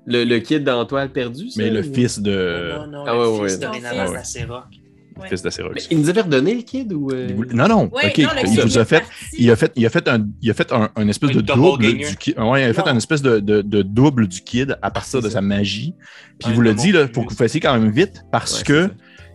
le, 0.06 0.24
le 0.26 0.40
kid 0.40 0.64
d'Antoine 0.64 1.10
perdu, 1.10 1.50
ça, 1.50 1.62
Mais 1.62 1.70
le 1.70 1.82
ou- 1.82 1.94
fils 1.94 2.20
de. 2.20 2.74
Non, 2.78 2.88
non, 2.88 3.04
Ah 3.08 3.14
le 3.14 3.20
ouais, 3.20 3.48
fils 3.50 3.58
ouais. 3.60 3.66
dorénavant 3.66 4.04
le 4.04 4.10
Ouais. 4.10 5.78
fils. 5.78 5.90
Mais 5.90 5.96
il 5.98 6.00
nous 6.02 6.10
avait 6.10 6.22
redonné 6.22 6.56
le 6.56 6.62
kid 6.62 6.92
ou. 6.94 7.12
euh? 7.12 7.28
Il 7.30 7.36
voulait- 7.36 7.54
Non, 7.54 7.68
non, 7.68 7.90
Ouais, 7.94 8.08
ok. 8.08 8.18
non, 8.20 8.30
il 8.44 8.60
vous 8.62 8.78
a 8.78 8.86
fait, 8.86 9.04
il 9.38 9.52
a 9.52 9.56
fait, 9.56 9.72
il 9.76 9.86
a 9.86 9.90
fait 9.90 10.08
un, 10.08 10.28
il 10.42 10.50
a 10.50 10.54
fait 10.54 10.72
un, 10.72 10.90
un 10.96 11.08
espèce 11.08 11.32
Un 11.32 11.34
de 11.36 11.42
double 11.42 11.86
du 11.94 12.16
kid. 12.18 12.40
Ouais, 12.40 12.62
il 12.64 12.70
a 12.70 12.74
fait 12.74 12.88
un 12.88 12.98
espèce 12.98 13.22
de, 13.22 13.40
de, 13.40 13.62
de 13.62 13.82
double 13.82 14.28
du 14.28 14.42
kid 14.42 14.78
à 14.82 14.90
partir 14.92 15.20
c'est 15.22 15.26
de 15.28 15.30
sa 15.32 15.42
magie. 15.42 15.94
Puis 16.40 16.48
il 16.48 16.52
Un 16.52 16.56
vous 16.56 16.62
le 16.62 16.74
dit, 16.74 16.92
là, 16.92 17.08
faut 17.14 17.24
que 17.24 17.30
vous 17.30 17.36
fassiez 17.38 17.60
quand 17.60 17.78
même 17.78 17.92
vite 17.92 18.24
parce 18.32 18.60
Ouais, 18.60 18.66
que 18.66 18.90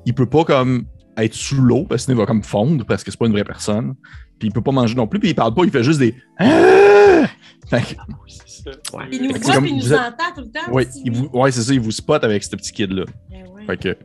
il 0.07 0.15
peut 0.15 0.27
pas 0.29 0.45
comme 0.45 0.87
être 1.19 1.35
sous 1.35 1.61
l'eau 1.61 1.85
parce 1.89 2.03
que 2.03 2.05
sinon 2.07 2.17
il 2.17 2.21
va 2.21 2.27
comme 2.27 2.43
fondre 2.43 2.85
parce 2.87 3.03
que 3.05 3.11
c'est 3.11 3.19
pas 3.19 3.27
une 3.27 3.33
vraie 3.33 3.45
personne. 3.45 3.95
Puis 4.39 4.49
il 4.49 4.53
peut 4.53 4.61
pas 4.63 4.73
manger 4.73 4.95
non 4.95 5.07
plus. 5.07 5.19
Puis 5.19 5.31
il 5.31 5.35
parle 5.35 5.55
pas, 5.55 5.65
il 5.65 5.71
fait 5.71 5.83
juste 5.85 5.99
des. 5.99 6.15
Ah! 6.39 7.25
Fait 7.69 7.81
que- 7.81 8.01
C'est 8.27 8.63
ça. 8.65 8.97
Ouais. 8.97 9.05
Il 9.11 9.23
nous 9.23 9.35
voit 9.41 9.55
comme- 9.55 9.67
il 9.67 9.77
nous 9.77 9.93
êtes- 9.93 9.99
entend 9.99 10.33
tout 10.35 10.43
le 10.43 10.51
temps. 10.51 10.71
vous, 11.13 11.41
ouais, 11.41 11.51
c'est 11.51 11.63
ça, 11.63 11.73
il 11.73 11.81
vous 11.81 11.91
spot 11.91 12.23
avec 12.23 12.45
ce 12.45 12.51
petit 12.55 12.73
kid 12.73 12.93
là. 12.93 13.05
Ben 13.31 13.45
ouais. 13.55 13.65
Fait 13.67 13.77
que 13.77 13.97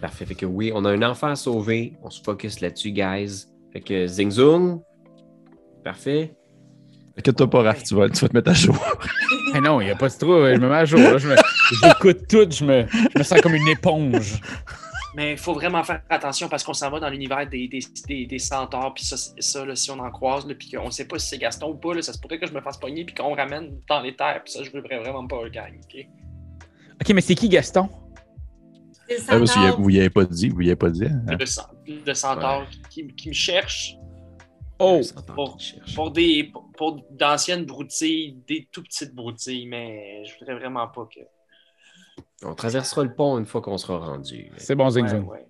Parfait. 0.00 0.26
Fait 0.26 0.34
que 0.34 0.46
oui, 0.46 0.70
on 0.74 0.84
a 0.84 0.90
un 0.90 1.02
enfant 1.02 1.28
à 1.28 1.36
sauver. 1.36 1.94
On 2.02 2.10
se 2.10 2.20
focus 2.22 2.60
là-dessus, 2.60 2.90
guys. 2.92 3.44
Fait 3.72 3.80
que 3.80 4.06
Zing 4.06 4.30
Zong. 4.30 4.80
Parfait. 5.84 6.34
inquiète-toi 7.18 7.48
pas, 7.50 7.62
Raph, 7.62 7.82
tu 7.84 7.94
vas, 7.94 8.08
tu 8.08 8.20
vas 8.20 8.28
te 8.28 8.34
mettre 8.36 8.50
à 8.50 8.54
jour. 8.54 8.76
Mais 9.54 9.60
non, 9.60 9.80
il 9.80 9.84
n'y 9.84 9.90
a 9.90 9.96
pas 9.96 10.08
de 10.08 10.14
trop. 10.14 10.46
Je 10.46 10.56
me 10.58 10.68
mets 10.68 10.74
à 10.74 10.84
jour. 10.84 10.98
J'écoute 11.82 12.26
tout. 12.28 12.46
Je 12.50 12.64
me, 12.64 12.86
je 13.12 13.18
me 13.18 13.22
sens 13.22 13.40
comme 13.40 13.54
une 13.54 13.68
éponge. 13.68 14.40
Mais 15.16 15.32
il 15.32 15.38
faut 15.38 15.52
vraiment 15.54 15.82
faire 15.84 16.02
attention 16.10 16.48
parce 16.48 16.64
qu'on 16.64 16.72
s'en 16.74 16.90
va 16.90 16.98
dans 16.98 17.08
l'univers 17.08 17.48
des, 17.48 17.68
des, 17.68 17.78
des, 18.08 18.26
des 18.26 18.38
centaures. 18.38 18.92
Puis 18.94 19.04
ça, 19.04 19.64
là, 19.64 19.76
si 19.76 19.90
on 19.90 19.98
en 20.00 20.10
croise, 20.10 20.44
puis 20.58 20.70
qu'on 20.72 20.86
ne 20.86 20.90
sait 20.90 21.06
pas 21.06 21.18
si 21.20 21.28
c'est 21.28 21.38
Gaston 21.38 21.70
ou 21.70 21.74
pas, 21.76 21.94
là, 21.94 22.02
ça 22.02 22.12
se 22.12 22.18
pourrait 22.18 22.38
que 22.40 22.46
je 22.46 22.52
me 22.52 22.60
fasse 22.60 22.78
pogner 22.78 23.04
puis 23.04 23.14
qu'on 23.14 23.30
me 23.30 23.36
ramène 23.36 23.78
dans 23.88 24.00
les 24.00 24.16
terres. 24.16 24.42
Puis 24.44 24.52
ça, 24.54 24.62
je 24.64 24.70
ne 24.70 24.80
veux 24.80 24.82
vraiment 24.82 25.26
pas, 25.26 25.48
gang. 25.50 25.72
ok? 25.84 26.06
Ok, 27.00 27.10
mais 27.14 27.20
c'est 27.20 27.34
qui 27.36 27.48
Gaston? 27.48 27.88
C'est 29.08 29.14
le 29.18 29.20
Ah, 29.20 29.38
parce 29.38 29.40
que 29.40 29.46
centaure. 29.60 29.80
vous 29.80 29.90
y 29.90 29.98
avez 30.00 30.10
pas 30.10 30.24
dit, 30.24 30.48
vous 30.48 30.62
y 30.62 30.66
avez 30.66 30.76
pas 30.76 30.90
dit. 30.90 31.04
hein? 31.04 31.36
Le, 31.38 31.46
cent- 31.46 31.68
le 31.86 32.14
centaure 32.14 32.66
qui, 32.90 33.06
qui 33.08 33.28
me 33.28 33.34
cherche 33.34 33.96
Oh! 34.80 35.00
Pour 35.94 36.10
des 36.10 36.44
pour, 36.52 36.68
pour 36.76 37.04
d'anciennes 37.10 37.64
broutilles, 37.64 38.36
des 38.48 38.68
tout 38.72 38.82
petites 38.82 39.14
broutilles, 39.14 39.66
mais 39.66 40.24
je 40.24 40.36
voudrais 40.38 40.56
vraiment 40.56 40.88
pas 40.88 41.06
que. 41.14 41.20
On 42.44 42.54
traversera 42.54 43.02
le 43.04 43.14
pont 43.14 43.38
une 43.38 43.46
fois 43.46 43.60
qu'on 43.60 43.78
sera 43.78 43.98
rendu. 43.98 44.50
C'est 44.58 44.74
bon, 44.74 44.90
Zing 44.90 45.04
Ouais, 45.04 45.10
Zong. 45.10 45.28
ouais. 45.28 45.46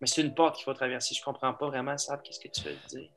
Mais 0.00 0.06
c'est 0.06 0.22
une 0.22 0.34
porte 0.34 0.56
qu'il 0.56 0.64
faut 0.64 0.74
traverser. 0.74 1.14
Je 1.14 1.22
comprends 1.22 1.52
pas 1.54 1.66
vraiment, 1.68 1.96
Sab, 1.96 2.22
qu'est-ce 2.22 2.40
que 2.40 2.48
tu 2.48 2.62
veux 2.62 2.74
dire? 2.88 3.08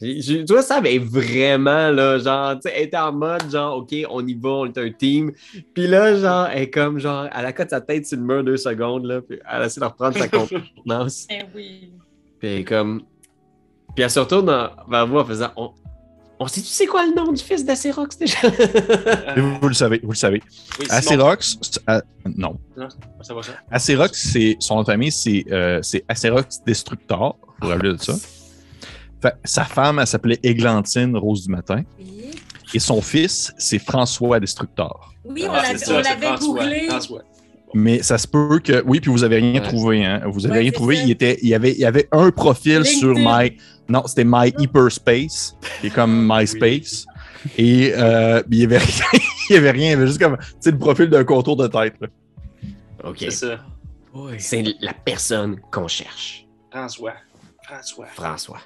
Tu 0.00 0.44
vois, 0.52 0.62
ça 0.62 0.78
est 0.84 0.98
vraiment, 0.98 1.90
là, 1.90 2.18
genre, 2.18 2.54
tu 2.54 2.68
sais, 2.68 2.72
elle 2.76 2.82
est 2.84 2.94
en 2.96 3.12
mode, 3.12 3.50
genre, 3.50 3.78
OK, 3.78 3.92
on 4.08 4.24
y 4.24 4.34
va, 4.34 4.48
on 4.50 4.66
est 4.66 4.78
un 4.78 4.92
team. 4.92 5.32
Puis 5.74 5.88
là, 5.88 6.14
genre, 6.14 6.46
elle 6.52 6.62
est 6.62 6.70
comme, 6.70 7.00
genre, 7.00 7.26
elle 7.34 7.46
accote 7.46 7.70
sa 7.70 7.80
tête 7.80 8.06
sur 8.06 8.16
le 8.16 8.22
mur 8.22 8.44
deux 8.44 8.56
secondes, 8.58 9.06
là, 9.06 9.20
puis 9.22 9.40
elle 9.50 9.62
essaie 9.64 9.80
de 9.80 9.86
reprendre 9.86 10.16
sa 10.16 10.28
contenance. 10.84 11.26
Ben 11.28 11.48
oui. 11.52 11.92
Puis 12.38 12.48
elle 12.48 12.60
est 12.60 12.64
comme... 12.64 13.02
Puis 13.96 14.04
elle 14.04 14.10
se 14.10 14.20
retourne 14.20 14.46
vers 14.88 15.06
vous 15.08 15.18
en 15.18 15.24
faisant, 15.24 15.48
on, 15.56 15.72
On 16.40 16.46
sait, 16.46 16.60
tu 16.60 16.68
sais 16.68 16.86
quoi 16.86 17.04
le 17.04 17.14
nom 17.14 17.32
du 17.32 17.42
fils 17.42 17.64
d'Acerox 17.64 18.16
déjà? 18.16 18.38
Vous, 19.36 19.58
vous 19.60 19.68
le 19.68 19.74
savez, 19.74 20.00
vous 20.02 20.12
le 20.12 20.16
savez. 20.16 20.40
Oui, 20.78 20.86
Acerox, 20.88 21.58
ah, 21.86 22.00
non. 22.24 22.56
non, 22.76 22.88
ça 23.22 23.34
va 23.34 23.42
ça. 23.42 23.52
Acerox, 23.70 24.30
c'est 24.32 24.56
son 24.60 24.76
nom 24.76 24.80
de 24.82 24.86
famille, 24.86 25.10
c'est 25.10 25.44
euh, 25.50 25.80
c'est 25.82 26.04
Acerox 26.08 26.62
Destructor. 26.64 27.36
Vous 27.42 27.66
vous 27.66 27.68
rappelez 27.68 27.92
de 27.94 28.00
ça? 28.00 28.14
Fait- 29.20 29.34
sa 29.44 29.64
femme, 29.64 29.98
elle 29.98 30.06
s'appelait 30.06 30.38
Églantine 30.44 31.16
Rose 31.16 31.42
du 31.44 31.50
Matin. 31.50 31.82
Oui, 31.98 32.30
Et 32.72 32.78
son 32.78 33.00
fils, 33.02 33.52
c'est 33.58 33.80
François 33.80 34.38
Destructor. 34.38 35.12
Oui, 35.24 35.44
on 35.48 35.50
Ah, 35.52 35.62
l'avait 35.62 35.78
c'est 35.78 35.86
ça, 35.86 35.94
on 35.98 36.02
c'est 36.04 36.08
l'avait 36.08 36.26
François, 36.36 36.62
googlé. 36.64 36.86
François. 36.88 37.22
Mais 37.74 38.02
ça 38.02 38.16
se 38.16 38.26
peut 38.28 38.60
que. 38.62 38.82
Oui, 38.86 39.00
puis 39.00 39.10
vous 39.10 39.24
avez 39.24 39.36
rien 39.38 39.54
Ouais. 39.60 39.68
trouvé, 39.68 40.04
hein? 40.04 40.22
Vous 40.26 40.46
avez 40.46 40.54
Ouais, 40.54 40.60
rien 40.60 40.70
trouvé. 40.70 40.98
Il, 41.04 41.10
était, 41.10 41.36
il, 41.42 41.48
y 41.48 41.54
avait, 41.54 41.72
il 41.72 41.78
y 41.78 41.84
avait 41.84 42.08
un 42.12 42.30
profil 42.30 42.84
sur. 42.86 43.14
My. 43.16 43.56
Non, 43.88 44.06
c'était 44.06 44.24
My 44.24 44.52
Hyperspace, 44.58 45.56
qui 45.80 45.86
est 45.86 45.90
comme 45.94 46.26
MySpace. 46.30 47.06
Et 47.56 47.92
euh, 47.96 48.42
il 48.50 48.58
n'y 48.58 48.64
avait 48.64 48.78
rien. 48.78 49.04
il 49.50 49.54
y 49.54 49.56
avait 49.56 49.70
rien. 49.70 49.86
Il 49.86 49.90
y 49.90 49.94
avait 49.94 50.06
juste 50.06 50.20
comme. 50.20 50.36
Tu 50.38 50.44
sais, 50.60 50.70
le 50.72 50.78
profil 50.78 51.08
d'un 51.08 51.24
contour 51.24 51.56
de 51.56 51.66
tête. 51.68 51.94
là. 52.00 52.08
OK. 53.04 53.16
C'est 53.20 53.30
ça. 53.30 53.64
C'est 54.38 54.64
la 54.80 54.92
personne 54.92 55.60
qu'on 55.70 55.86
cherche. 55.88 56.46
François. 56.70 57.14
François. 57.62 58.06
François. 58.08 58.60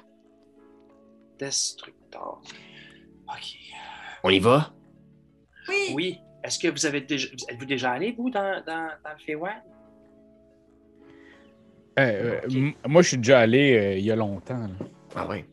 Destructor. 1.39 2.41
OK. 3.27 3.55
On 4.23 4.29
y 4.29 4.39
va? 4.39 4.73
Oui. 5.69 5.75
Oui. 5.93 6.17
Est-ce 6.43 6.59
que 6.59 6.67
vous 6.67 6.85
avez 6.85 7.01
déjà. 7.01 7.27
Êtes-vous 7.49 7.65
déjà 7.65 7.91
allé, 7.91 8.13
vous, 8.17 8.29
dans, 8.29 8.61
dans, 8.65 8.89
dans 9.03 9.11
le 9.11 9.23
Feywild? 9.25 9.61
Euh, 11.99 12.01
euh, 12.01 12.39
Ok. 12.47 12.55
m- 12.55 12.73
Moi, 12.87 13.01
je 13.01 13.07
suis 13.09 13.17
déjà 13.17 13.39
allé 13.39 13.77
euh, 13.77 13.97
il 13.97 14.03
y 14.05 14.11
a 14.11 14.15
longtemps. 14.15 14.57
là. 14.59 14.69
Ah 15.15 15.27
ouais. 15.27 15.45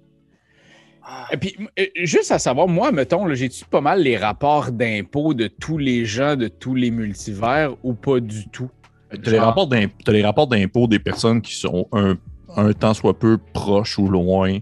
Ah, 1.03 1.27
Et 1.33 1.37
puis, 1.37 1.57
euh, 1.79 1.85
juste 1.97 2.31
à 2.31 2.39
savoir, 2.39 2.69
moi, 2.69 2.93
mettons, 2.93 3.33
j'ai-tu 3.35 3.65
pas 3.65 3.81
mal 3.81 4.03
les 4.03 4.17
rapports 4.17 4.71
d'impôts 4.71 5.35
de 5.35 5.47
tous 5.49 5.79
les 5.79 6.05
gens 6.05 6.37
de 6.37 6.49
tous 6.49 6.75
les 6.75 6.91
multivers 6.91 7.75
ou 7.83 7.95
pas 7.95 8.21
du 8.21 8.49
tout? 8.49 8.71
Tu 9.13 9.17
as 9.29 9.31
les 9.33 9.37
Genre- 9.39 9.47
rapports 9.47 9.67
d'im- 9.67 9.89
t'as 10.05 10.13
les 10.13 10.23
rapports 10.23 10.47
d'impôts 10.47 10.87
des 10.87 10.99
personnes 10.99 11.41
qui 11.43 11.55
sont 11.55 11.89
un, 11.93 12.17
un 12.57 12.73
temps 12.73 12.95
soit 12.95 13.19
peu 13.19 13.39
proches 13.53 13.99
ou 13.99 14.09
loin 14.09 14.59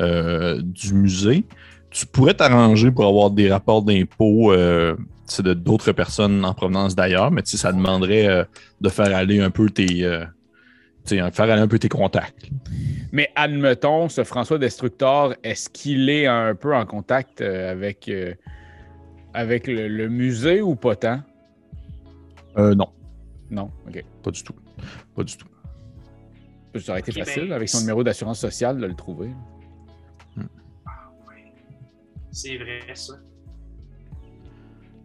euh, 0.00 0.60
du 0.62 0.94
musée. 0.94 1.44
Tu 1.90 2.06
pourrais 2.06 2.34
t'arranger 2.34 2.90
pour 2.90 3.06
avoir 3.06 3.30
des 3.30 3.48
rapports 3.50 3.82
d'impôts 3.82 4.52
euh, 4.52 4.96
de 5.38 5.54
d'autres 5.54 5.92
personnes 5.92 6.44
en 6.44 6.52
provenance 6.54 6.96
d'ailleurs, 6.96 7.30
mais 7.30 7.42
ça 7.44 7.72
demanderait 7.72 8.26
euh, 8.26 8.44
de 8.80 8.88
faire 8.88 9.14
aller 9.14 9.40
un 9.40 9.50
peu 9.50 9.70
tes. 9.70 10.04
Tu 11.06 11.18
sais, 11.18 11.30
faire 11.32 11.44
aller 11.50 11.60
un 11.62 11.68
peu 11.68 11.78
tes 11.78 11.88
contacts. 11.88 12.48
Mais 13.12 13.30
admettons, 13.36 14.08
ce 14.08 14.24
François 14.24 14.58
Destructor, 14.58 15.34
est-ce 15.42 15.68
qu'il 15.70 16.08
est 16.10 16.26
un 16.26 16.54
peu 16.54 16.74
en 16.74 16.84
contact 16.86 17.40
euh, 17.40 17.70
avec, 17.70 18.08
euh, 18.08 18.34
avec 19.34 19.66
le, 19.66 19.88
le 19.88 20.08
musée 20.08 20.60
ou 20.62 20.74
pas 20.74 20.96
tant? 20.96 21.20
Euh, 22.56 22.74
non, 22.74 22.88
Non, 23.50 23.70
ok. 23.86 24.04
pas 24.22 24.30
du 24.30 24.42
tout. 24.42 24.54
Pas 25.14 25.24
du 25.24 25.36
tout. 25.36 25.46
Ça 26.80 26.92
aurait 26.92 27.00
été 27.00 27.12
Ok, 27.12 27.18
facile 27.24 27.48
ben, 27.48 27.52
avec 27.52 27.68
son 27.68 27.80
numéro 27.80 28.02
d'assurance 28.02 28.40
sociale 28.40 28.78
de 28.78 28.86
le 28.86 28.94
trouver. 28.94 29.30
c'est 32.32 32.56
vrai, 32.56 32.80
ça. 32.94 33.14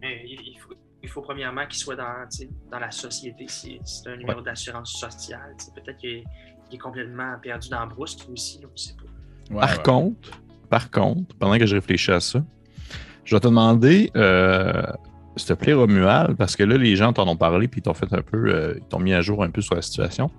Mais 0.02 0.22
il, 0.26 0.40
il 0.48 0.58
faut, 0.58 0.74
il 1.02 1.08
faut 1.08 1.22
premièrement 1.22 1.66
qu'il 1.66 1.78
soit 1.78 1.96
dans, 1.96 2.26
tu 2.30 2.38
sais, 2.38 2.50
dans 2.70 2.78
la 2.78 2.90
société. 2.90 3.46
Si 3.48 3.80
c'est 3.84 4.10
un 4.10 4.16
numéro 4.16 4.40
d'assurance 4.40 4.92
sociale, 4.92 5.54
peut-être 5.74 5.98
qu'il 5.98 6.24
est, 6.72 6.78
complètement 6.78 7.34
perdu 7.42 7.68
dans 7.68 7.80
la 7.80 7.86
brousse, 7.86 8.16
aussi, 8.32 8.60
on 8.64 8.76
sait 8.76 8.94
pas. 8.94 9.54
Ouais, 9.54 9.60
par 9.60 9.70
ouais. 9.70 9.82
contre, 9.82 10.30
par 10.68 10.90
contre, 10.90 11.34
pendant 11.36 11.58
que 11.58 11.66
je 11.66 11.74
réfléchis 11.74 12.12
à 12.12 12.20
ça, 12.20 12.44
je 13.24 13.34
vais 13.34 13.40
te 13.40 13.48
demander, 13.48 14.10
euh, 14.16 14.82
s'il 15.36 15.48
te 15.48 15.52
plaît, 15.54 15.72
Romuald, 15.72 16.36
parce 16.36 16.54
que 16.54 16.62
là, 16.62 16.76
les 16.76 16.96
gens 16.96 17.12
t'en 17.12 17.26
ont 17.26 17.36
parlé 17.36 17.66
puis 17.66 17.80
ils 17.80 17.82
t'ont 17.82 17.94
fait 17.94 18.12
un 18.12 18.22
peu, 18.22 18.54
euh, 18.54 18.74
ils 18.76 18.88
t'ont 18.88 19.00
mis 19.00 19.12
à 19.12 19.20
jour 19.20 19.42
un 19.42 19.50
peu 19.50 19.60
sur 19.60 19.74
la 19.74 19.82
situation, 19.82 20.30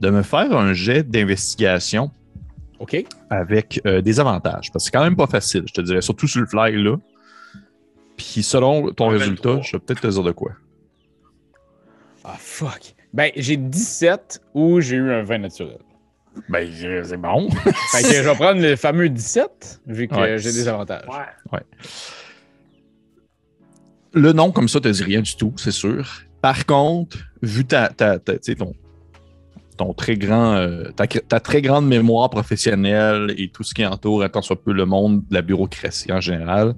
de 0.00 0.10
me 0.10 0.22
faire 0.22 0.56
un 0.56 0.72
jet 0.72 1.02
d'investigation 1.02 2.10
OK. 2.78 3.04
avec 3.30 3.80
euh, 3.86 4.00
des 4.00 4.20
avantages. 4.20 4.70
Parce 4.72 4.84
que 4.84 4.86
c'est 4.86 4.90
quand 4.90 5.02
même 5.02 5.16
pas 5.16 5.26
facile, 5.26 5.64
je 5.66 5.72
te 5.72 5.80
dirais, 5.80 6.02
surtout 6.02 6.28
sur 6.28 6.40
le 6.40 6.46
fly 6.46 6.80
là. 6.82 6.96
Puis 8.32 8.42
selon 8.42 8.92
ton 8.92 9.08
Un 9.08 9.12
résultat, 9.12 9.48
23. 9.54 9.62
je 9.62 9.72
vais 9.76 9.78
peut-être 9.80 10.00
te 10.02 10.06
dire 10.08 10.22
de 10.22 10.32
quoi. 10.32 10.52
Ah, 12.24 12.36
fuck. 12.38 12.94
Ben, 13.14 13.32
j'ai 13.34 13.56
17 13.56 14.42
ou 14.54 14.80
j'ai 14.80 14.96
eu 14.96 15.10
un 15.10 15.22
20 15.22 15.38
naturel. 15.38 15.78
Ben, 16.48 16.68
c'est 17.04 17.16
bon. 17.16 17.48
Fait 17.92 18.02
que 18.02 18.12
je 18.14 18.20
vais 18.28 18.34
prendre 18.34 18.60
le 18.60 18.76
fameux 18.76 19.08
17, 19.08 19.80
vu 19.86 20.06
que 20.06 20.14
Ouais. 20.14 20.38
j'ai 20.38 20.52
des 20.52 20.68
avantages. 20.68 21.06
Ouais. 21.52 21.60
Le 24.12 24.32
nom 24.32 24.50
comme 24.52 24.68
ça 24.68 24.80
te 24.80 24.88
dit 24.88 25.02
rien 25.02 25.22
du 25.22 25.34
tout, 25.36 25.52
c'est 25.56 25.70
sûr. 25.72 26.06
Par 26.42 26.66
contre, 26.66 27.18
vu 27.42 27.64
ta, 27.64 27.88
ta, 27.88 28.18
ta- 28.18 28.38
ton, 28.38 28.74
ton 29.76 29.92
très 29.94 30.16
grand, 30.16 30.54
euh, 30.56 30.90
ta, 30.96 31.06
ta 31.06 31.40
très 31.40 31.62
grande 31.62 31.86
mémoire 31.86 32.28
professionnelle 32.30 33.34
et 33.38 33.48
tout 33.50 33.62
ce 33.62 33.72
qui 33.74 33.84
entoure, 33.86 34.28
tant 34.30 34.42
soit 34.42 34.60
peu 34.62 34.72
le 34.72 34.84
monde 34.84 35.22
de 35.28 35.34
la 35.34 35.42
bureaucratie 35.42 36.12
en 36.12 36.20
général, 36.20 36.74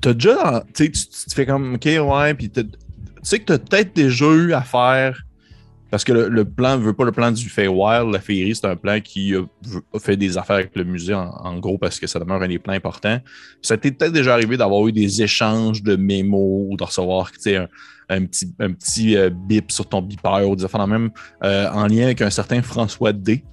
t'as 0.00 0.12
déjà, 0.12 0.64
tu 0.74 0.90
te 0.90 1.34
fais 1.34 1.46
comme, 1.46 1.74
ok, 1.74 1.84
ouais, 1.84 2.34
puis 2.34 2.50
t'as- 2.50 2.62
tu 2.62 2.70
sais 3.22 3.38
que 3.38 3.44
tu 3.46 3.52
as 3.52 3.58
peut-être 3.58 3.94
déjà 3.94 4.26
eu 4.32 4.52
à 4.52 4.62
faire, 4.62 5.22
parce 5.90 6.02
que 6.04 6.12
le, 6.12 6.28
le 6.28 6.44
plan 6.44 6.76
veut 6.76 6.92
pas 6.92 7.04
le 7.04 7.12
plan 7.12 7.30
du 7.30 7.48
Feywild, 7.48 8.12
la 8.12 8.18
féerie, 8.20 8.54
c'est 8.54 8.66
un 8.66 8.76
plan 8.76 9.00
qui 9.00 9.32
veut- 9.32 9.46
fait 10.00 10.16
des 10.16 10.36
affaires 10.36 10.56
avec 10.56 10.74
le 10.74 10.84
musée, 10.84 11.14
en, 11.14 11.28
en 11.30 11.58
gros, 11.58 11.78
parce 11.78 12.00
que 12.00 12.06
ça 12.06 12.18
demeure 12.18 12.42
un 12.42 12.48
des 12.48 12.58
plans 12.58 12.74
importants. 12.74 13.18
Ça 13.62 13.76
t'est 13.76 13.92
peut-être 13.92 14.12
déjà 14.12 14.34
arrivé 14.34 14.56
d'avoir 14.56 14.86
eu 14.88 14.92
des 14.92 15.22
échanges 15.22 15.82
de 15.82 15.96
mémos 15.96 16.66
ou 16.70 16.76
de 16.76 16.82
recevoir 16.84 17.30
un, 17.46 17.66
un 18.08 18.24
petit, 18.26 18.52
un 18.58 18.72
petit 18.72 19.16
euh, 19.16 19.30
bip 19.30 19.70
sur 19.70 19.88
ton 19.88 20.02
beeper 20.02 20.48
ou 20.48 20.56
des 20.56 20.64
affaires 20.64 20.86
même 20.86 21.10
euh, 21.44 21.68
en 21.70 21.86
lien 21.86 22.04
avec 22.04 22.20
un 22.22 22.30
certain 22.30 22.60
François 22.62 23.12
D. 23.12 23.44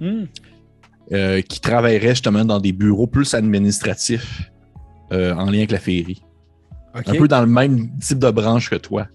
Hmm. 0.00 0.26
euh, 1.12 1.40
qui 1.40 1.60
travaillerait 1.60 2.10
justement 2.10 2.44
dans 2.44 2.60
des 2.60 2.70
bureaux 2.72 3.08
plus 3.08 3.34
administratifs 3.34 4.42
euh, 5.12 5.34
en 5.34 5.46
lien 5.46 5.58
avec 5.58 5.70
la 5.70 5.78
féerie. 5.78 6.22
Un 6.94 7.14
peu 7.14 7.28
dans 7.28 7.40
le 7.40 7.46
même 7.46 7.90
type 7.98 8.18
de 8.18 8.30
branche 8.30 8.70
que 8.70 8.76
toi. 8.76 9.06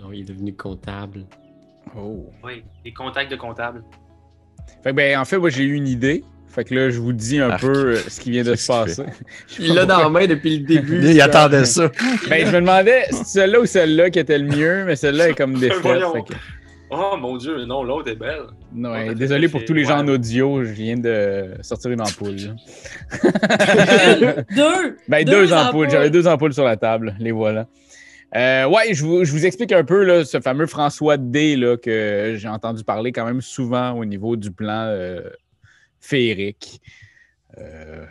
Non, 0.00 0.12
il 0.12 0.20
est 0.20 0.24
devenu 0.24 0.54
comptable. 0.54 1.26
Oh. 1.96 2.30
Oui, 2.42 2.64
des 2.84 2.92
contacts 2.92 3.30
de 3.30 3.36
comptables. 3.36 3.84
Fait 4.82 4.90
que, 4.90 4.96
ben, 4.96 5.18
en 5.18 5.24
fait, 5.24 5.38
moi, 5.38 5.50
j'ai 5.50 5.64
eu 5.64 5.74
une 5.74 5.88
idée. 5.88 6.24
Fait 6.48 6.64
que 6.64 6.74
là, 6.74 6.90
je 6.90 6.98
vous 6.98 7.12
dis 7.14 7.40
un 7.40 7.50
Arc. 7.50 7.62
peu 7.62 7.72
euh, 7.72 7.96
ce 7.96 8.20
qui 8.20 8.30
vient 8.30 8.42
de 8.42 8.54
se 8.56 8.66
passer. 8.66 9.04
Il 9.58 9.74
l'a 9.74 9.86
dans 9.86 9.98
la 9.98 10.08
main 10.08 10.26
depuis 10.26 10.58
le 10.58 10.66
début. 10.66 11.00
Il 11.02 11.20
attendait 11.20 11.64
ça. 11.64 11.90
Ben, 12.28 12.46
je 12.46 12.52
me 12.52 12.60
demandais 12.60 13.04
si 13.10 13.24
celle-là 13.24 13.60
ou 13.60 13.66
celle-là 13.66 14.10
qui 14.10 14.18
était 14.18 14.38
le 14.38 14.46
mieux, 14.46 14.84
mais 14.84 14.96
celle-là 14.96 15.30
est 15.30 15.34
comme 15.34 15.58
défaite. 15.58 16.02
Oh 16.94 17.16
mon 17.16 17.38
Dieu, 17.38 17.64
non, 17.64 17.82
l'autre 17.82 18.10
est 18.10 18.16
belle. 18.16 18.48
Non, 18.70 18.92
Ouais, 18.92 19.14
désolé 19.14 19.48
pour 19.48 19.64
tous 19.64 19.72
les 19.72 19.84
gens 19.84 20.00
en 20.00 20.08
audio, 20.08 20.62
je 20.62 20.72
viens 20.72 20.98
de 20.98 21.54
sortir 21.62 21.90
une 21.90 22.02
ampoule. 22.02 22.36
Deux. 22.36 22.56
Ben, 25.08 25.24
deux, 25.24 25.52
ampoules. 25.54 25.88
J'avais 25.88 26.10
deux 26.10 26.26
ampoules 26.26 26.52
sur 26.52 26.64
la 26.64 26.76
table. 26.76 27.16
Les 27.18 27.32
voilà. 27.32 27.66
Euh, 28.36 28.66
ouais, 28.66 28.92
je 28.92 29.04
vous, 29.04 29.24
je 29.24 29.32
vous 29.32 29.46
explique 29.46 29.72
un 29.72 29.84
peu 29.84 30.04
là, 30.04 30.24
ce 30.26 30.38
fameux 30.40 30.66
François 30.66 31.16
D 31.16 31.56
là, 31.56 31.78
que 31.78 32.34
j'ai 32.36 32.48
entendu 32.48 32.84
parler 32.84 33.10
quand 33.10 33.24
même 33.24 33.40
souvent 33.40 33.92
au 33.92 34.04
niveau 34.04 34.36
du 34.36 34.50
plan 34.50 34.84
euh, 34.88 35.30
féerique 35.98 36.82
euh, 37.56 38.04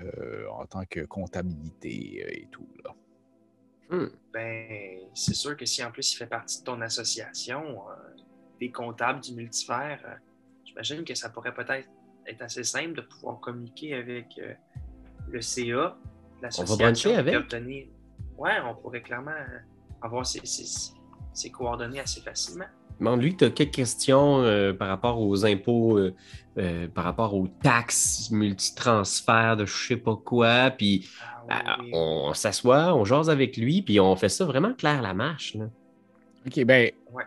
en 0.52 0.66
tant 0.66 0.86
que 0.90 1.02
comptabilité 1.02 2.42
et 2.42 2.48
tout. 2.52 2.68
Là. 2.84 2.96
Ben, 4.34 5.00
c'est 5.14 5.34
sûr 5.34 5.58
que 5.58 5.66
si 5.66 5.84
en 5.84 5.92
plus 5.92 6.14
il 6.14 6.18
fait 6.18 6.28
partie 6.28 6.60
de 6.60 6.64
ton 6.64 6.80
association, 6.82 7.62
euh, 7.62 8.11
des 8.62 8.72
comptables 8.72 9.20
du 9.20 9.34
multivers, 9.34 10.00
euh, 10.06 10.14
j'imagine 10.64 11.04
que 11.04 11.16
ça 11.16 11.30
pourrait 11.30 11.54
peut-être 11.54 11.90
être 12.28 12.42
assez 12.44 12.64
simple 12.64 12.94
de 12.94 13.02
pouvoir 13.02 13.40
communiquer 13.40 13.96
avec 13.96 14.28
euh, 14.40 14.54
le 15.30 15.42
CA, 15.42 15.98
l'association. 16.42 16.78
brancher 16.86 17.16
avec? 17.16 17.34
et 17.34 17.38
obtenir- 17.38 17.88
Ouais, 18.38 18.54
on 18.66 18.76
pourrait 18.76 19.02
clairement 19.02 19.32
euh, 19.32 19.58
avoir 20.02 20.26
ses, 20.26 20.46
ses- 20.46 20.94
ses 21.34 21.50
coordonnées 21.50 22.00
assez 22.00 22.22
facilement. 22.22 22.66
Demande-lui 23.00 23.34
que 23.34 23.38
tu 23.40 23.46
as 23.46 23.50
quelques 23.50 23.74
questions 23.74 24.42
euh, 24.44 24.74
par 24.74 24.88
rapport 24.88 25.20
aux 25.20 25.44
impôts, 25.46 25.98
euh, 25.98 26.14
euh, 26.60 26.88
par 26.88 27.04
rapport 27.04 27.34
aux 27.36 27.48
taxes 27.48 28.30
multitransferts 28.32 29.58
de 29.58 29.66
je 29.66 29.88
sais 29.88 29.98
pas 29.98 30.16
quoi. 30.16 30.70
Puis 30.72 31.10
Ah, 31.50 31.78
euh, 31.80 31.90
on 31.94 32.34
s'assoit, 32.36 32.94
on 32.96 33.06
jase 33.06 33.30
avec 33.32 33.58
lui, 33.58 33.82
puis 33.82 34.00
on 34.00 34.16
fait 34.16 34.30
ça 34.30 34.46
vraiment 34.46 34.74
clair 34.76 35.02
la 35.02 35.16
marche. 35.16 35.56
là. 35.56 35.66
OK, 36.46 36.64
ben, 36.64 36.92
Ouais. 37.12 37.24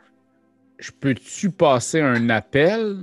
Je 0.78 0.90
peux-tu 0.98 1.50
passer 1.50 2.00
un 2.00 2.28
appel 2.30 2.96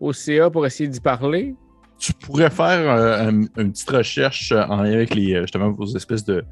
au 0.00 0.12
CA 0.12 0.50
pour 0.50 0.66
essayer 0.66 0.88
d'y 0.88 1.00
parler? 1.00 1.54
Tu 1.98 2.12
pourrais 2.14 2.50
faire 2.50 2.90
euh, 2.90 3.28
un- 3.28 3.62
une 3.62 3.72
petite 3.72 3.90
recherche 3.90 4.52
en 4.52 4.82
lien 4.82 4.92
avec 4.94 5.14
les, 5.14 5.34
euh, 5.34 5.42
justement 5.42 5.70
vos 5.70 5.84
espèces 5.94 6.24
de, 6.24 6.44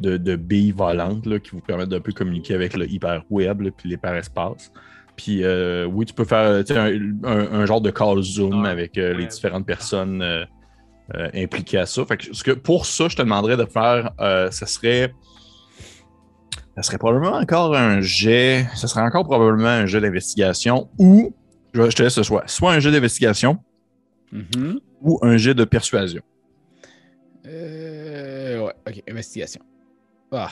de, 0.00 0.16
de 0.16 0.36
billes 0.36 0.72
volantes 0.72 1.26
là, 1.26 1.38
qui 1.38 1.50
vous 1.50 1.60
permettent 1.60 1.90
d'un 1.90 2.00
peu 2.00 2.12
communiquer 2.12 2.54
avec 2.54 2.74
le 2.76 2.90
hyperweb 2.90 3.70
puis 3.76 3.90
l'hyperespace. 3.90 4.72
Puis 5.16 5.44
euh, 5.44 5.84
oui, 5.86 6.04
tu 6.06 6.14
peux 6.14 6.24
faire 6.24 6.62
un, 6.70 6.90
un- 7.24 7.52
un 7.60 7.66
genre 7.66 7.80
de 7.82 7.90
call 7.90 8.22
Zoom 8.22 8.64
avec 8.64 8.96
euh, 8.98 9.12
les 9.14 9.26
différentes 9.26 9.66
personnes 9.66 10.22
euh, 10.22 10.44
euh, 11.14 11.28
impliquées 11.34 11.78
à 11.78 11.86
ça. 11.86 12.04
Fait 12.06 12.16
que, 12.16 12.34
ce 12.34 12.42
que 12.42 12.50
pour 12.52 12.86
ça, 12.86 13.08
je 13.08 13.16
te 13.16 13.22
demanderais 13.22 13.56
de 13.58 13.64
faire, 13.66 14.10
euh, 14.20 14.50
ça 14.50 14.66
serait. 14.66 15.12
Ça 16.76 16.82
serait 16.82 16.98
probablement 16.98 17.36
encore 17.36 17.74
un 17.74 18.00
jet. 18.02 18.66
Ça 18.74 18.86
serait 18.86 19.00
encore 19.02 19.24
probablement 19.24 19.68
un 19.68 19.86
jeu 19.86 20.00
d'investigation 20.00 20.88
ou. 20.98 21.34
Je, 21.72 21.82
te 21.88 22.02
laisse 22.02 22.14
ce 22.14 22.22
choix. 22.22 22.42
Soit 22.46 22.72
un 22.72 22.80
jeu 22.80 22.90
d'investigation 22.90 23.58
Mhm. 24.32 24.80
ou 25.02 25.18
un 25.22 25.36
jet 25.36 25.54
de 25.54 25.64
persuasion. 25.64 26.22
Euh, 27.46 28.64
ouais, 28.66 28.72
ok, 28.88 29.02
investigation. 29.08 29.60
Ah. 30.32 30.50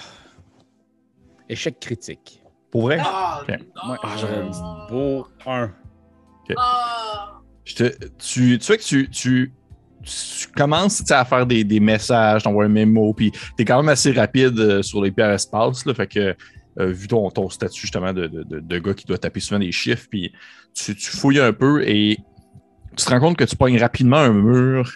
Échec 1.48 1.78
critique. 1.80 2.42
Pour 2.70 2.82
vrai? 2.82 2.98
Ah, 3.00 3.40
Ok. 3.42 3.58
non. 3.76 3.90
Ouais, 3.92 3.98
j'aurais 4.18 4.38
un 4.38 4.86
beau 4.88 5.26
1. 5.46 5.70
Ah! 6.56 7.40
Je 7.64 7.74
te- 7.74 8.04
tu, 8.18 8.58
tu 8.58 8.60
sais 8.60 8.76
que 8.78 8.82
tu, 8.82 9.08
tu, 9.10 9.52
tu 10.04 10.48
commences 10.48 11.10
à 11.10 11.24
faire 11.24 11.46
des, 11.46 11.80
messages, 11.80 12.42
t'envoies 12.42 12.66
un 12.66 12.68
mémo, 12.68 13.12
puis 13.14 13.30
tu 13.30 13.38
es 13.58 13.64
quand 13.64 13.76
même 13.78 13.88
assez 13.88 14.12
rapide 14.12 14.58
euh, 14.58 14.82
sur 14.82 15.02
les 15.02 15.10
pierres 15.10 15.32
espaces. 15.32 15.84
Là, 15.86 15.94
fait 15.94 16.06
que, 16.06 16.36
euh, 16.80 16.86
vu 16.86 17.08
ton, 17.08 17.30
ton 17.30 17.48
statut 17.48 17.80
justement 17.82 18.12
de, 18.12 18.26
de, 18.26 18.78
gars 18.78 18.94
qui 18.94 19.06
doit 19.06 19.18
taper 19.18 19.40
souvent 19.40 19.60
des 19.60 19.72
chiffres, 19.72 20.06
puis 20.10 20.32
tu, 20.74 20.94
fouilles 20.94 21.40
un 21.40 21.52
peu 21.52 21.86
et 21.88 22.18
tu 22.96 23.04
te 23.04 23.10
rends 23.10 23.20
compte 23.20 23.36
que 23.36 23.44
tu 23.44 23.56
pognes 23.56 23.78
rapidement 23.78 24.18
un 24.18 24.32
mur. 24.32 24.92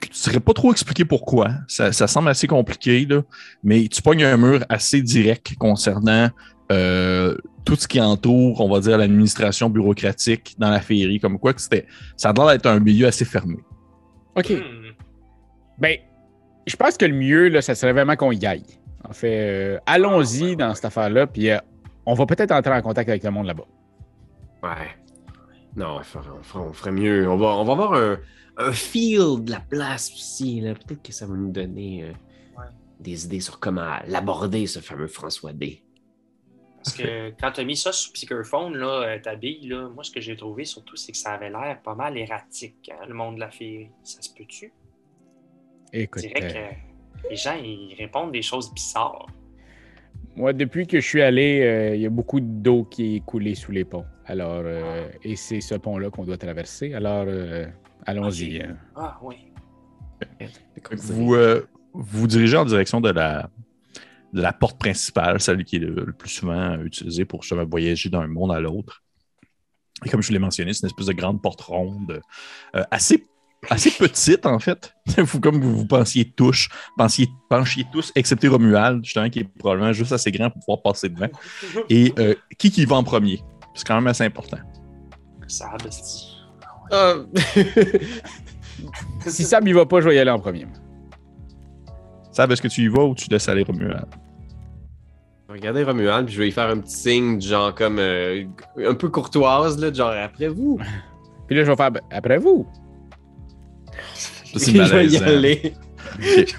Tu 0.00 0.10
ne 0.10 0.14
saurais 0.14 0.40
pas 0.40 0.52
trop 0.52 0.72
expliquer 0.72 1.04
pourquoi. 1.04 1.50
Ça, 1.66 1.92
ça 1.92 2.06
semble 2.06 2.28
assez 2.28 2.46
compliqué, 2.46 3.04
là, 3.04 3.22
mais 3.64 3.88
tu 3.88 4.00
pognes 4.00 4.24
un 4.24 4.36
mur 4.36 4.64
assez 4.68 5.02
direct 5.02 5.54
concernant 5.58 6.30
euh, 6.70 7.36
tout 7.64 7.76
ce 7.76 7.86
qui 7.86 8.00
entoure, 8.00 8.60
on 8.60 8.68
va 8.68 8.80
dire, 8.80 8.98
l'administration 8.98 9.70
bureaucratique 9.70 10.54
dans 10.58 10.70
la 10.70 10.80
féerie, 10.80 11.20
comme 11.20 11.38
quoi 11.38 11.52
que 11.54 11.60
c'était, 11.60 11.86
ça 12.16 12.30
a 12.30 12.32
l'air 12.32 12.46
d'être 12.48 12.66
un 12.66 12.80
milieu 12.80 13.06
assez 13.06 13.24
fermé. 13.24 13.56
Ok. 14.36 14.50
Hmm. 14.50 14.92
Ben, 15.78 15.96
je 16.66 16.76
pense 16.76 16.96
que 16.96 17.04
le 17.06 17.14
mieux, 17.14 17.48
là, 17.48 17.62
ça 17.62 17.74
serait 17.74 17.92
vraiment 17.92 18.16
qu'on 18.16 18.32
y 18.32 18.44
aille. 18.46 18.64
En 19.08 19.12
fait, 19.12 19.74
euh, 19.74 19.78
allons-y 19.86 20.42
Ah, 20.42 20.44
ouais, 20.46 20.56
dans 20.56 20.68
ouais. 20.68 20.74
cette 20.74 20.84
affaire-là, 20.86 21.26
puis 21.26 21.50
euh, 21.50 21.58
on 22.06 22.14
va 22.14 22.26
peut-être 22.26 22.52
entrer 22.52 22.72
en 22.72 22.82
contact 22.82 23.08
avec 23.08 23.22
le 23.24 23.30
monde 23.30 23.46
là-bas. 23.46 23.64
Ouais. 24.62 24.70
Non, 25.76 25.96
on 25.98 26.02
ferait, 26.02 26.28
on 26.38 26.42
ferait- 26.42 26.64
on 26.68 26.72
ferait 26.72 26.92
mieux. 26.92 27.28
On 27.28 27.36
va, 27.36 27.46
on 27.56 27.64
va 27.64 27.72
avoir 27.72 27.94
un, 27.94 28.18
un 28.58 28.72
feel 28.72 29.42
de 29.44 29.50
la 29.52 29.60
place 29.60 30.10
aussi. 30.14 30.60
Peut-être 30.86 31.02
que 31.02 31.12
ça 31.12 31.26
va 31.26 31.34
nous 31.34 31.50
donner 31.50 32.04
euh, 32.04 32.12
Ouais. 32.60 32.66
des 33.00 33.24
idées 33.24 33.40
sur 33.40 33.58
comment 33.58 33.94
l'aborder, 34.06 34.66
ce 34.66 34.78
fameux 34.80 35.06
François 35.08 35.52
D. 35.52 35.82
Parce 36.82 36.96
que 36.96 37.30
quand 37.40 37.52
tu 37.52 37.60
as 37.60 37.64
mis 37.64 37.76
ça 37.76 37.92
sur 37.92 38.10
Speakerphone, 38.10 38.76
là, 38.76 39.02
euh, 39.02 39.18
ta 39.20 39.36
bille, 39.36 39.68
là, 39.68 39.88
moi, 39.88 40.02
ce 40.02 40.10
que 40.10 40.20
j'ai 40.20 40.36
trouvé 40.36 40.64
surtout, 40.64 40.96
c'est 40.96 41.12
que 41.12 41.18
ça 41.18 41.32
avait 41.32 41.50
l'air 41.50 41.80
pas 41.82 41.94
mal 41.94 42.16
erratique, 42.18 42.90
hein, 42.92 43.04
le 43.06 43.14
monde 43.14 43.36
de 43.36 43.40
la 43.40 43.50
féerie. 43.50 43.90
Ça 44.02 44.20
se 44.20 44.30
peut-tu? 44.34 44.72
Je 45.92 46.00
Écoute, 46.00 46.22
dirais 46.22 46.42
euh, 46.42 47.22
que 47.22 47.28
les 47.30 47.36
gens, 47.36 47.54
ils 47.62 47.94
répondent 47.96 48.32
des 48.32 48.42
choses 48.42 48.72
bizarres. 48.72 49.26
moi, 50.34 50.52
depuis 50.52 50.86
que 50.86 51.00
je 51.00 51.06
suis 51.06 51.22
allé, 51.22 51.60
euh, 51.60 51.94
il 51.94 52.00
y 52.00 52.06
a 52.06 52.10
beaucoup 52.10 52.40
d'eau 52.40 52.84
qui 52.84 53.16
est 53.16 53.20
coulée 53.20 53.54
sous 53.54 53.72
les 53.72 53.84
ponts. 53.84 54.06
Alors, 54.26 54.62
euh, 54.64 55.08
et 55.22 55.36
c'est 55.36 55.60
ce 55.60 55.74
pont-là 55.74 56.10
qu'on 56.10 56.24
doit 56.24 56.38
traverser. 56.38 56.94
Alors, 56.94 57.24
euh, 57.26 57.66
allons-y. 58.06 58.62
Ah 58.94 59.18
oui. 59.22 59.36
Vous 60.92 61.34
euh, 61.34 61.66
vous 61.92 62.26
dirigez 62.26 62.56
en 62.56 62.64
direction 62.64 63.00
de 63.00 63.10
la, 63.10 63.50
la 64.32 64.52
porte 64.52 64.78
principale, 64.78 65.40
celle 65.40 65.64
qui 65.64 65.76
est 65.76 65.80
le, 65.80 66.04
le 66.04 66.12
plus 66.12 66.30
souvent 66.30 66.78
utilisée 66.82 67.24
pour 67.24 67.42
justement 67.42 67.64
voyager 67.64 68.08
d'un 68.08 68.26
monde 68.26 68.52
à 68.52 68.60
l'autre. 68.60 69.02
Et 70.04 70.10
comme 70.10 70.22
je 70.22 70.28
vous 70.28 70.32
l'ai 70.32 70.38
mentionné, 70.38 70.72
c'est 70.72 70.82
une 70.82 70.88
espèce 70.88 71.06
de 71.06 71.12
grande 71.12 71.40
porte 71.42 71.60
ronde, 71.60 72.20
euh, 72.74 72.82
assez, 72.90 73.26
assez 73.70 73.90
petite 73.90 74.46
en 74.46 74.58
fait. 74.58 74.94
vous, 75.18 75.40
comme 75.40 75.60
vous, 75.60 75.76
vous 75.76 75.86
pensiez 75.86 76.30
tous, 76.30 76.68
pensiez, 76.96 77.28
penchiez 77.48 77.84
tous, 77.92 78.10
excepté 78.14 78.48
Romuald, 78.48 79.04
justement, 79.04 79.30
qui 79.30 79.40
est 79.40 79.48
probablement 79.58 79.92
juste 79.92 80.12
assez 80.12 80.32
grand 80.32 80.50
pour 80.50 80.60
pouvoir 80.60 80.82
passer 80.82 81.08
devant. 81.08 81.28
Et 81.88 82.12
euh, 82.18 82.34
qui 82.58 82.70
qui 82.70 82.84
va 82.84 82.96
en 82.96 83.04
premier? 83.04 83.40
C'est 83.74 83.86
quand 83.86 83.94
même 83.94 84.06
assez 84.06 84.24
important. 84.24 84.58
Ça. 85.46 85.70
Ah, 86.90 87.14
Si 89.26 89.44
Sam 89.44 89.66
y 89.66 89.72
va 89.72 89.86
pas, 89.86 90.00
je 90.00 90.08
vais 90.08 90.16
y 90.16 90.18
aller 90.18 90.30
en 90.30 90.40
premier. 90.40 90.66
Sab, 92.32 92.50
est-ce 92.50 92.62
que 92.62 92.68
tu 92.68 92.82
y 92.82 92.88
vas 92.88 93.04
ou 93.04 93.14
tu 93.14 93.28
laisses 93.30 93.48
aller 93.48 93.62
Romuald? 93.62 94.06
Regardez 95.48 95.84
Romuald, 95.84 96.26
puis 96.26 96.34
je 96.34 96.38
vais 96.38 96.46
lui 96.46 96.52
faire 96.52 96.70
un 96.70 96.78
petit 96.78 96.96
signe, 96.96 97.40
genre 97.40 97.74
comme 97.74 97.98
euh, 97.98 98.44
un 98.78 98.94
peu 98.94 99.10
courtoise, 99.10 99.78
là, 99.78 99.92
genre 99.92 100.12
après 100.12 100.48
vous. 100.48 100.80
Puis 101.46 101.56
là, 101.56 101.64
je 101.64 101.70
vais 101.70 101.76
faire 101.76 101.90
ben, 101.90 102.00
après 102.10 102.38
vous. 102.38 102.66
C'est 104.56 104.72
je 104.72 104.94
vais 104.94 105.06
y 105.06 105.18
malaisant. 105.18 105.26
aller. 105.26 105.74
Ok. 106.14 106.56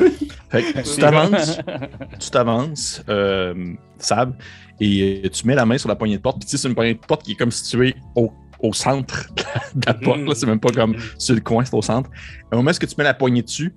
Fait 0.51 0.61
que 0.61 0.93
tu 0.93 0.99
t'avances, 0.99 1.57
tu 2.19 2.29
t'avances, 2.29 3.03
euh, 3.09 3.73
Sab, 3.97 4.35
et 4.79 5.23
euh, 5.25 5.29
tu 5.29 5.47
mets 5.47 5.55
la 5.55 5.65
main 5.65 5.79
sur 5.79 5.89
la 5.89 5.95
poignée 5.95 6.17
de 6.17 6.21
porte. 6.21 6.37
Puis 6.39 6.45
tu 6.45 6.51
sais, 6.51 6.61
c'est 6.61 6.67
une 6.67 6.75
poignée 6.75 6.93
de 6.93 6.99
porte 6.99 7.23
qui 7.23 7.31
est 7.31 7.35
comme 7.35 7.49
située 7.49 7.95
au, 8.15 8.31
au 8.59 8.73
centre 8.73 9.27
de 9.73 9.85
la 9.87 9.95
porte. 9.95 10.19
là. 10.19 10.35
C'est 10.35 10.45
même 10.45 10.59
pas 10.59 10.69
comme 10.71 10.95
sur 11.17 11.33
le 11.33 11.41
coin, 11.41 11.65
c'est 11.65 11.75
au 11.75 11.81
centre. 11.81 12.11
Au 12.51 12.57
moment 12.57 12.69
où 12.69 12.85
tu 12.85 12.95
mets 12.97 13.03
la 13.03 13.15
poignée 13.15 13.41
dessus, 13.41 13.73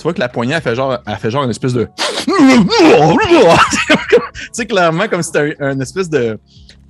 tu 0.00 0.04
vois 0.04 0.14
que 0.14 0.20
la 0.20 0.30
poignée, 0.30 0.54
elle 0.54 0.62
fait 0.62 0.74
genre, 0.74 0.96
elle 1.06 1.16
fait 1.16 1.30
genre 1.30 1.44
une 1.44 1.50
espèce 1.50 1.74
de. 1.74 1.84
tu 2.26 2.32
sais, 4.52 4.66
clairement, 4.66 5.08
comme 5.08 5.22
si 5.22 5.30
c'était 5.32 5.56
un, 5.60 5.66
un 5.72 5.80
espèce 5.80 6.08
de. 6.08 6.38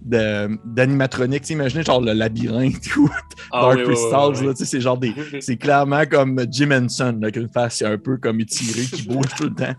de- 0.03 0.57
d'animatronique, 0.65 1.49
imaginez 1.51 1.83
genre 1.83 2.01
le 2.01 2.13
labyrinthe 2.13 2.97
ou 2.97 3.11
Ah, 3.53 3.63
Dark 3.63 3.77
oui, 3.79 3.83
oui, 3.83 3.89
oui, 3.89 3.95
Crystals, 3.95 4.35
oui, 4.41 4.47
là, 4.47 4.53
tu 4.55 4.59
sais, 4.59 4.65
c'est 4.65 4.81
genre 4.81 4.97
des, 4.97 5.13
c'est 5.41 5.57
clairement 5.57 6.05
comme 6.09 6.41
Jim 6.51 6.71
Henson, 6.71 7.19
là, 7.21 7.31
qu'une 7.33 7.49
face 7.49 7.83
un 7.83 7.99
peu 7.99 8.17
comme 8.17 8.39
étirée, 8.41 8.83
qui 8.83 9.03
bouge 9.09 9.27
tout 9.37 9.45
le 9.45 9.55
temps. 9.55 9.75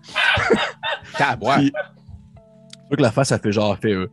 Puis, 1.58 1.72
vois 2.92 2.98
que 2.98 3.02
la 3.02 3.12
face, 3.12 3.32
elle 3.32 3.40
fait 3.40 3.52
genre, 3.52 3.78
fait, 3.78 3.94
euh, 3.94 4.08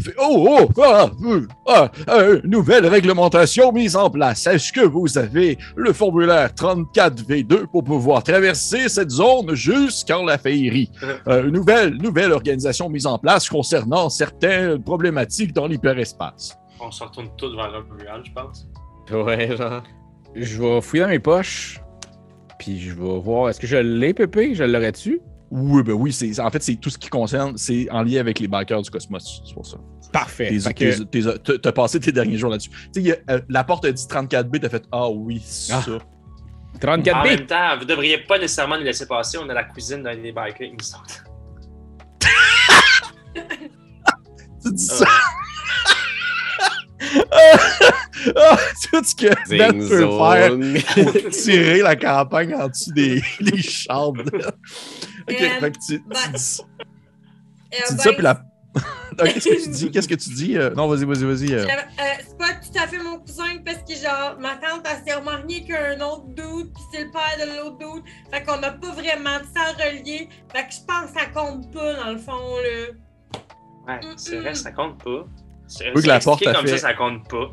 fait, 0.00 0.14
Oh, 0.18 0.46
oh, 0.48 0.82
ah, 0.82 1.10
euh, 1.24 1.46
ah, 1.66 1.90
euh, 2.08 2.40
nouvelle 2.44 2.86
réglementation 2.86 3.72
mise 3.72 3.96
en 3.96 4.08
place. 4.08 4.46
Est-ce 4.46 4.72
que 4.72 4.80
vous 4.80 5.18
avez 5.18 5.58
le 5.76 5.92
formulaire 5.92 6.50
34V2 6.50 7.66
pour 7.66 7.84
pouvoir 7.84 8.22
traverser 8.22 8.88
cette 8.88 9.10
zone 9.10 9.54
jusqu'en 9.54 10.24
la 10.24 10.38
féerie? 10.38 10.90
Euh, 11.26 11.50
nouvelle, 11.50 11.94
nouvelle 11.96 12.32
organisation 12.32 12.88
mise 12.88 13.06
en 13.06 13.18
place 13.18 13.48
concernant 13.48 14.08
certaines 14.08 14.82
problématiques 14.82 15.52
dans 15.52 15.66
l'hyperespace. 15.66 16.56
On 16.80 16.90
se 16.90 17.04
retourne 17.04 17.28
tous 17.36 17.54
vers 17.54 17.70
le 17.70 17.82
mural, 17.94 18.22
je 18.24 18.32
pense. 18.32 18.68
Ouais, 19.12 19.56
genre. 19.56 19.82
Je 20.34 20.62
vais 20.62 20.80
fouiller 20.80 21.02
dans 21.02 21.10
mes 21.10 21.18
poches. 21.18 21.80
Puis 22.58 22.80
je 22.80 22.94
vais 22.94 23.18
voir. 23.20 23.50
Est-ce 23.50 23.60
que 23.60 23.66
je 23.66 23.76
l'ai, 23.76 24.14
Pépé? 24.14 24.54
Je 24.54 24.64
l'aurais 24.64 24.92
dessus? 24.92 25.20
Oui, 25.50 25.82
ben 25.82 25.92
oui, 25.94 26.12
c'est, 26.12 26.38
en 26.38 26.48
fait, 26.50 26.62
c'est 26.62 26.76
tout 26.76 26.90
ce 26.90 26.98
qui 26.98 27.08
concerne, 27.08 27.56
c'est 27.56 27.88
en 27.90 28.02
lien 28.02 28.20
avec 28.20 28.38
les 28.38 28.46
bikers 28.46 28.82
du 28.82 28.90
cosmos, 28.90 29.42
c'est 29.44 29.52
pour 29.54 29.66
ça. 29.66 29.78
Parfait. 30.12 30.56
T'as 31.62 31.72
passé 31.72 31.98
tes 31.98 32.12
derniers 32.12 32.36
jours 32.38 32.50
là-dessus. 32.50 32.70
Tu 32.70 33.02
sais, 33.02 33.02
il 33.02 33.16
euh, 33.32 33.40
la 33.48 33.64
porte 33.64 33.84
a 33.84 33.92
dit 33.92 34.02
34B, 34.04 34.60
t'as 34.60 34.68
fait 34.68 34.84
Ah 34.92 35.08
oui, 35.10 35.42
c'est 35.44 35.72
Ah. 35.72 35.82
ça. 35.82 35.98
34 36.80 37.16
En 37.16 37.22
b 37.22 37.26
même 37.26 37.46
temps, 37.46 37.78
vous 37.78 37.84
devriez 37.84 38.18
pas 38.18 38.38
nécessairement 38.38 38.78
nous 38.78 38.84
laisser 38.84 39.06
passer. 39.06 39.38
On 39.38 39.48
a 39.48 39.54
la 39.54 39.64
cuisine 39.64 40.02
d'un 40.04 40.16
des 40.16 40.32
bikers 40.32 40.68
qui 40.68 40.72
nous 40.72 40.84
sortent. 40.84 41.24
Tu 44.62 44.72
dis 44.72 44.82
ça. 44.84 45.06
Tout 49.00 49.08
ce 49.08 49.14
que 49.14 49.48
Ben 49.48 49.72
Zing 49.80 49.88
peut 49.88 50.08
faire 50.18 50.50
zone. 50.50 51.12
pour 51.22 51.30
tirer 51.30 51.82
la 51.82 51.96
campagne 51.96 52.54
en 52.54 52.68
dessous 52.68 52.92
des, 52.92 53.22
des 53.40 53.62
chambres. 53.62 54.22
ok, 54.34 55.36
Euh, 55.40 55.60
fait 55.60 55.70
que 55.72 55.78
tu, 55.78 56.02
tu 56.02 56.30
dis, 56.32 56.60
tu 57.86 57.94
dis 57.94 58.02
ça, 58.02 58.12
puis 58.12 58.22
la. 58.22 58.42
Qu'est-ce 59.18 59.48
que 59.48 59.62
tu 59.64 59.68
dis? 59.70 59.90
Qu'est-ce 59.90 60.08
que 60.08 60.14
tu 60.14 60.30
dis? 60.30 60.56
Euh, 60.56 60.70
non, 60.74 60.86
vas-y, 60.88 61.04
vas-y, 61.04 61.24
vas-y. 61.24 61.52
euh. 61.54 61.64
euh, 61.66 61.66
c'est 62.26 62.38
pas 62.38 62.52
tout 62.54 62.78
à 62.82 62.86
fait 62.86 62.98
mon 62.98 63.18
cousin 63.18 63.58
parce 63.64 63.78
que 63.78 63.94
genre 63.94 64.36
ma 64.38 64.50
tante 64.56 64.86
elle 64.88 65.04
s'est 65.04 65.18
remariée 65.18 65.64
qu'un 65.64 66.00
autre 66.00 66.26
dude 66.28 66.72
puis 66.72 66.82
c'est 66.92 67.04
le 67.04 67.10
père 67.10 67.36
de 67.46 67.58
l'autre 67.58 67.78
dude. 67.78 68.04
Fait 68.32 68.42
qu'on 68.44 68.58
n'a 68.60 68.70
pas 68.70 68.92
vraiment 68.92 69.38
de 69.40 69.44
sang 69.44 69.74
relié. 69.78 70.28
Fait 70.54 70.62
que 70.68 70.72
je 70.72 70.84
pense 70.86 71.10
que 71.12 71.18
ça 71.18 71.26
compte 71.34 71.72
pas 71.72 71.94
dans 71.94 72.12
le 72.12 72.18
fond 72.18 72.56
là. 72.62 73.94
Ouais, 73.94 74.00
c'est 74.16 74.36
vrai, 74.38 74.54
ça 74.54 74.70
compte 74.72 75.02
pas. 75.02 75.24
C'est 75.66 75.92
que 75.92 76.06
la 76.06 76.20
porte 76.20 76.44
comme 76.44 76.66
fait- 76.66 76.78
ça, 76.78 76.88
ça 76.88 76.94
compte 76.94 77.28
pas. 77.28 77.50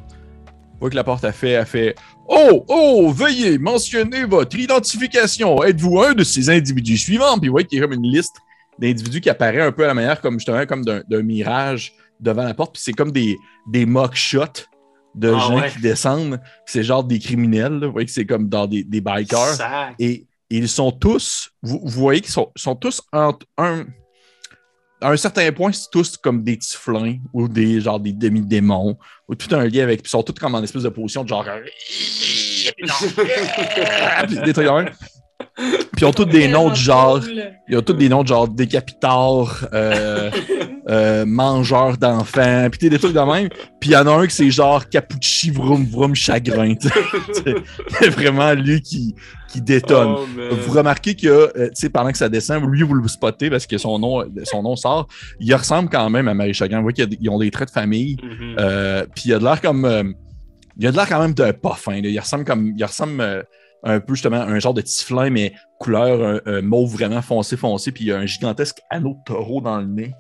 Tu 0.77 0.81
vois 0.81 0.89
que 0.91 0.95
la 0.95 1.03
porte 1.03 1.23
a 1.23 1.31
fait, 1.31 1.55
a 1.55 1.65
fait 1.65 1.95
Oh, 2.27 2.63
oh, 2.67 3.11
veuillez 3.11 3.57
mentionner 3.57 4.25
votre 4.25 4.55
identification. 4.59 5.63
Êtes-vous 5.63 5.99
un 6.01 6.13
de 6.13 6.23
ces 6.23 6.51
individus 6.51 6.97
suivants? 6.99 7.39
Puis 7.39 7.47
vous 7.47 7.53
voyez 7.53 7.65
qu'il 7.65 7.79
y 7.79 7.81
a 7.81 7.85
comme 7.85 7.95
une 7.95 8.11
liste 8.11 8.35
d'individus 8.77 9.21
qui 9.21 9.29
apparaît 9.29 9.61
un 9.61 9.71
peu 9.71 9.85
à 9.85 9.87
la 9.87 9.93
manière 9.95 10.21
comme 10.21 10.35
justement 10.39 10.63
comme 10.67 10.85
d'un 10.85 11.01
d'un 11.09 11.23
mirage 11.23 11.93
devant 12.19 12.43
la 12.43 12.53
porte. 12.53 12.73
Puis 12.75 12.83
c'est 12.85 12.93
comme 12.93 13.11
des, 13.11 13.37
des 13.71 13.87
mock 13.87 14.13
shots 14.15 14.67
de 15.15 15.33
Ah 15.33 15.39
gens 15.39 15.59
ouais. 15.59 15.71
qui 15.71 15.79
descendent. 15.81 16.39
C'est 16.67 16.83
genre 16.83 17.03
des 17.03 17.17
criminels. 17.17 17.79
là. 17.79 17.87
Vous 17.87 17.93
voyez 17.93 18.05
que 18.05 18.11
c'est 18.11 18.27
comme 18.27 18.47
dans 18.47 18.67
des, 18.67 18.83
des 18.83 19.01
bikers. 19.01 19.55
Sac. 19.55 19.95
Et 19.97 20.27
ils 20.51 20.69
sont 20.69 20.91
tous, 20.91 21.49
vous, 21.63 21.79
vous 21.83 22.01
voyez 22.01 22.21
qu'ils 22.21 22.31
sont, 22.31 22.51
sont 22.55 22.75
tous 22.75 23.01
entre 23.11 23.45
un, 23.57 23.85
à 25.01 25.11
un 25.11 25.17
certain 25.17 25.51
point, 25.51 25.71
c'est 25.71 25.89
tous 25.91 26.17
comme 26.17 26.43
des 26.43 26.57
typhlins 26.57 27.17
ou 27.33 27.47
des 27.47 27.81
genre 27.81 27.99
des 27.99 28.13
demi-démons 28.13 28.97
ou 29.27 29.35
tout 29.35 29.53
un 29.55 29.65
lien 29.65 29.83
avec. 29.83 30.01
Puis 30.01 30.09
ils 30.09 30.11
sont 30.11 30.23
tous 30.23 30.33
comme 30.33 30.55
en 30.55 30.63
espèce 30.63 30.83
de 30.83 30.89
position 30.89 31.23
de 31.23 31.29
genre. 31.29 31.45
Puis 34.27 34.37
des 34.43 34.53
trucs. 34.53 34.67
Puis 35.55 36.01
ils 36.01 36.05
ont 36.05 36.11
tous 36.11 36.25
des 36.25 36.47
noms 36.47 36.69
de 36.69 36.75
genre. 36.75 37.21
Ils 37.67 37.77
ont 37.77 37.81
tous 37.81 37.93
des 37.93 38.09
noms 38.09 38.23
de 38.23 38.27
genre 38.27 38.47
décapiteur, 38.47 39.67
euh, 39.73 40.31
euh, 40.89 41.25
mangeur 41.25 41.97
d'enfants, 41.97 42.67
puis 42.71 42.89
des 42.89 42.97
trucs 42.97 43.13
de 43.13 43.19
même. 43.19 43.49
Puis 43.79 43.89
il 43.89 43.93
y 43.93 43.97
en 43.97 44.07
a 44.07 44.11
un 44.11 44.27
qui 44.27 44.35
c'est 44.35 44.49
genre 44.51 44.87
Capucci 44.87 45.51
Vroom 45.51 45.85
Vroom 45.85 46.15
Chagrin. 46.15 46.75
C'est 47.99 48.09
vraiment 48.09 48.53
lui 48.53 48.81
qui, 48.81 49.13
qui 49.49 49.61
détonne. 49.61 50.15
Oh. 50.17 50.55
Vous 50.55 50.71
remarquez 50.73 51.15
que, 51.15 51.27
euh, 51.27 51.67
tu 51.69 51.71
sais, 51.75 51.89
pendant 51.89 52.11
que 52.11 52.17
ça 52.17 52.29
descend, 52.29 52.63
lui, 52.69 52.83
vous 52.83 52.93
le 52.93 53.07
spottez 53.07 53.49
parce 53.49 53.67
que 53.67 53.77
son 53.77 53.99
nom, 53.99 54.23
son 54.43 54.63
nom 54.63 54.75
sort. 54.75 55.07
Il 55.39 55.53
ressemble 55.53 55.89
quand 55.89 56.09
même 56.09 56.27
à 56.27 56.33
Marie 56.33 56.53
Chagrin. 56.53 56.77
Vous 56.77 56.83
voyez 56.83 57.07
qu'ils 57.07 57.29
ont 57.29 57.39
des 57.39 57.51
traits 57.51 57.67
de 57.69 57.73
famille. 57.73 58.17
Euh, 58.59 59.05
puis 59.13 59.23
il 59.27 59.33
a 59.33 59.39
de 59.39 59.43
l'air 59.43 59.61
comme. 59.61 59.85
euh, 59.85 60.03
il 60.79 60.85
a 60.87 60.91
de 60.91 60.95
l'air 60.95 61.09
quand 61.09 61.19
même 61.19 61.33
d'un 61.33 61.53
pas 61.53 61.73
fin. 61.73 62.01
là. 62.01 62.07
Il 62.07 62.19
ressemble 62.19 62.45
comme. 62.45 62.73
Il 62.77 62.85
ressemble 62.85 63.45
un 63.83 63.99
peu 63.99 64.15
justement 64.15 64.41
à 64.41 64.45
un 64.45 64.59
genre 64.59 64.73
de 64.73 64.81
typhlin, 64.81 65.29
mais 65.29 65.53
couleur 65.79 66.41
euh, 66.47 66.61
mauve 66.61 66.93
vraiment 66.93 67.21
foncé, 67.21 67.57
foncé. 67.57 67.91
Puis 67.91 68.05
il 68.05 68.11
a 68.11 68.17
un 68.17 68.25
gigantesque 68.25 68.77
anneau 68.89 69.15
de 69.15 69.33
taureau 69.33 69.61
dans 69.61 69.79
le 69.79 69.87
nez. 69.87 70.13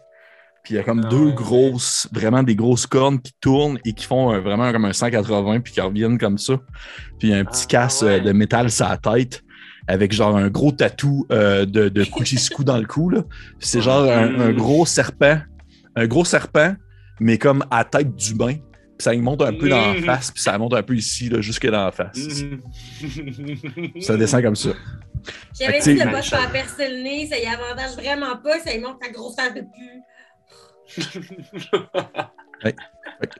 Puis 0.67 0.73
il 0.73 0.77
y 0.77 0.79
a 0.79 0.83
comme 0.83 1.01
Ah 1.05 1.07
deux 1.07 1.27
ouais. 1.27 1.33
grosses, 1.33 2.09
vraiment 2.11 2.43
des 2.43 2.53
grosses 2.57 2.85
cornes 2.87 3.21
qui 3.21 3.31
tournent 3.39 3.79
et 3.85 3.93
qui 3.93 4.03
font 4.03 4.31
un- 4.31 4.39
vraiment 4.41 4.69
comme 4.73 4.83
un 4.83 4.91
180 4.91 5.61
puis 5.61 5.71
qui 5.71 5.79
reviennent 5.79 6.17
comme 6.17 6.37
ça. 6.37 6.55
Puis 7.19 7.29
il 7.29 7.29
y 7.29 7.33
a 7.33 7.37
un 7.37 7.45
petit 7.45 7.63
Ah, 7.67 7.69
casse 7.69 8.01
ouais. 8.01 8.19
euh, 8.19 8.19
de 8.19 8.31
métal 8.33 8.69
sur 8.69 8.85
la 8.89 8.97
tête 8.97 9.43
avec 9.87 10.11
genre 10.11 10.35
un 10.35 10.49
gros 10.49 10.73
tatou 10.73 11.25
euh, 11.31 11.65
de, 11.65 11.87
de 11.87 12.03
Kuchisku 12.03 12.65
dans 12.65 12.77
le 12.77 12.85
cou. 12.85 13.09
là. 13.09 13.23
C'est 13.59 13.81
genre 13.81 14.03
un, 14.11 14.37
un 14.41 14.51
gros 14.51 14.85
serpent, 14.85 15.39
un 15.95 16.05
gros 16.05 16.25
serpent, 16.25 16.75
mais 17.21 17.37
comme 17.37 17.63
à 17.71 17.85
tête 17.85 18.13
d'humain. 18.13 18.55
Puis 18.55 19.03
ça 19.05 19.13
lui 19.13 19.21
monte 19.21 19.43
un 19.43 19.53
peu 19.53 19.69
dans 19.69 19.93
la 19.93 19.93
Mm. 19.93 20.03
face, 20.03 20.31
puis 20.31 20.41
ça 20.41 20.57
monte 20.57 20.73
un 20.73 20.83
peu 20.83 20.95
ici, 20.97 21.29
là, 21.29 21.39
jusque 21.39 21.65
dans 21.67 21.85
la 21.85 21.91
face. 21.93 22.17
Mhm. 22.17 24.01
Ça 24.01 24.17
descend 24.17 24.41
comme 24.43 24.55
ça. 24.55 24.69
J'avais 25.59 25.79
dit 25.79 25.93
de 25.93 25.99
sais- 25.99 26.05
pas 26.11 26.21
se 26.21 26.29
faire 26.29 26.51
percer 26.51 26.89
le 26.89 27.03
nez, 27.03 27.27
ça 27.27 27.37
y 27.37 27.45
avantage 27.45 27.93
vraiment 27.95 28.35
pas, 28.43 28.59
ça 28.59 28.73
y 28.73 28.79
montre 28.79 28.99
ta 28.99 29.09
grosse 29.09 29.35
face 29.35 29.53
de 29.53 29.61
pu. 29.61 30.01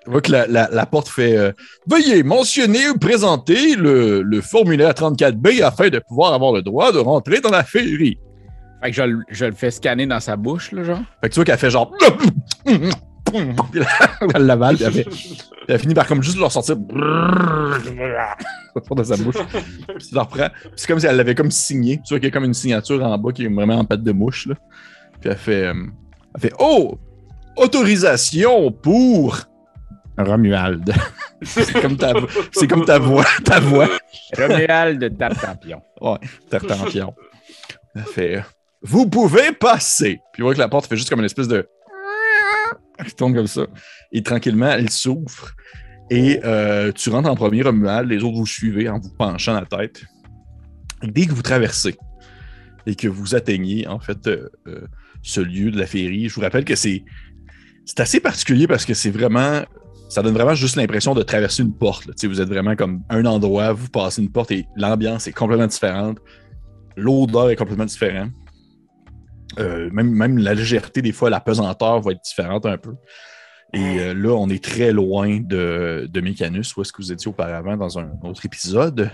On 0.08 0.12
voit 0.12 0.22
que 0.22 0.32
la, 0.32 0.48
la- 0.48 0.70
la 0.72 0.86
porte 0.86 1.08
fait 1.10 1.36
euh, 1.38 1.52
Veuillez 1.90 2.24
mentionner 2.24 2.88
ou 2.90 2.98
présenter 2.98 3.76
le, 3.76 4.22
le 4.22 4.42
formulaire 4.42 4.92
34B 4.92 5.62
afin 5.64 5.90
de 5.90 6.00
pouvoir 6.00 6.34
avoir 6.34 6.52
le 6.54 6.62
droit 6.62 6.92
de 6.92 7.00
rentrer 7.00 7.40
dans 7.42 7.50
la 7.52 7.64
féerie. 7.64 8.18
Fait 8.84 8.92
que 8.92 8.96
je, 8.96 9.02
le- 9.04 9.24
je 9.30 9.46
le 9.46 9.52
fais 9.54 9.72
scanner 9.72 10.06
dans 10.08 10.20
sa 10.20 10.36
bouche, 10.36 10.72
là, 10.72 10.84
genre. 10.84 11.00
Fait 11.22 11.30
que 11.30 11.34
tu 11.34 11.40
vois 11.40 11.46
qu'elle 11.46 11.58
fait 11.58 11.70
genre. 11.72 11.92
Puis 13.30 13.82
là, 13.82 13.88
elle 14.36 14.46
l'avale, 14.46 14.78
puis 14.78 14.86
elle, 14.86 14.94
fait- 14.94 15.04
puis 15.04 15.38
elle 15.68 15.80
finit 15.80 15.94
par 15.94 16.08
comme 16.08 16.24
juste 16.24 16.40
leur 16.40 16.50
sortir. 16.50 16.78
dans 16.88 17.74
sa 19.04 19.18
bouche. 19.18 19.36
Puis 19.98 20.08
tu 20.08 20.16
la 20.16 20.22
reprends. 20.24 20.48
Puis 20.62 20.72
C'est 20.78 20.88
comme 20.88 21.00
si 21.00 21.08
elle 21.08 21.18
l'avait 21.18 21.36
comme 21.36 21.52
signé. 21.52 21.98
Tu 21.98 22.14
vois 22.14 22.20
qu'il 22.20 22.30
y 22.30 22.32
a 22.32 22.34
comme 22.34 22.46
une 22.46 22.54
signature 22.54 23.04
en 23.04 23.18
bas 23.18 23.34
qui 23.34 23.44
est 23.44 23.50
vraiment 23.54 23.80
en 23.80 23.84
patte 23.84 24.02
de 24.04 24.14
mouche. 24.14 24.48
Là. 24.48 24.56
Puis 25.20 25.30
elle 25.30 25.36
fait. 25.38 25.66
euh, 25.66 25.74
elle 26.36 26.42
fait 26.42 26.54
Oh! 26.60 26.98
Autorisation 27.58 28.72
pour. 28.72 29.40
Romuald. 30.18 30.92
c'est 31.44 31.80
comme 31.82 31.96
ta, 31.98 32.14
vo- 32.14 32.28
c'est 32.52 32.68
comme 32.68 32.86
ta 32.86 32.98
voix. 32.98 33.26
Ta 33.44 33.60
voix. 33.60 33.88
Romuald 34.36 35.18
Tartampion. 35.18 35.82
Tartampion. 36.50 37.14
Elle 37.96 38.04
fait 38.04 38.44
Vous 38.82 39.08
pouvez 39.10 39.52
passer. 39.52 40.20
Puis 40.34 40.42
on 40.42 40.48
voit 40.48 40.54
que 40.56 40.60
la 40.60 40.70
porte 40.70 40.88
fait 40.88 40.96
juste 40.96 41.10
comme 41.10 41.20
une 41.20 41.26
espèce 41.26 41.48
de. 41.48 41.68
Elle 42.98 43.14
tourne 43.14 43.36
comme 43.36 43.48
ça. 43.48 43.68
Et 44.12 44.24
tranquillement, 44.24 44.70
elle 44.70 44.90
s'ouvre. 44.90 45.52
Et 46.10 46.40
euh, 46.46 46.92
tu 46.94 47.10
rentres 47.10 47.30
en 47.30 47.36
premier, 47.36 47.62
Romuald. 47.62 48.10
Les 48.10 48.24
autres 48.24 48.38
vous 48.38 48.48
suivez 48.48 48.90
en 48.90 48.98
vous 49.00 49.12
penchant 49.18 49.54
la 49.54 49.66
tête. 49.66 50.02
Et 51.04 51.08
dès 51.08 51.28
que 51.28 51.34
vous 51.34 51.44
traversez 51.44 51.96
et 52.88 52.96
que 52.96 53.08
vous 53.08 53.36
atteignez, 53.36 53.88
en 53.88 54.00
fait, 54.00 54.26
euh, 54.28 54.50
euh, 54.68 54.88
ce 55.22 55.42
lieu 55.42 55.70
de 55.70 55.78
la 55.78 55.86
féerie, 55.86 56.28
je 56.30 56.34
vous 56.36 56.42
rappelle 56.42 56.66
que 56.66 56.76
c'est. 56.76 57.04
C'est 57.88 58.02
assez 58.02 58.20
particulier 58.20 58.68
parce 58.68 58.86
que 58.86 58.94
c'est 58.94 59.10
vraiment. 59.10 59.62
Ça 60.10 60.22
donne 60.22 60.34
vraiment 60.34 60.56
juste 60.56 60.76
l'impression 60.76 61.14
de 61.16 61.24
traverser 61.24 61.64
une 61.64 61.74
porte. 61.74 62.06
Vous 62.26 62.42
êtes 62.42 62.48
vraiment 62.48 62.76
comme 62.76 63.02
un 63.10 63.26
endroit, 63.26 63.74
vous 63.74 63.90
passez 63.90 64.22
une 64.22 64.32
porte 64.32 64.52
et 64.52 64.66
l'ambiance 64.76 65.28
est 65.28 65.34
complètement 65.34 65.68
différente. 65.68 66.20
L'odeur 66.96 67.50
est 67.50 67.56
complètement 67.56 67.86
différente. 67.86 68.32
Euh, 69.60 69.90
même, 69.92 70.12
même 70.12 70.38
la 70.38 70.54
légèreté, 70.54 71.02
des 71.02 71.12
fois, 71.12 71.30
la 71.30 71.40
pesanteur 71.40 72.02
va 72.02 72.12
être 72.12 72.22
différente 72.24 72.66
un 72.66 72.78
peu. 72.78 72.94
Et 73.74 74.00
euh, 74.00 74.14
là, 74.14 74.34
on 74.34 74.50
est 74.50 74.64
très 74.64 74.92
loin 74.94 75.40
de, 75.42 76.08
de 76.10 76.22
Mécanus, 76.22 76.76
où 76.76 76.82
est-ce 76.82 76.94
que 76.94 77.02
vous 77.02 77.12
étiez 77.12 77.30
auparavant 77.30 77.76
dans 77.76 78.00
un 78.00 78.12
autre 78.24 78.46
épisode. 78.46 79.12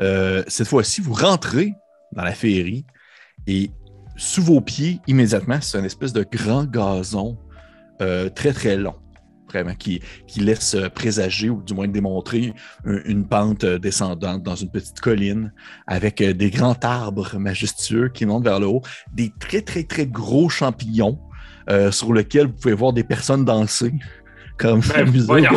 Euh, 0.00 0.42
cette 0.48 0.68
fois-ci, 0.68 1.00
vous 1.00 1.14
rentrez 1.14 1.72
dans 2.12 2.24
la 2.24 2.32
féerie 2.32 2.84
et 3.46 3.70
sous 4.16 4.42
vos 4.42 4.60
pieds, 4.60 5.00
immédiatement, 5.06 5.60
c'est 5.60 5.78
une 5.78 5.84
espèce 5.84 6.12
de 6.12 6.26
grand 6.30 6.64
gazon 6.64 7.38
euh, 8.00 8.28
très, 8.28 8.52
très 8.52 8.76
long. 8.76 8.94
Vraiment, 9.48 9.74
qui, 9.74 10.02
qui 10.26 10.40
laisse 10.40 10.74
euh, 10.74 10.88
présager 10.88 11.48
ou 11.48 11.62
du 11.62 11.72
moins 11.72 11.86
démontrer 11.86 12.52
un- 12.84 13.00
une 13.04 13.26
pente 13.28 13.62
euh, 13.62 13.78
descendante 13.78 14.42
dans 14.42 14.56
une 14.56 14.70
petite 14.70 15.00
colline 15.00 15.52
avec 15.86 16.20
des 16.22 16.50
grands 16.50 16.76
arbres 16.82 17.38
majestueux 17.38 18.08
qui 18.08 18.26
montent 18.26 18.44
vers 18.44 18.58
le 18.58 18.66
haut, 18.66 18.82
des 19.14 19.32
très, 19.38 19.62
très, 19.62 19.84
très 19.84 20.06
gros 20.06 20.48
champignons 20.48 21.18
sur 21.90 22.14
lesquels 22.14 22.46
vous 22.46 22.52
pouvez 22.52 22.74
voir 22.74 22.92
des 22.92 23.02
personnes 23.02 23.44
danser. 23.44 23.92
Comme 24.58 24.80
Ben, 24.80 25.04
voyons, 25.26 25.50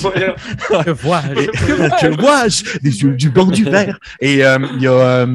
voyons. 0.00 0.34
Que 0.84 0.90
vois-je? 0.90 1.46
que 1.46 2.20
vois-je 2.20 2.78
Des 2.80 3.02
yeux 3.02 3.14
du 3.14 3.30
blanc 3.30 3.46
du 3.46 3.64
vert. 3.64 3.98
Et 4.20 4.44
euh, 4.44 4.58
il 4.74 4.82
y 4.82 4.86
a, 4.88 4.92
euh, 4.92 5.26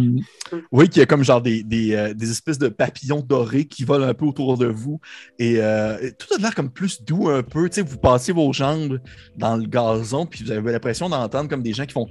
oui, 0.71 0.89
qu'il 0.89 0.99
y 0.99 1.03
a 1.03 1.05
comme 1.05 1.23
genre 1.23 1.41
des, 1.41 1.63
des, 1.63 1.95
euh, 1.95 2.13
des 2.13 2.29
espèces 2.29 2.57
de 2.57 2.67
papillons 2.67 3.21
dorés 3.21 3.65
qui 3.65 3.83
volent 3.83 4.05
un 4.07 4.13
peu 4.13 4.25
autour 4.25 4.57
de 4.57 4.67
vous. 4.67 4.99
Et 5.39 5.55
euh, 5.59 5.97
tout 6.17 6.27
a 6.35 6.41
l'air 6.41 6.53
comme 6.53 6.69
plus 6.69 7.03
doux 7.03 7.29
un 7.29 7.41
peu. 7.43 7.69
Tu 7.69 7.75
sais, 7.75 7.81
vous 7.81 7.97
passez 7.97 8.31
vos 8.31 8.51
jambes 8.53 8.99
dans 9.37 9.55
le 9.57 9.65
gazon, 9.65 10.25
puis 10.25 10.43
vous 10.43 10.51
avez 10.51 10.71
l'impression 10.71 11.09
d'entendre 11.09 11.49
comme 11.49 11.63
des 11.63 11.73
gens 11.73 11.85
qui 11.85 11.93
font 11.93 12.07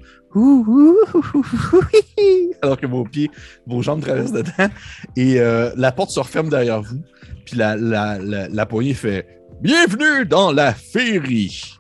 alors 2.63 2.77
que 2.77 2.87
vos 2.87 3.05
pieds, 3.05 3.31
vos 3.67 3.83
jambes 3.83 4.01
traversent 4.01 4.33
dedans. 4.33 4.69
Et 5.17 5.39
euh, 5.39 5.71
la 5.77 5.93
porte 5.93 6.11
se 6.11 6.19
referme 6.21 6.49
derrière 6.49 6.83
vous. 6.83 7.03
Puis 7.45 7.57
la, 7.57 7.77
la, 7.77 8.19
la, 8.19 8.49
la 8.49 8.67
poignée 8.67 8.95
fait 8.95 9.27
Bienvenue 9.61 10.27
dans 10.27 10.53
la 10.53 10.75
féerie. 10.75 11.79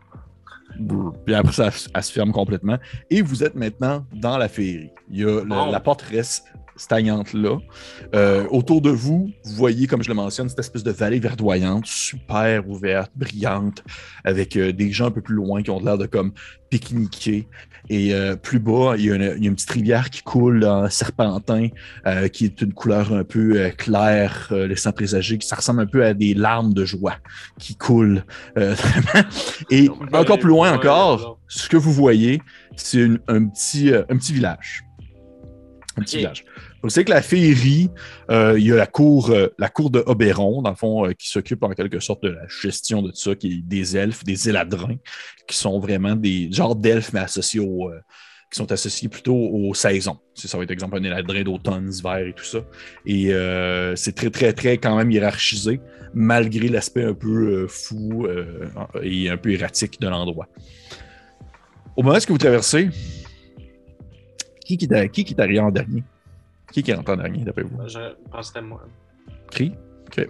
Puis 1.24 1.34
après, 1.34 1.52
ça 1.52 1.70
elle 1.94 2.02
se 2.02 2.12
ferme 2.12 2.32
complètement. 2.32 2.78
Et 3.10 3.22
vous 3.22 3.44
êtes 3.44 3.54
maintenant 3.54 4.06
dans 4.12 4.38
la 4.38 4.48
féerie. 4.48 4.90
Il 5.10 5.20
y 5.20 5.24
a 5.24 5.42
le-. 5.44 5.70
La 5.70 5.80
porte 5.80 6.02
reste 6.02 6.44
stagnante 6.76 7.32
là. 7.32 7.58
Euh, 8.14 8.46
autour 8.50 8.80
de 8.80 8.90
vous, 8.90 9.30
vous 9.44 9.54
voyez, 9.54 9.86
comme 9.86 10.02
je 10.02 10.08
le 10.08 10.14
mentionne, 10.14 10.48
cette 10.48 10.58
espèce 10.58 10.82
de 10.82 10.90
vallée 10.90 11.20
verdoyante, 11.20 11.86
super 11.86 12.68
ouverte, 12.68 13.12
brillante, 13.14 13.84
avec 14.24 14.56
euh, 14.56 14.72
des 14.72 14.90
gens 14.90 15.06
un 15.06 15.10
peu 15.10 15.20
plus 15.20 15.36
loin 15.36 15.62
qui 15.62 15.70
ont 15.70 15.80
l'air 15.80 15.98
de 15.98 16.06
comme 16.06 16.32
pique-niquer. 16.70 17.48
Et 17.90 18.14
euh, 18.14 18.34
plus 18.34 18.58
bas, 18.58 18.94
il 18.96 19.04
y, 19.04 19.10
a 19.10 19.14
une, 19.14 19.34
il 19.36 19.42
y 19.44 19.46
a 19.46 19.50
une 19.50 19.54
petite 19.54 19.70
rivière 19.70 20.08
qui 20.08 20.22
coule 20.22 20.64
en 20.64 20.88
serpentin, 20.88 21.68
euh, 22.06 22.28
qui 22.28 22.46
est 22.46 22.62
une 22.62 22.72
couleur 22.72 23.12
un 23.12 23.24
peu 23.24 23.60
euh, 23.60 23.70
claire, 23.70 24.48
euh, 24.52 24.66
laissant 24.66 24.92
présager, 24.92 25.36
que 25.36 25.44
ça 25.44 25.56
ressemble 25.56 25.82
un 25.82 25.86
peu 25.86 26.04
à 26.04 26.14
des 26.14 26.32
larmes 26.32 26.72
de 26.72 26.84
joie 26.86 27.16
qui 27.58 27.76
coulent. 27.76 28.24
euh, 28.56 28.74
vraiment. 28.74 29.28
Et 29.70 29.88
encore 30.12 30.38
plus 30.38 30.48
loin 30.48 30.72
encore, 30.72 31.38
ce 31.46 31.68
que 31.68 31.76
vous 31.76 31.92
voyez, 31.92 32.40
c'est 32.76 33.06
un, 33.28 33.44
petit, 33.46 33.90
euh, 33.92 34.02
un 34.08 34.16
petit 34.16 34.32
village. 34.32 34.84
Un 35.96 36.02
petit 36.02 36.16
village. 36.18 36.44
Vous 36.84 36.90
savez 36.90 37.06
que 37.06 37.12
la 37.12 37.22
féerie, 37.22 37.88
euh, 38.30 38.58
il 38.58 38.66
y 38.66 38.70
a 38.70 38.76
la 38.76 38.86
cour, 38.86 39.30
euh, 39.30 39.48
la 39.58 39.70
cour 39.70 39.88
de 39.88 40.02
Oberon, 40.04 40.60
dans 40.60 40.68
le 40.68 40.76
fond, 40.76 41.06
euh, 41.06 41.12
qui 41.12 41.30
s'occupe 41.30 41.62
en 41.62 41.70
quelque 41.70 41.98
sorte 41.98 42.22
de 42.22 42.28
la 42.28 42.46
gestion 42.46 43.00
de 43.00 43.08
tout 43.08 43.16
ça, 43.16 43.34
qui 43.34 43.52
est 43.52 43.62
des 43.62 43.96
elfes, 43.96 44.22
des 44.22 44.50
éladrins, 44.50 44.96
qui 45.48 45.56
sont 45.56 45.80
vraiment 45.80 46.14
des 46.14 46.52
genres 46.52 46.76
d'elfes, 46.76 47.14
mais 47.14 47.20
associés 47.20 47.60
au, 47.60 47.88
euh, 47.88 47.98
qui 48.52 48.58
sont 48.58 48.70
associés 48.70 49.08
plutôt 49.08 49.34
aux 49.34 49.72
saisons. 49.72 50.18
Ça 50.34 50.58
va 50.58 50.64
être, 50.64 50.72
exemple, 50.72 50.98
un 50.98 51.04
éladrin 51.04 51.42
d'automne, 51.42 51.88
d'hiver 51.88 52.18
et 52.18 52.34
tout 52.34 52.44
ça. 52.44 52.58
Et 53.06 53.32
c'est 53.96 54.14
très, 54.14 54.28
très, 54.28 54.52
très 54.52 54.76
quand 54.76 54.94
même 54.94 55.10
hiérarchisé, 55.10 55.80
malgré 56.12 56.68
l'aspect 56.68 57.04
un 57.04 57.14
peu 57.14 57.66
fou 57.66 58.28
et 59.02 59.30
un 59.30 59.38
peu 59.38 59.52
erratique 59.52 59.98
de 60.02 60.08
l'endroit. 60.08 60.48
Au 61.96 62.02
moment 62.02 62.18
où 62.18 62.32
vous 62.32 62.38
traversez, 62.38 62.90
qui, 64.66 64.76
qui, 64.76 64.86
qui 64.86 65.24
qui 65.24 65.34
est 65.34 65.40
arrivé 65.40 65.60
en 65.60 65.70
dernier? 65.70 66.04
Qui 66.82 66.90
est 66.90 66.94
rentré 66.94 67.12
en 67.14 67.16
dernier, 67.16 67.44
d'après 67.44 67.62
vous? 67.62 67.78
Je 67.86 67.98
pense 68.30 68.40
que 68.40 68.46
c'était 68.46 68.62
moi. 68.66 68.82
Cri? 69.50 69.72
Ouais. 70.18 70.26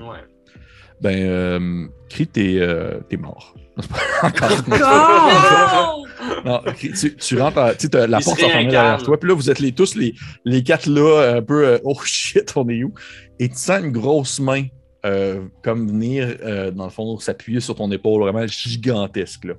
Ben, 1.01 1.17
euh, 1.27 1.87
Cri, 2.09 2.27
t'es 2.27 2.57
euh, 2.59 3.01
t'es 3.09 3.17
mort. 3.17 3.55
Encore. 4.23 4.51
Non! 4.69 6.05
Non, 6.45 6.61
tu, 6.79 7.17
tu 7.17 7.39
rentres, 7.41 7.59
à- 7.59 7.75
tu 7.75 7.89
sais, 7.93 8.07
la 8.07 8.19
Il 8.21 8.25
porte 8.25 8.39
se 8.39 8.45
s'enferme 8.45 8.69
derrière 8.69 9.03
toi, 9.03 9.19
puis 9.19 9.29
là, 9.29 9.35
vous 9.35 9.51
êtes 9.51 9.59
les, 9.59 9.73
tous 9.73 9.95
les, 9.97 10.15
les 10.45 10.63
quatre 10.63 10.87
là, 10.87 11.35
un 11.37 11.43
peu, 11.43 11.67
euh, 11.67 11.79
oh 11.85 11.99
shit, 12.05 12.53
on 12.57 12.69
est 12.69 12.85
où? 12.85 12.95
Et 13.41 13.49
tu 13.49 13.57
sens 13.57 13.81
une 13.83 13.91
grosse 13.91 14.39
main 14.41 14.67
euh, 15.05 15.43
comme 15.63 15.89
venir, 15.89 16.37
euh, 16.43 16.71
dans 16.71 16.85
le 16.85 16.91
fond, 16.91 17.19
s'appuyer 17.19 17.61
sur 17.61 17.75
ton 17.75 17.91
épaule 17.91 18.23
vraiment 18.23 18.47
gigantesque. 18.47 19.45
Là. 19.45 19.55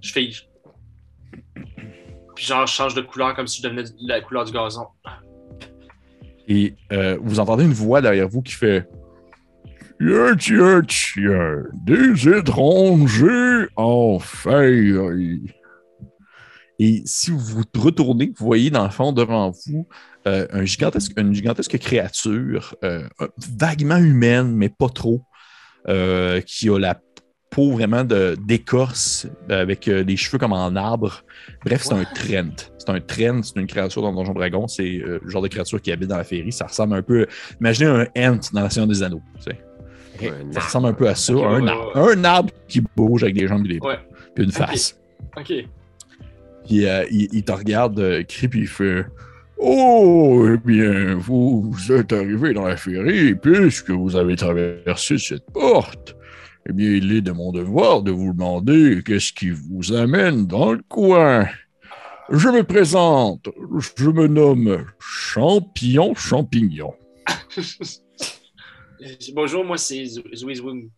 Je 0.00 0.12
fige. 0.12 0.48
Puis 2.40 2.46
genre, 2.46 2.66
change 2.66 2.94
de 2.94 3.02
couleur 3.02 3.34
comme 3.34 3.46
si 3.46 3.60
je 3.60 3.68
devenais 3.68 3.82
de 3.82 4.08
la 4.08 4.22
couleur 4.22 4.46
du 4.46 4.52
gazon. 4.52 4.86
Et 6.48 6.74
euh, 6.90 7.18
vous 7.20 7.38
entendez 7.38 7.64
une 7.64 7.74
voix 7.74 8.00
derrière 8.00 8.30
vous 8.30 8.40
qui 8.40 8.54
fait 8.54 8.88
Tiens, 10.00 10.34
tiens, 10.38 10.80
tiens, 10.88 11.62
des 11.74 12.28
étrangers 12.30 13.66
en 13.76 14.18
féerie. 14.18 15.52
Et 16.78 17.02
si 17.04 17.30
vous 17.30 17.38
vous 17.38 17.62
retournez, 17.76 18.32
vous 18.34 18.46
voyez 18.46 18.70
dans 18.70 18.84
le 18.84 18.90
fond 18.90 19.12
devant 19.12 19.50
vous 19.66 19.86
euh, 20.26 20.46
un 20.50 20.64
gigantesque, 20.64 21.12
une 21.18 21.34
gigantesque 21.34 21.76
créature, 21.76 22.74
euh, 22.84 23.06
vaguement 23.58 23.98
humaine, 23.98 24.50
mais 24.56 24.70
pas 24.70 24.88
trop, 24.88 25.26
qui 26.46 26.70
a 26.70 26.78
la 26.78 26.98
peau 27.50 27.72
vraiment 27.72 28.04
de- 28.04 28.36
d'écorce, 28.46 29.26
avec 29.48 29.88
euh, 29.88 30.04
des 30.04 30.16
cheveux 30.16 30.38
comme 30.38 30.52
en 30.52 30.74
arbre. 30.76 31.24
Bref, 31.64 31.82
c'est 31.82 31.94
un 31.94 32.04
trend. 32.04 32.54
C'est 32.78 32.88
un 32.90 33.00
trend, 33.00 33.42
c'est 33.42 33.56
une 33.58 33.66
créature 33.66 34.02
dans 34.02 34.12
Donjon 34.12 34.32
Dragon. 34.34 34.68
C'est 34.68 35.00
euh, 35.02 35.18
le 35.22 35.28
genre 35.30 35.42
de 35.42 35.48
créature 35.48 35.80
qui 35.82 35.90
habite 35.92 36.08
dans 36.08 36.16
la 36.16 36.24
féerie. 36.24 36.52
Ça 36.52 36.66
ressemble 36.66 36.94
un 36.94 37.02
peu. 37.02 37.26
Imaginez 37.60 37.90
un 38.16 38.32
ant 38.32 38.38
dans 38.52 38.62
la 38.62 38.70
Seigneur 38.70 38.86
des 38.88 39.02
Anneaux. 39.02 39.22
tu 39.36 39.50
sais. 39.50 39.60
Un 40.28 40.52
Ça 40.52 40.60
ressemble 40.60 40.86
un 40.88 40.92
peu 40.92 41.08
à 41.08 41.14
ça. 41.14 41.32
Un, 41.32 41.36
ouais, 41.62 41.68
arbre, 41.70 41.92
ouais, 42.06 42.16
un 42.16 42.24
arbre 42.24 42.50
qui 42.68 42.82
bouge 42.96 43.22
avec 43.22 43.34
des 43.36 43.48
jambes 43.48 43.64
et 43.66 43.68
des 43.70 43.78
bras. 43.78 43.90
Ouais. 43.90 43.98
Puis 44.34 44.44
une 44.44 44.52
face. 44.52 44.98
Ok. 45.36 45.52
Puis 46.66 46.86
euh, 46.86 47.04
il, 47.10 47.28
il 47.32 47.42
te 47.42 47.52
regarde, 47.52 47.98
euh, 47.98 48.22
crie, 48.22 48.48
puis 48.48 48.60
il 48.60 48.68
fait 48.68 49.06
Oh, 49.62 50.46
eh 50.54 50.56
bien, 50.56 51.16
vous, 51.16 51.70
vous 51.70 51.92
êtes 51.92 52.12
arrivé 52.14 52.54
dans 52.54 52.66
la 52.66 52.76
féerie, 52.78 53.34
puisque 53.34 53.90
vous 53.90 54.16
avez 54.16 54.34
traversé 54.36 55.18
cette 55.18 55.44
porte. 55.52 56.16
Eh 56.68 56.72
bien, 56.72 56.90
il 56.90 57.12
est 57.12 57.20
de 57.22 57.32
mon 57.32 57.52
devoir 57.52 58.02
de 58.02 58.10
vous 58.10 58.32
demander 58.32 59.02
qu'est-ce 59.04 59.32
qui 59.32 59.50
vous 59.50 59.92
amène 59.92 60.46
dans 60.46 60.72
le 60.72 60.82
coin. 60.88 61.48
Je 62.30 62.48
me 62.48 62.62
présente, 62.62 63.48
je 63.78 64.08
me 64.08 64.26
nomme 64.28 64.86
Champignon 65.00 66.14
Champignon. 66.14 66.94
Bonjour, 69.34 69.64
moi 69.64 69.78
c'est 69.78 70.04
Zw- 70.04 70.34
Zwing 70.34 70.90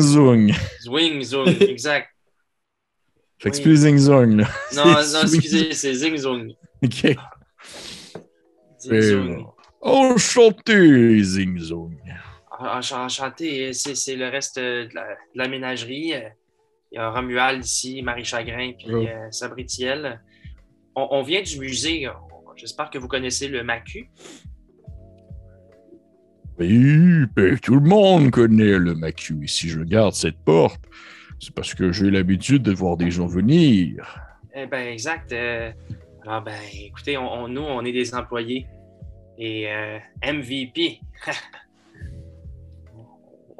Zung. 0.00 0.52
Zwing 0.80 1.22
Zung, 1.22 1.48
exact. 1.60 2.08
Fait 3.38 3.50
que 3.50 3.74
Zing 3.74 3.98
Zung, 3.98 4.36
là. 4.36 4.48
Non, 4.74 4.84
non, 4.86 4.98
excusez, 5.22 5.72
c'est 5.72 5.94
Zing 5.94 6.16
Zung. 6.16 6.52
OK. 6.82 7.16
Zing 8.78 8.92
Euh, 8.92 9.02
Zung. 9.02 9.46
Enchanté, 9.82 11.22
Zing 11.24 11.58
Zung. 11.58 11.96
Ench- 12.64 12.94
Enchanté, 12.94 13.72
c'est 13.72 14.16
le 14.16 14.28
reste 14.28 14.58
euh, 14.58 14.86
de 14.88 14.94
la, 14.94 15.02
de 15.08 15.14
la 15.36 15.48
ménagerie. 15.48 16.12
Il 16.92 16.96
y 16.96 16.98
a 16.98 17.10
Romuald 17.10 17.64
ici, 17.64 18.02
Marie 18.02 18.24
Chagrin, 18.24 18.72
puis 18.78 19.08
euh, 19.08 19.30
Sabritiel. 19.30 20.20
On, 20.94 21.08
on 21.12 21.22
vient 21.22 21.42
du 21.42 21.58
musée. 21.58 22.06
J'espère 22.56 22.90
que 22.90 22.98
vous 22.98 23.08
connaissez 23.08 23.48
le 23.48 23.62
Macu. 23.64 24.10
Oui, 26.58 27.24
ben, 27.34 27.58
tout 27.58 27.74
le 27.76 27.88
monde 27.88 28.30
connaît 28.30 28.78
le 28.78 28.94
Macu. 28.94 29.38
Et 29.42 29.46
si 29.46 29.68
je 29.68 29.80
garde 29.80 30.12
cette 30.14 30.38
porte, 30.44 30.82
c'est 31.40 31.54
parce 31.54 31.74
que 31.74 31.90
j'ai 31.92 32.10
l'habitude 32.10 32.62
de 32.62 32.72
voir 32.72 32.96
des 32.96 33.10
gens 33.10 33.26
venir. 33.26 34.20
Eh 34.54 34.66
ben, 34.66 34.86
exact. 34.92 35.32
euh, 35.32 35.72
alors, 36.26 36.42
ben, 36.42 36.54
écoutez, 36.74 37.16
on, 37.16 37.32
on- 37.32 37.48
nous, 37.48 37.62
on 37.62 37.82
est 37.84 37.92
des 37.92 38.14
employés. 38.14 38.66
Et 39.38 39.66
euh, 39.72 39.98
MVP. 40.22 41.00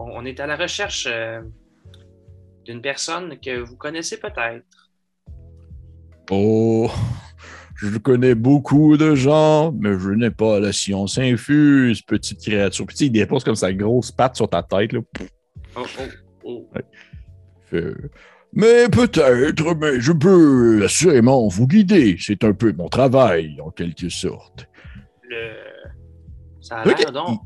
on, 0.03 0.18
on 0.18 0.24
est 0.24 0.40
à 0.40 0.46
la 0.46 0.57
recherche 0.57 1.07
euh, 1.11 1.40
d'une 2.64 2.80
personne 2.80 3.38
que 3.40 3.61
vous 3.61 3.76
connaissez 3.76 4.18
peut-être. 4.18 4.90
Oh, 6.30 6.90
je 7.76 7.98
connais 7.98 8.34
beaucoup 8.34 8.96
de 8.96 9.14
gens, 9.14 9.72
mais 9.72 9.98
je 9.98 10.11
n'ai 10.11 10.30
pas 10.30 10.61
la 10.61 10.72
science 10.72 11.18
infuse, 11.18 12.03
petite 12.03 12.40
créature. 12.40 12.86
Puis 12.86 12.96
il 13.00 13.11
dépose 13.11 13.44
comme 13.44 13.57
sa 13.57 13.72
grosse 13.72 14.12
patte 14.12 14.36
sur 14.36 14.48
ta 14.48 14.62
tête. 14.62 14.92
Là. 14.92 15.00
Oh, 15.76 15.82
oh, 16.44 16.68
oh. 17.72 17.82
Mais 18.55 18.88
peut-être, 18.88 19.74
mais 19.74 20.00
je 20.00 20.12
peux 20.12 20.84
assurément 20.84 21.48
vous 21.48 21.66
guider. 21.66 22.16
C'est 22.20 22.44
un 22.44 22.53
peu 22.53 22.72
mon 22.72 22.88
travail, 22.88 23.59
en 23.61 23.70
quelque 23.70 24.09
sorte. 24.09 24.68
Le... 25.22 25.53
Ça 26.61 26.76
a 26.76 26.84
l'air 26.84 27.11
donc. 27.12 27.40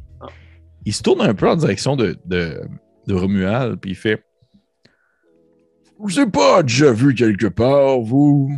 Il 0.86 0.94
se 0.94 1.02
tourne 1.02 1.20
un 1.20 1.34
peu 1.34 1.48
en 1.48 1.56
direction 1.56 1.96
de, 1.96 2.16
de, 2.24 2.60
de 3.06 3.14
Romuald, 3.14 3.78
puis 3.80 3.90
il 3.90 3.96
fait 3.96 4.22
Je 6.06 6.14
sais 6.14 6.26
pas 6.26 6.62
déjà 6.62 6.92
vu 6.92 7.12
quelque 7.14 7.48
part, 7.48 8.00
vous. 8.00 8.48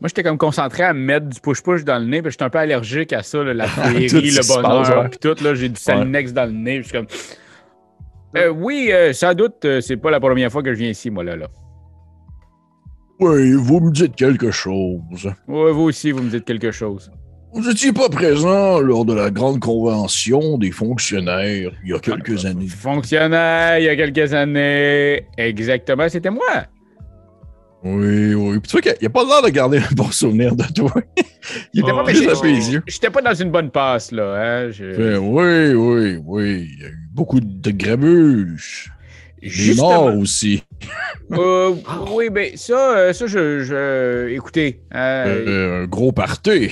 Moi, 0.00 0.08
j'étais 0.08 0.22
comme 0.22 0.38
concentré 0.38 0.82
à 0.82 0.92
me 0.92 1.00
mettre 1.00 1.26
du 1.26 1.38
push-push 1.40 1.84
dans 1.84 1.98
le 1.98 2.06
nez, 2.06 2.22
puis 2.22 2.30
j'étais 2.30 2.44
un 2.44 2.50
peu 2.50 2.58
allergique 2.58 3.12
à 3.12 3.22
ça, 3.22 3.44
là, 3.44 3.54
la 3.54 3.66
féerie, 3.68 4.08
le 4.08 4.62
bonheur, 4.62 5.10
puis 5.10 5.18
tout. 5.18 5.42
Là, 5.44 5.54
j'ai 5.54 5.68
du 5.68 5.80
salinex 5.80 6.32
dans 6.32 6.46
le 6.46 6.52
nez. 6.52 6.78
Je 6.78 6.88
suis 6.88 6.92
comme. 6.92 7.06
Euh, 8.36 8.48
oui, 8.48 8.90
euh, 8.90 9.12
sans 9.12 9.34
doute, 9.34 9.64
euh, 9.64 9.80
c'est 9.80 9.96
pas 9.96 10.10
la 10.10 10.20
première 10.20 10.50
fois 10.50 10.62
que 10.62 10.72
je 10.72 10.78
viens 10.78 10.90
ici, 10.90 11.10
moi, 11.10 11.24
là. 11.24 11.36
là. 11.36 11.48
Oui, 13.20 13.52
vous 13.52 13.80
me 13.80 13.90
dites 13.90 14.14
quelque 14.14 14.50
chose. 14.50 15.30
Ouais, 15.48 15.72
vous 15.72 15.82
aussi, 15.82 16.10
vous 16.10 16.22
me 16.22 16.30
dites 16.30 16.44
quelque 16.44 16.70
chose. 16.70 17.10
Vous 17.56 17.66
n'étiez 17.66 17.90
pas 17.90 18.10
présent 18.10 18.80
lors 18.80 19.06
de 19.06 19.14
la 19.14 19.30
grande 19.30 19.60
convention 19.60 20.58
des 20.58 20.70
fonctionnaires 20.70 21.72
il 21.84 21.90
y 21.90 21.94
a 21.94 21.98
quelques 21.98 22.44
années. 22.44 22.66
Fonctionnaire, 22.68 23.78
il 23.78 23.84
y 23.84 23.88
a 23.88 23.96
quelques 23.96 24.34
années. 24.34 25.22
Exactement, 25.38 26.06
c'était 26.10 26.28
moi. 26.28 26.66
Oui, 27.82 28.34
oui. 28.34 28.58
Puis 28.58 28.68
tu 28.68 28.72
vois 28.72 28.80
qu'il 28.82 28.94
n'y 29.00 29.06
a 29.06 29.10
pas 29.10 29.24
l'air 29.24 29.40
de 29.42 29.48
garder 29.48 29.78
un 29.78 29.94
bon 29.94 30.10
souvenir 30.10 30.54
de 30.54 30.64
toi. 30.74 30.92
il 31.72 31.82
Oh, 31.82 31.86
pas 31.86 32.04
mais 32.04 32.12
yeux. 32.12 32.82
J'étais 32.86 33.08
pas 33.08 33.22
dans 33.22 33.32
une 33.34 33.50
bonne 33.50 33.70
passe, 33.70 34.12
là. 34.12 34.34
Hein? 34.66 34.70
je- 34.70 34.92
Fait, 34.92 35.16
oui, 35.16 35.72
oui, 35.72 36.18
oui. 36.26 36.68
Il 36.76 36.82
y 36.82 36.84
a 36.84 36.88
eu 36.88 37.08
beaucoup 37.14 37.40
de 37.40 37.70
grabuches. 37.70 38.90
Des 39.40 39.48
Justement. 39.48 40.14
aussi. 40.16 40.62
Euh, 41.32 41.72
oui, 42.12 42.30
ben 42.30 42.52
ça, 42.56 42.96
euh, 42.98 43.12
ça 43.12 43.26
je, 43.26 43.64
je- 43.64 44.28
Écoutez, 44.28 44.80
Euh, 44.94 45.82
un 45.82 45.86
gros 45.86 46.12
party. 46.12 46.70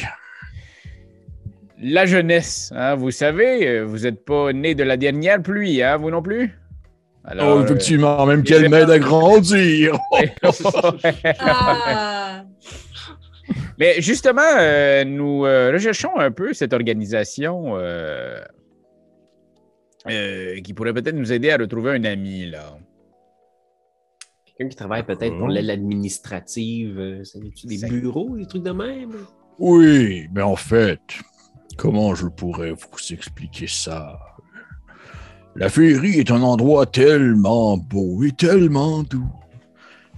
La 1.81 2.07
jeunesse, 2.07 2.73
hein, 2.75 2.95
vous 2.95 3.11
savez, 3.11 3.67
euh, 3.69 3.85
vous 3.85 4.01
n'êtes 4.01 4.25
pas 4.25 4.53
né 4.53 4.75
de 4.75 4.85
la 4.85 4.97
dernière 4.97 5.43
pluie, 5.43 5.83
hein, 5.83 5.97
vous 5.97 6.11
non 6.11 6.23
plus? 6.23 6.53
Alors, 7.25 7.57
oh, 7.57 7.65
effectivement, 7.65 8.27
même 8.27 8.43
qu'elle 8.43 8.69
m'aide 8.69 8.91
à 8.91 8.99
grandir. 8.99 9.99
euh, 10.45 10.93
Ah! 11.41 12.45
Mais 13.79 14.01
justement, 14.01 14.43
euh, 14.59 15.05
nous 15.05 15.45
euh, 15.45 15.73
recherchons 15.73 16.17
un 16.19 16.31
peu 16.31 16.53
cette 16.53 16.73
organisation 16.73 17.77
euh, 17.77 18.39
euh, 20.09 20.61
qui 20.61 20.75
pourrait 20.75 20.93
peut-être 20.93 21.17
nous 21.17 21.33
aider 21.33 21.51
à 21.51 21.57
retrouver 21.57 21.93
un 21.93 22.05
ami, 22.05 22.47
là. 22.51 22.77
Quelqu'un 24.47 24.69
qui 24.71 24.77
travaille 24.77 25.03
peut-être 25.03 25.37
pour 25.37 25.49
l'aide 25.49 25.71
administrative. 25.71 26.99
euh, 26.99 27.23
des 27.65 27.89
bureaux, 27.89 28.37
des 28.37 28.47
trucs 28.47 28.63
de 28.63 28.71
même? 28.71 29.13
Oui, 29.59 30.29
mais 30.33 30.43
en 30.43 30.57
fait, 30.57 31.01
comment 31.77 32.15
je 32.15 32.27
pourrais 32.27 32.73
vous 32.73 33.13
expliquer 33.13 33.67
ça? 33.67 34.19
La 35.57 35.69
féerie 35.69 36.19
est 36.19 36.31
un 36.31 36.43
endroit 36.43 36.87
tellement 36.87 37.77
beau 37.77 38.25
et 38.25 38.33
tellement 38.33 39.03
doux. 39.05 39.31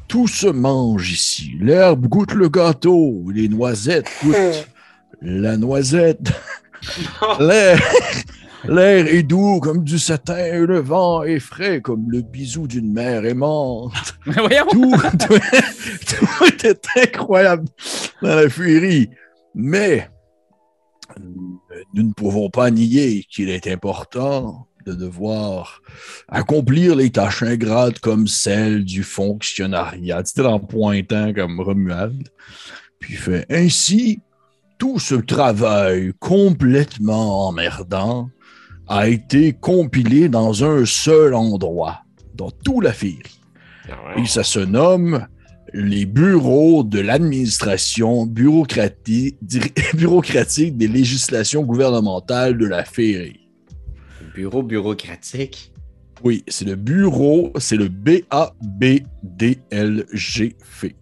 Tout 0.09 0.29
se 0.29 0.47
mange 0.47 1.11
ici. 1.13 1.53
L'herbe 1.61 2.07
goûte 2.07 2.33
le 2.33 2.49
gâteau, 2.49 3.25
les 3.35 3.49
noisettes 3.49 4.11
goûtent 4.23 4.69
la 5.21 5.57
noisette. 5.57 6.33
L'air, 7.41 7.81
l'air 8.65 9.07
est 9.09 9.23
doux 9.23 9.61
comme 9.61 9.83
du 9.83 9.99
satin 9.99 10.37
et 10.37 10.59
le 10.59 10.79
vent 10.79 11.23
est 11.25 11.41
frais 11.41 11.81
comme 11.81 12.11
le 12.11 12.23
bisou 12.23 12.67
d'une 12.67 12.93
mère 12.93 13.25
aimante. 13.25 13.93
Voyons! 14.27 14.67
Tout, 14.71 14.95
tout, 15.19 16.27
tout 16.39 16.67
est 16.67 16.87
incroyable 16.97 17.67
dans 18.23 18.37
la 18.37 18.49
féerie. 18.49 19.11
Mais 19.55 20.09
nous 21.95 22.03
ne 22.03 22.13
pouvons 22.13 22.51
pas 22.51 22.71
nier 22.71 23.25
qu'il 23.31 23.49
est 23.49 23.67
important 23.67 24.67
de 24.87 24.93
devoir 24.93 25.83
accomplir 26.29 26.95
les 26.95 27.11
tâches 27.11 27.43
ingrates 27.43 27.99
comme 27.99 28.29
celles 28.29 28.85
du 28.85 29.03
fonctionnariat. 29.03 30.23
C'était 30.25 30.43
en 30.43 30.61
pointant 30.61 31.33
comme 31.35 31.61
Romuald. 31.61 32.29
Puis 33.01 33.15
fait 33.15 33.47
ainsi, 33.51 34.21
tout 34.79 34.99
ce 34.99 35.17
travail 35.17 36.13
complètement 36.21 37.49
emmerdant 37.49 38.31
a 38.89 39.09
été 39.09 39.53
compilé 39.53 40.29
dans 40.29 40.65
un 40.65 40.85
seul 40.85 41.35
endroit, 41.35 42.03
dans 42.35 42.51
toute 42.51 42.85
la 42.85 42.93
féerie. 42.93 43.41
Ah 43.89 44.19
Et 44.19 44.27
ça 44.27 44.45
se 44.45 44.61
nomme 44.61 45.27
les 45.73 46.07
bureaux 46.07 46.83
de 46.83 47.01
l'administration 47.01 48.27
bureaucratique, 48.27 49.37
des 50.77 50.89
législations 50.89 51.63
gouvernementales 51.63 52.59
de 52.59 52.67
la 52.67 52.85
féerie. 52.85 53.49
bureau 54.35 54.63
bureaucratique? 54.63 55.73
Oui, 56.25 56.45
c'est 56.49 56.65
le 56.65 56.77
bureau, 56.77 57.53
c'est 57.59 57.77
le 57.77 57.89
B-A-B-D-L-G 57.89 58.57
fait. 60.63 60.97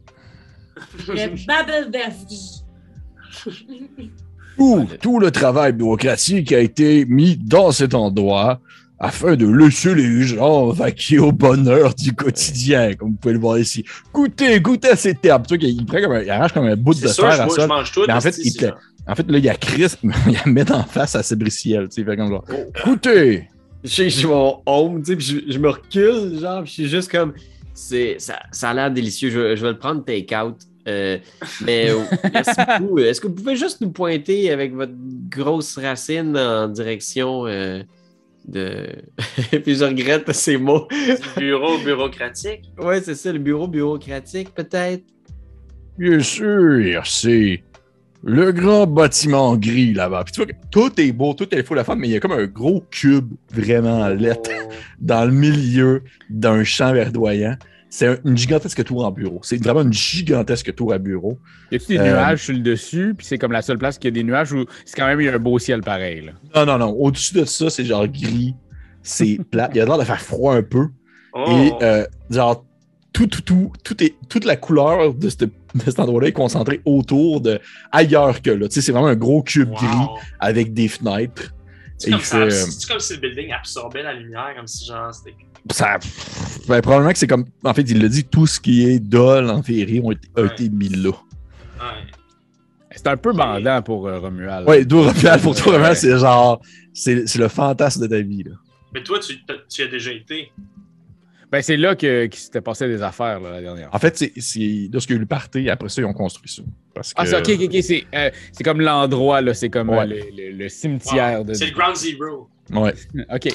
Le 1.08 1.46
Babelberg. 1.46 2.12
Tout, 4.56 4.86
tout 5.00 5.18
le 5.18 5.30
travail 5.30 5.72
bureaucratique 5.72 6.52
a 6.52 6.60
été 6.60 7.04
mis 7.06 7.36
dans 7.36 7.72
cet 7.72 7.94
endroit 7.94 8.60
afin 9.04 9.36
de 9.36 9.46
laisser 9.46 9.94
les 9.94 10.22
gens 10.22 10.68
vaquer 10.70 11.18
au 11.18 11.30
bonheur 11.32 11.94
du 11.94 12.12
quotidien, 12.14 12.94
comme 12.94 13.10
vous 13.10 13.16
pouvez 13.16 13.34
le 13.34 13.40
voir 13.40 13.58
ici. 13.58 13.84
Goûtez, 14.12 14.60
goûtez 14.60 14.88
à 14.90 14.96
ces 14.96 15.14
termes. 15.14 15.42
Tu 15.46 15.56
vois, 15.56 15.68
il, 15.68 15.84
prend 15.84 16.00
comme 16.00 16.12
un, 16.12 16.22
il 16.22 16.30
arrache 16.30 16.52
comme 16.52 16.66
un 16.66 16.76
bout 16.76 16.94
de 16.94 17.06
sûr, 17.08 17.26
fer 17.30 17.40
à 17.40 17.48
ça. 17.48 17.62
je 17.62 17.66
mange 17.66 17.92
tout. 17.92 18.02
Mais 18.06 18.12
en 18.14 18.20
fait, 18.20 18.36
il 18.42 18.56
te- 18.56 18.66
En 19.06 19.14
fait, 19.14 19.30
là, 19.30 19.38
il 19.38 19.44
y 19.44 19.48
a 19.48 19.54
Chris, 19.56 19.92
il 20.02 20.10
la 20.32 20.50
met 20.52 20.70
en 20.72 20.82
face 20.84 21.14
à 21.14 21.22
Sébriciel. 21.22 21.88
Tu 21.88 21.96
sais, 21.96 22.00
il 22.00 22.06
fait 22.06 22.16
comme 22.16 22.28
genre, 22.30 22.44
Oh. 22.50 22.54
goûtez! 22.84 23.48
J'ai 23.84 24.08
mon 24.26 24.62
home, 24.64 25.02
tu 25.02 25.10
sais, 25.12 25.16
puis 25.16 25.26
je, 25.46 25.52
je 25.52 25.58
me 25.58 25.68
recule, 25.68 26.38
genre, 26.40 26.62
puis 26.62 26.68
je 26.70 26.72
suis 26.72 26.88
juste 26.88 27.10
comme. 27.10 27.34
C'est, 27.74 28.16
ça, 28.18 28.38
ça 28.52 28.70
a 28.70 28.74
l'air 28.74 28.90
délicieux. 28.90 29.30
Je, 29.30 29.38
vais- 29.38 29.56
je 29.56 29.62
vais 29.62 29.72
le 29.72 29.78
prendre 29.78 30.02
take-out. 30.04 30.56
Euh, 30.86 31.18
mais 31.64 31.90
euh, 31.90 31.98
merci 32.32 32.52
beaucoup. 32.78 32.98
Est-ce 32.98 33.20
que 33.20 33.26
vous 33.26 33.34
pouvez 33.34 33.56
juste 33.56 33.80
nous 33.80 33.90
pointer 33.90 34.50
avec 34.50 34.74
votre 34.74 34.92
grosse 35.30 35.76
racine 35.78 36.36
en 36.36 36.68
direction 36.68 37.46
euh, 37.46 37.82
de. 38.46 38.86
puis 39.64 39.76
je 39.76 39.84
regrette 39.84 40.30
ces 40.32 40.56
mots. 40.56 40.88
du 41.36 41.40
bureau 41.40 41.78
bureaucratique. 41.78 42.70
Ouais, 42.78 43.00
c'est 43.00 43.14
ça, 43.14 43.32
le 43.32 43.38
bureau 43.38 43.68
bureaucratique, 43.68 44.54
peut-être. 44.54 45.04
Bien 45.98 46.20
sûr, 46.20 47.06
c'est 47.06 47.62
le 48.24 48.52
grand 48.52 48.86
bâtiment 48.86 49.56
gris 49.56 49.92
là-bas. 49.92 50.24
Puis 50.24 50.32
tu 50.32 50.40
vois 50.40 50.46
que 50.46 50.56
tout 50.70 51.00
est 51.00 51.12
beau, 51.12 51.34
tout 51.34 51.54
est 51.54 51.62
fou 51.62 51.74
la 51.74 51.84
femme, 51.84 52.00
mais 52.00 52.08
il 52.08 52.12
y 52.12 52.16
a 52.16 52.20
comme 52.20 52.32
un 52.32 52.46
gros 52.46 52.82
cube 52.90 53.34
vraiment 53.50 54.08
laid 54.08 54.40
Oh. 54.46 54.70
dans 55.00 55.24
le 55.26 55.32
milieu 55.32 56.02
d'un 56.30 56.64
champ 56.64 56.92
verdoyant. 56.92 57.56
C'est 57.96 58.08
un- 58.08 58.16
une 58.24 58.36
gigantesque 58.36 58.82
tour 58.82 59.04
en 59.04 59.12
bureau. 59.12 59.38
C'est 59.44 59.62
vraiment 59.62 59.82
une 59.82 59.92
gigantesque 59.92 60.74
tour 60.74 60.92
à 60.92 60.98
bureau. 60.98 61.38
Y 61.70 61.76
a-tu 61.76 61.86
des 61.86 61.98
Euh, 61.98 62.10
nuages 62.10 62.42
sur 62.42 62.52
le 62.52 62.58
dessus, 62.58 63.14
puis 63.16 63.24
c'est 63.24 63.38
comme 63.38 63.52
la 63.52 63.62
seule 63.62 63.78
place 63.78 63.98
qu'il 63.98 64.08
y 64.08 64.12
a 64.12 64.14
des 64.20 64.24
nuages 64.24 64.52
où 64.52 64.64
c'est 64.84 64.96
quand 64.96 65.06
même 65.06 65.20
il 65.20 65.26
y 65.26 65.28
a 65.28 65.34
un 65.34 65.38
beau 65.38 65.60
ciel 65.60 65.80
pareil. 65.80 66.22
Là? 66.26 66.32
Non, 66.56 66.66
non, 66.72 66.78
non. 66.86 66.90
Au-dessus 66.98 67.34
de 67.34 67.44
ça, 67.44 67.70
c'est 67.70 67.84
genre 67.84 68.08
gris. 68.08 68.56
C'est 69.04 69.38
plat. 69.50 69.70
Il 69.72 69.76
y 69.76 69.80
a 69.80 69.84
l'air 69.84 69.96
de 69.98 70.02
faire 70.04 70.20
froid 70.20 70.56
un 70.56 70.62
peu. 70.64 70.88
Oh. 71.34 71.44
Et 71.48 71.72
euh, 71.84 72.04
genre, 72.30 72.64
tout, 73.12 73.28
tout, 73.28 73.42
tout, 73.42 73.70
tout 73.84 74.02
est, 74.02 74.16
toute 74.28 74.44
la 74.44 74.56
couleur 74.56 75.14
de, 75.14 75.28
cette- 75.28 75.44
de 75.44 75.50
cet 75.84 76.00
endroit-là 76.00 76.26
est 76.28 76.32
concentrée 76.32 76.80
autour 76.84 77.40
de 77.42 77.60
ailleurs 77.92 78.42
que 78.42 78.50
là. 78.50 78.66
Tu 78.66 78.74
sais, 78.74 78.80
c'est 78.80 78.90
vraiment 78.90 79.06
un 79.06 79.14
gros 79.14 79.42
cube 79.44 79.68
Wow. 79.70 79.76
gris 79.76 80.06
avec 80.40 80.74
des 80.74 80.88
fenêtres. 80.88 81.54
C'est 82.04 82.10
comme, 82.10 82.20
fait, 82.20 82.36
euh, 82.36 82.50
c'est 82.50 82.88
comme 82.88 83.00
si 83.00 83.14
le 83.14 83.20
building 83.20 83.52
absorbait 83.52 84.02
la 84.02 84.12
lumière, 84.14 84.52
comme 84.56 84.66
si 84.66 84.86
genre 84.86 85.12
c'était. 85.14 85.34
Ça, 85.70 85.98
ben, 86.68 86.80
probablement 86.82 87.12
que 87.12 87.18
c'est 87.18 87.26
comme. 87.26 87.44
En 87.64 87.72
fait, 87.74 87.82
il 87.82 88.00
l'a 88.02 88.08
dit, 88.08 88.24
tout 88.24 88.46
ce 88.46 88.60
qui 88.60 88.84
est 88.86 88.98
dol 89.00 89.48
en 89.50 89.62
féerie 89.62 90.00
ont 90.00 90.12
été, 90.12 90.28
a 90.36 90.42
Ouais. 90.42 90.46
été 90.48 90.68
mis 90.68 90.88
là. 90.90 91.10
Ouais. 91.10 92.06
C'est 92.96 93.06
un 93.08 93.16
peu 93.16 93.32
bandant 93.32 93.82
pour 93.82 94.06
euh, 94.06 94.18
Romuald. 94.20 94.68
Ouais, 94.68 94.84
d'où 94.84 95.02
Romuald, 95.02 95.42
pour 95.42 95.54
toi, 95.56 95.78
Ouais. 95.80 95.94
c'est 95.94 96.18
genre. 96.18 96.60
C'est 96.92 97.26
c'est 97.26 97.38
le 97.38 97.48
fantasme 97.48 98.02
de 98.02 98.06
ta 98.06 98.20
vie, 98.20 98.44
là. 98.44 98.52
Mais 98.92 99.02
toi, 99.02 99.18
tu, 99.18 99.34
tu 99.68 99.82
y 99.82 99.84
as 99.84 99.88
déjà 99.88 100.12
été. 100.12 100.52
Ben, 101.54 101.62
c'est 101.62 101.76
là 101.76 101.94
que, 101.94 102.26
qu'il 102.26 102.40
s'était 102.40 102.60
passé 102.60 102.88
des 102.88 103.00
affaires 103.00 103.38
là, 103.38 103.52
la 103.52 103.60
dernière. 103.60 103.88
En 103.92 103.98
fait, 104.00 104.18
c'est- 104.18 104.32
c'est 104.38 104.88
lorsqu'il 104.92 105.12
y 105.14 105.16
a 105.16 105.18
eu 105.18 105.20
le 105.20 105.26
party, 105.26 105.70
après 105.70 105.88
ça, 105.88 106.02
ils 106.02 106.04
ont 106.04 106.12
construit 106.12 106.50
ça. 106.50 106.62
Parce 106.92 107.14
que, 107.14 107.20
Ah, 107.22 107.26
c'est 107.26 107.36
ok, 107.38 107.48
ok, 107.60 107.68
ok. 107.72 107.80
C'est, 107.80 108.04
euh, 108.12 108.30
c'est 108.50 108.64
comme 108.64 108.80
l'endroit, 108.80 109.40
là. 109.40 109.54
C'est 109.54 109.70
comme 109.70 109.90
euh, 109.90 109.98
Ouais. 109.98 110.06
le, 110.08 110.16
le- 110.36 110.50
le 110.50 110.68
cimetière 110.68 111.38
Wow. 111.38 111.44
de. 111.44 111.54
C'est 111.54 111.66
le 111.66 111.70
Ground 111.72 111.94
Zero. 111.94 112.48
Ouais. 112.72 112.92
Ok. 113.32 113.48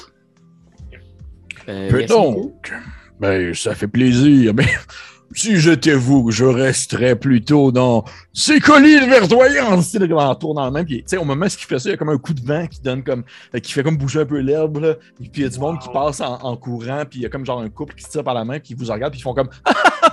Euh, 1.68 1.90
Peu 1.90 1.98
merci 1.98 2.14
beaucoup. 2.14 2.40
donc, 2.40 2.72
ben, 3.20 3.52
ça 3.54 3.74
fait 3.74 3.86
plaisir. 3.88 4.54
Mais 4.54 4.64
si 5.32 5.58
j'étais 5.58 5.94
vous, 5.94 6.30
je 6.30 6.44
resterais 6.44 7.14
plutôt 7.14 7.70
dans 7.70 8.04
ces 8.32 8.58
collines 8.58 9.08
verdoyantes. 9.08 9.86
Comme 9.98 10.12
en 10.12 10.34
tournant 10.34 10.66
le 10.66 10.72
même. 10.72 10.84
Puis, 10.84 10.98
tu 10.98 11.04
sais, 11.06 11.16
au 11.16 11.24
moment 11.24 11.46
où 11.46 11.48
il 11.48 11.52
fait 11.52 11.78
ça, 11.78 11.88
il 11.88 11.92
y 11.92 11.94
a 11.94 11.96
comme 11.96 12.08
un 12.08 12.18
coup 12.18 12.34
de 12.34 12.44
vent 12.44 12.66
qui 12.66 12.80
donne 12.80 13.02
comme. 13.04 13.22
euh, 13.54 13.58
qui 13.60 13.72
fait 13.72 13.82
comme 13.82 13.96
bouger 13.96 14.20
un 14.20 14.26
peu 14.26 14.38
l'herbe. 14.38 14.78
là. 14.78 14.94
Et 15.22 15.28
puis, 15.28 15.30
il 15.36 15.42
y 15.42 15.44
a 15.44 15.48
du 15.48 15.58
monde 15.58 15.78
qui 15.78 15.88
passe 15.88 16.20
en, 16.20 16.34
en 16.42 16.56
courant. 16.56 17.04
Puis, 17.08 17.20
il 17.20 17.22
y 17.22 17.26
a 17.26 17.28
comme 17.28 17.46
genre 17.46 17.60
un 17.60 17.68
couple 17.68 17.94
qui 17.94 18.04
se 18.04 18.10
tire 18.10 18.24
par 18.24 18.34
la 18.34 18.44
main. 18.44 18.58
Puis, 18.58 18.74
ils 18.74 18.76
vous 18.76 18.90
regardent. 18.90 19.12
Puis, 19.12 19.20
ils 19.20 19.24
font 19.24 19.34
comme. 19.34 19.50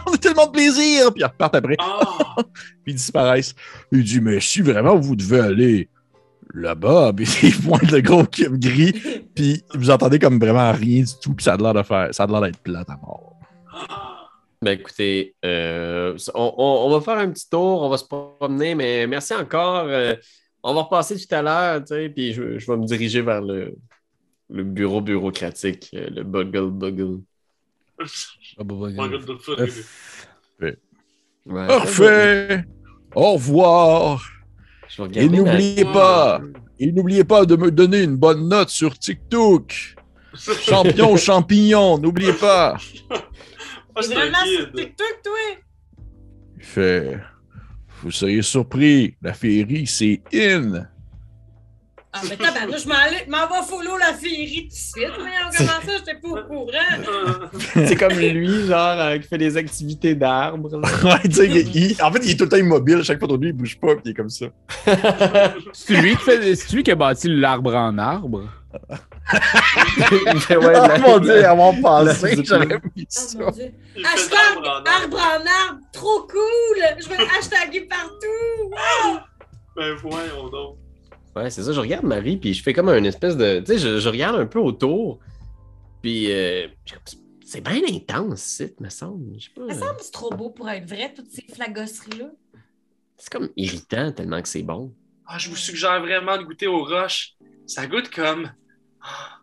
On 0.08 0.14
a 0.14 0.18
tellement 0.18 0.46
de 0.46 0.52
plaisir. 0.52 1.12
Puis, 1.14 1.22
ils 1.22 1.26
repartent 1.26 1.56
après. 1.56 1.78
Ah! 1.80 2.36
Puis, 2.84 2.94
ils 2.94 2.96
disparaissent. 2.96 3.56
Il 3.92 4.04
dit, 4.04 4.22
mais 4.22 4.40
si 4.40 4.62
vraiment 4.62 4.96
vous 4.98 5.16
devez 5.16 5.40
aller 5.40 5.90
là-bas. 6.54 7.12
Puis, 7.18 7.28
il 7.44 7.58
pointe 7.58 7.92
le 7.92 8.02
gros 8.02 8.24
cube 8.26 8.60
gris. 8.60 8.94
Puis, 9.36 9.64
vous 9.74 9.90
entendez 9.90 10.20
comme 10.20 10.40
vraiment 10.40 10.72
rien 10.72 11.02
du 11.02 11.14
tout. 11.22 11.34
Puis, 11.34 11.44
ça 11.44 11.54
a 11.54 11.58
l'air 11.58 11.74
de 11.74 11.82
faire. 11.84 12.10
Ça 12.12 12.24
a 12.24 12.28
l'air 12.28 12.42
d'être 12.42 12.60
plate 12.60 12.90
à 12.90 12.98
mort. 12.98 13.34
Ben 14.62 14.72
écoutez, 14.80 15.36
euh, 15.46 16.18
on, 16.34 16.54
on- 16.58 16.86
on 16.88 16.90
va 16.90 17.02
faire 17.02 17.18
un 17.20 17.30
petit 17.30 17.48
tour, 17.50 17.82
on 17.84 17.90
va 17.90 17.98
se 17.98 18.06
promener, 18.06 18.74
mais 18.76 19.06
merci 19.08 19.34
encore. 19.36 19.86
euh, 19.88 20.16
on 20.64 20.74
va 20.74 20.82
repasser 20.82 21.16
tout 21.16 21.34
à 21.36 21.42
l'heure, 21.44 21.82
tu 21.82 21.88
sais, 21.94 22.10
puis 22.10 22.34
je, 22.34 22.58
je 22.58 22.72
vais 22.72 22.78
me 22.78 22.86
diriger 22.86 23.22
vers 23.22 23.42
le, 23.42 23.76
le 24.50 24.64
bureau 24.64 25.00
bureaucratique, 25.02 25.90
euh, 25.94 26.10
le 26.10 26.24
Buggle 26.24 26.72
Buggle. 26.72 27.20
God, 28.94 29.26
the 29.26 29.38
fuck. 29.42 29.60
Ouais, 30.60 31.68
Parfait! 31.68 32.64
Au 33.16 33.34
revoir! 33.34 34.22
Et 35.16 35.30
n'oubliez 35.30 35.86
pas, 35.94 36.42
et 36.80 36.92
n'oubliez 36.92 37.24
pas 37.24 37.46
de 37.46 37.56
me 37.56 37.72
donner 37.72 38.02
une 38.04 38.16
bonne 38.18 38.48
note 38.50 38.70
sur 38.70 38.98
TikTok. 38.98 39.96
Champion 40.36 41.16
champignon, 41.18 41.98
n'oubliez 42.00 42.34
pas. 42.34 42.78
Un 43.98 44.14
vraiment 44.14 44.46
sur. 44.46 44.72
TikTok, 44.72 45.20
toi? 45.24 45.34
Il 46.58 46.64
fait. 46.64 47.20
Vous 48.04 48.12
seriez 48.12 48.42
surpris, 48.42 49.16
la 49.22 49.34
féerie, 49.34 49.88
c'est 49.88 50.22
in. 50.34 50.86
Ah, 52.14 52.22
mais 52.30 52.38
tabarnouche, 52.38 52.84
je 52.84 52.88
m'en 52.88 52.96
allais- 52.96 53.26
m'en 53.28 53.48
va 53.48 53.62
follow 53.62 53.98
la 53.98 54.14
féerie 54.14 54.70
tout 54.70 54.70
de 54.70 54.74
suite. 54.74 55.12
Mais 55.24 55.32
comment 55.58 55.68
ça, 55.70 55.92
j'étais 55.98 56.20
pas 56.20 56.28
au 56.30 56.44
courant. 56.48 57.50
C'est 57.86 57.96
comme 57.96 58.14
lui, 58.14 58.66
genre, 58.66 59.00
euh, 59.00 59.18
qui 59.20 59.28
fait 59.28 59.38
des 59.38 59.56
activités 59.58 60.16
d'arbres. 60.16 60.70
Ouais, 61.04 61.20
tu 61.26 61.32
sais, 61.34 62.02
en 62.04 62.12
fait, 62.12 62.20
il 62.24 62.32
est 62.32 62.36
tout 62.38 62.46
le 62.46 62.50
temps 62.50 62.58
immobile. 62.58 63.04
Chaque 63.04 63.20
fois, 63.20 63.28
lui, 63.38 63.50
il 63.50 63.54
bouge 63.54 63.78
pas, 63.80 63.94
puis 63.96 64.02
il 64.06 64.12
est 64.12 64.14
comme 64.14 64.30
ça. 64.30 64.46
C'est 65.74 66.02
lui, 66.02 66.16
qui 66.16 66.24
fait- 66.24 66.56
c'est 66.56 66.74
lui 66.76 66.82
qui 66.84 66.92
a 66.92 66.96
bâti 66.96 67.28
l'arbre 67.30 67.76
en 67.76 67.98
arbre? 67.98 68.44
Fait, 70.40 70.58
ouais, 70.58 70.74
Ah, 70.76 70.88
la- 70.98 71.00
mon 71.00 71.20
dieu, 71.20 71.46
à 71.46 71.56
mon 71.56 71.72
la- 72.04 72.14
j'aurais 72.14 72.66
mis 72.96 73.04
Oh 73.04 73.06
ça. 73.10 73.40
Hashtag 73.48 74.58
en 74.58 74.64
arbre. 74.64 74.90
arbre 74.90 75.18
en 75.18 75.70
arbre, 75.70 75.82
trop 75.92 76.22
cool! 76.28 76.78
Je 77.00 77.10
vais 77.10 77.18
le 77.18 77.38
hashtagger 77.38 77.82
partout! 77.82 78.74
Ben 79.76 79.94
voyons 79.96 80.50
donc. 80.50 80.78
Ouais, 81.36 81.50
c'est 81.50 81.62
ça, 81.64 81.72
je 81.72 81.80
regarde 81.80 82.04
Marie, 82.06 82.38
puis 82.38 82.54
je 82.54 82.64
fais 82.64 82.74
comme 82.74 82.90
un 82.90 83.04
espèce 83.04 83.38
de. 83.38 83.60
Tu 83.60 83.74
sais, 83.74 83.78
je, 83.78 84.00
je 84.00 84.10
regarde 84.10 84.36
un 84.40 84.48
peu 84.48 84.60
autour, 84.60 85.20
puis 86.02 86.32
euh, 86.32 86.68
c'est 87.46 87.62
bien 87.62 87.82
intense, 87.88 88.42
c'est, 88.42 88.80
me 88.82 88.90
semble. 88.90 89.36
Je 89.40 89.46
sais 89.46 89.52
pas. 89.56 89.68
Ça 89.70 89.76
me 89.76 89.80
semble 89.82 89.98
que 89.98 90.04
c'est 90.04 90.12
trop 90.12 90.30
beau 90.34 90.50
pour 90.50 90.68
être 90.70 90.88
vrai, 90.90 91.14
toutes 91.16 91.30
ces 91.32 91.46
flagosseries-là. 91.54 92.26
C'est 93.18 93.32
comme 93.32 93.50
irritant 93.56 94.12
tellement 94.12 94.42
que 94.42 94.48
c'est 94.48 94.64
bon. 94.64 94.94
Ah, 95.28 95.38
je 95.38 95.50
vous 95.50 95.56
suggère 95.56 96.00
vraiment 96.02 96.38
de 96.38 96.44
goûter 96.44 96.68
aux 96.68 96.84
roches. 96.86 97.34
Ça 97.68 97.86
goûte 97.86 98.10
comme. 98.10 98.50
Ah, 99.08 99.40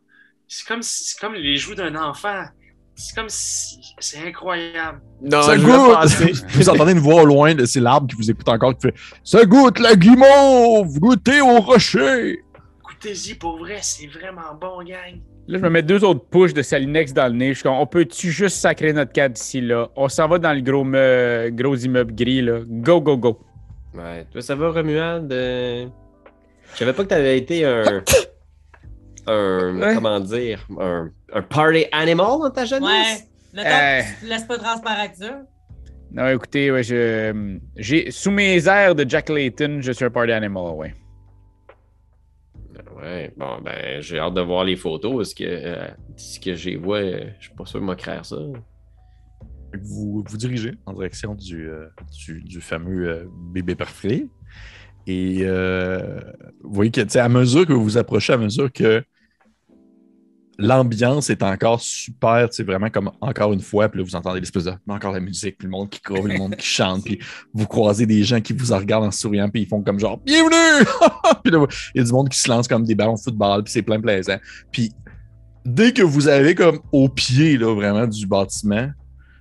C'est 0.47 0.67
comme, 0.69 0.83
si- 0.83 1.05
c'est 1.05 1.19
comme 1.21 1.35
les 1.35 1.57
joues 1.57 1.75
d'un 1.75 1.95
enfant. 1.97 2.45
C'est 2.97 3.15
comme 3.17 3.29
si. 3.29 3.81
C'est 3.99 4.19
incroyable. 4.29 5.01
Non, 5.21 5.43
Ça 5.43 5.57
goûte! 5.57 6.45
Vous 6.51 6.69
entendez 6.69 6.93
une 6.93 6.99
voix 7.01 7.23
au 7.23 7.25
loin, 7.25 7.55
de- 7.55 7.65
c'est 7.65 7.81
l'arbre 7.81 8.07
qui 8.09 8.15
vous 8.17 8.31
écoute 8.31 8.49
encore, 8.49 8.75
qui 8.77 8.83
fait 8.89 8.95
Ça 9.25 9.45
goûte 9.45 9.79
la 9.81 9.97
guimauve! 9.97 10.99
Goûtez 11.01 11.41
au 11.41 11.59
rocher! 11.61 12.39
Goûtez-y 12.85 13.35
pour 13.35 13.59
vrai, 13.59 13.79
c'est 13.83 14.07
vraiment 14.07 14.55
bon, 14.61 14.79
gang. 14.85 15.21
Là, 15.49 15.59
je 15.59 15.63
vais 15.63 15.71
mettre 15.71 15.89
deux 15.89 16.05
autres 16.05 16.25
push 16.31 16.55
de 16.55 16.63
Salinex 16.63 17.13
dans 17.13 17.27
le 17.27 17.35
nez. 17.35 17.49
Je 17.49 17.55
suis 17.55 17.63
comme, 17.65 17.75
on 17.75 17.87
peut-tu 17.87 18.31
juste 18.31 18.57
sacrer 18.59 18.93
notre 18.93 19.13
cadre 19.13 19.35
ici, 19.39 19.61
là? 19.61 19.89
On 19.97 20.09
s'en 20.09 20.27
va 20.29 20.39
dans 20.39 20.53
le 20.53 20.61
gros, 20.63 20.85
me- 20.85 21.51
gros 21.51 21.75
immeuble 21.77 22.15
gris, 22.15 22.41
là. 22.43 22.61
Go, 22.67 23.01
go, 23.01 23.17
go. 23.19 23.41
Ouais, 23.93 24.25
toi, 24.33 24.41
ça 24.41 24.55
va, 24.55 24.71
Romuald? 24.71 25.31
Euh, 25.33 25.87
Je 26.73 26.79
savais 26.79 26.93
pas 26.93 27.03
que 27.03 27.09
t'avais 27.09 27.37
été 27.39 27.65
un. 27.67 28.03
un. 29.27 29.79
Ouais. 29.81 29.95
Comment 29.95 30.21
dire? 30.21 30.67
Un, 30.79 31.11
un 31.33 31.43
party 31.43 31.87
animal 31.93 32.39
dans 32.41 32.51
ta 32.51 32.65
jeunesse? 32.65 33.25
Ouais. 33.55 33.63
Euh. 33.65 34.01
que 34.01 34.21
tu 34.21 34.27
te 34.27 34.27
laisses 34.27 34.45
pas 34.45 34.59
transparaître 34.59 35.17
ça. 35.17 35.43
Non, 36.11 36.29
écoutez, 36.29 36.71
ouais, 36.71 36.83
je, 36.83 37.59
j'ai, 37.77 38.11
sous 38.11 38.31
mes 38.31 38.69
airs 38.69 38.95
de 38.95 39.09
Jack 39.09 39.29
Layton, 39.29 39.79
je 39.81 39.93
suis 39.93 40.05
un 40.05 40.11
party 40.11 40.33
animal, 40.33 40.75
ouais. 40.75 40.95
Ouais, 42.97 43.33
bon, 43.37 43.61
ben, 43.63 44.01
j'ai 44.01 44.19
hâte 44.19 44.35
de 44.35 44.41
voir 44.41 44.65
les 44.65 44.77
photos. 44.77 45.17
Parce 45.17 45.35
que 45.35 45.45
euh, 45.45 45.89
d'ici 46.11 46.41
que 46.41 46.55
j'y 46.55 46.77
vois, 46.77 46.99
euh, 46.99 47.31
je 47.39 47.47
suis 47.47 47.55
pas 47.55 47.67
sûr 47.67 47.81
de 47.81 47.85
m'écrire 47.85 48.25
ça. 48.25 48.37
Vous 49.83 50.25
vous 50.25 50.37
dirigez 50.37 50.75
en 50.87 50.93
direction 50.93 51.35
du, 51.35 51.69
euh, 51.69 51.89
du, 52.13 52.41
du 52.43 52.61
fameux 52.61 53.09
euh, 53.09 53.25
bébé 53.53 53.75
parfait. 53.75 54.27
Et 55.07 55.41
euh, 55.43 56.21
vous 56.63 56.73
voyez 56.75 56.91
que, 56.91 57.01
tu 57.01 57.11
sais, 57.11 57.19
à 57.19 57.29
mesure 57.29 57.67
que 57.67 57.73
vous 57.73 57.83
vous 57.83 57.99
approchez, 57.99 58.33
à 58.33 58.39
mesure 58.39 58.73
que 58.73 59.05
l'ambiance 60.59 61.31
est 61.31 61.43
encore 61.43 61.81
super, 61.81 62.49
tu 62.49 62.57
sais, 62.57 62.63
vraiment 62.63 62.91
comme 62.91 63.11
encore 63.21 63.53
une 63.53 63.61
fois, 63.61 63.89
puis 63.89 64.01
là, 64.01 64.05
vous 64.05 64.17
entendez 64.17 64.41
l'espèce 64.41 64.65
de 64.65 64.73
encore 64.89 65.13
la 65.13 65.21
musique, 65.21 65.59
puis 65.59 65.67
le 65.67 65.71
monde 65.71 65.91
qui 65.91 66.01
court, 66.01 66.27
le 66.27 66.37
monde 66.37 66.57
qui 66.57 66.67
chante, 66.67 67.05
puis 67.05 67.19
vous 67.53 67.67
croisez 67.67 68.07
des 68.07 68.23
gens 68.25 68.41
qui 68.41 68.53
vous 68.53 68.75
regardent 68.75 69.05
en 69.05 69.11
souriant, 69.11 69.49
puis 69.49 69.63
ils 69.63 69.69
font 69.69 69.83
comme 69.83 69.99
genre 69.99 70.19
Bienvenue! 70.19 70.87
puis 71.45 71.53
là, 71.53 71.67
il 71.95 71.99
y 71.99 72.01
a 72.01 72.05
du 72.05 72.13
monde 72.13 72.29
qui 72.29 72.39
se 72.39 72.49
lance 72.49 72.69
comme 72.69 72.85
des 72.85 72.95
ballons 72.95 73.15
de 73.15 73.21
football, 73.21 73.65
puis 73.65 73.73
c'est 73.73 73.83
plein 73.83 74.01
plaisant. 74.01 74.39
Puis 74.71 74.93
dès 75.65 75.93
que 75.93 76.03
vous 76.03 76.29
arrivez 76.29 76.55
comme 76.55 76.81
au 76.93 77.09
pied, 77.09 77.57
là, 77.57 77.75
vraiment, 77.75 78.07
du 78.07 78.27
bâtiment, 78.27 78.91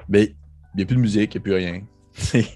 ben, 0.08 0.28
il 0.74 0.78
n'y 0.78 0.84
a 0.84 0.86
plus 0.86 0.96
de 0.96 1.02
musique, 1.02 1.36
il 1.36 1.38
n'y 1.38 1.42
a 1.42 1.44
plus 1.44 1.54
rien. 1.54 1.82
C'est 2.14 2.48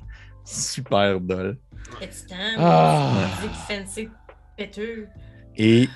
super 0.45 1.19
dole. 1.19 1.57
Excitant. 2.01 2.35
Ah. 2.57 3.13
Musique 3.41 3.55
fancy, 3.67 4.09
péteux? 4.57 5.07
Et 5.55 5.89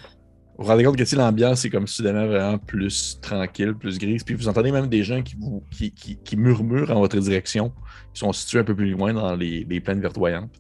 vous 0.62 0.68
vous 0.68 0.72
rendez 0.72 0.84
compte 0.84 0.95
que 0.97 1.16
l'ambiance 1.16 1.66
est 1.66 1.70
comme 1.72 1.88
soudainement 1.88 2.28
vraiment 2.28 2.57
plus 2.59 3.20
tranquille, 3.20 3.74
plus 3.74 3.97
grise. 3.97 4.24
Puis 4.24 4.36
vous 4.36 4.47
entendez 4.47 4.72
même 4.72 4.88
des 4.88 5.03
gens 5.03 5.24
qui, 5.24 5.36
vous, 5.39 5.64
qui, 5.72 5.91
qui, 5.91 6.18
qui 6.22 6.38
murmurent 6.38 6.91
en 6.91 6.99
votre 6.99 7.18
direction, 7.18 7.74
qui 8.14 8.20
sont 8.20 8.32
situés 8.32 8.59
un 8.59 8.64
peu 8.64 8.76
plus 8.76 8.91
loin 8.91 9.12
dans 9.14 9.36
les, 9.36 9.66
les 9.68 9.80
plaines 9.80 10.01
verdoyantes. 10.01 10.53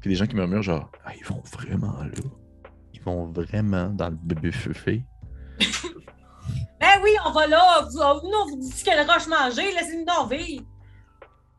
Puis 0.00 0.10
des 0.10 0.14
gens 0.16 0.26
qui 0.26 0.36
murmurent 0.36 0.62
genre 0.62 0.90
Ah, 1.04 1.12
ils 1.18 1.24
vont 1.26 1.42
vraiment 1.52 2.02
là. 2.02 2.10
Ils 2.94 3.02
vont 3.02 3.26
vraiment 3.26 3.88
dans 3.90 4.10
le 4.10 4.16
bébé 4.22 4.52
feuffé. 4.52 5.02
Ben 6.80 6.98
oui, 7.02 7.10
on 7.26 7.32
va 7.32 7.46
là. 7.46 7.82
Vous, 7.92 7.98
on- 7.98 8.14
nous, 8.22 8.36
on 8.42 8.46
vous 8.48 8.56
dit 8.56 8.82
quelle 8.82 9.06
roche 9.06 9.26
manger. 9.26 9.70
Laissez-nous 9.72 10.06
dans 10.06 10.26
vivre. 10.26 10.64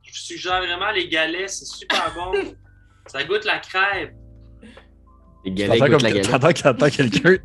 Je 0.02 0.10
vous 0.10 0.16
suggère 0.16 0.58
vraiment 0.60 0.90
les 0.92 1.08
galets, 1.08 1.48
c'est 1.48 1.66
super 1.66 2.12
bon. 2.16 2.32
Ça 3.06 3.24
goûte 3.24 3.46
la 3.46 3.60
crêpe. 3.60 4.16
T'entends 5.44 6.54
t'entends 6.54 6.90
quelqu'un 6.90 6.90
quelqu'un 6.90 7.38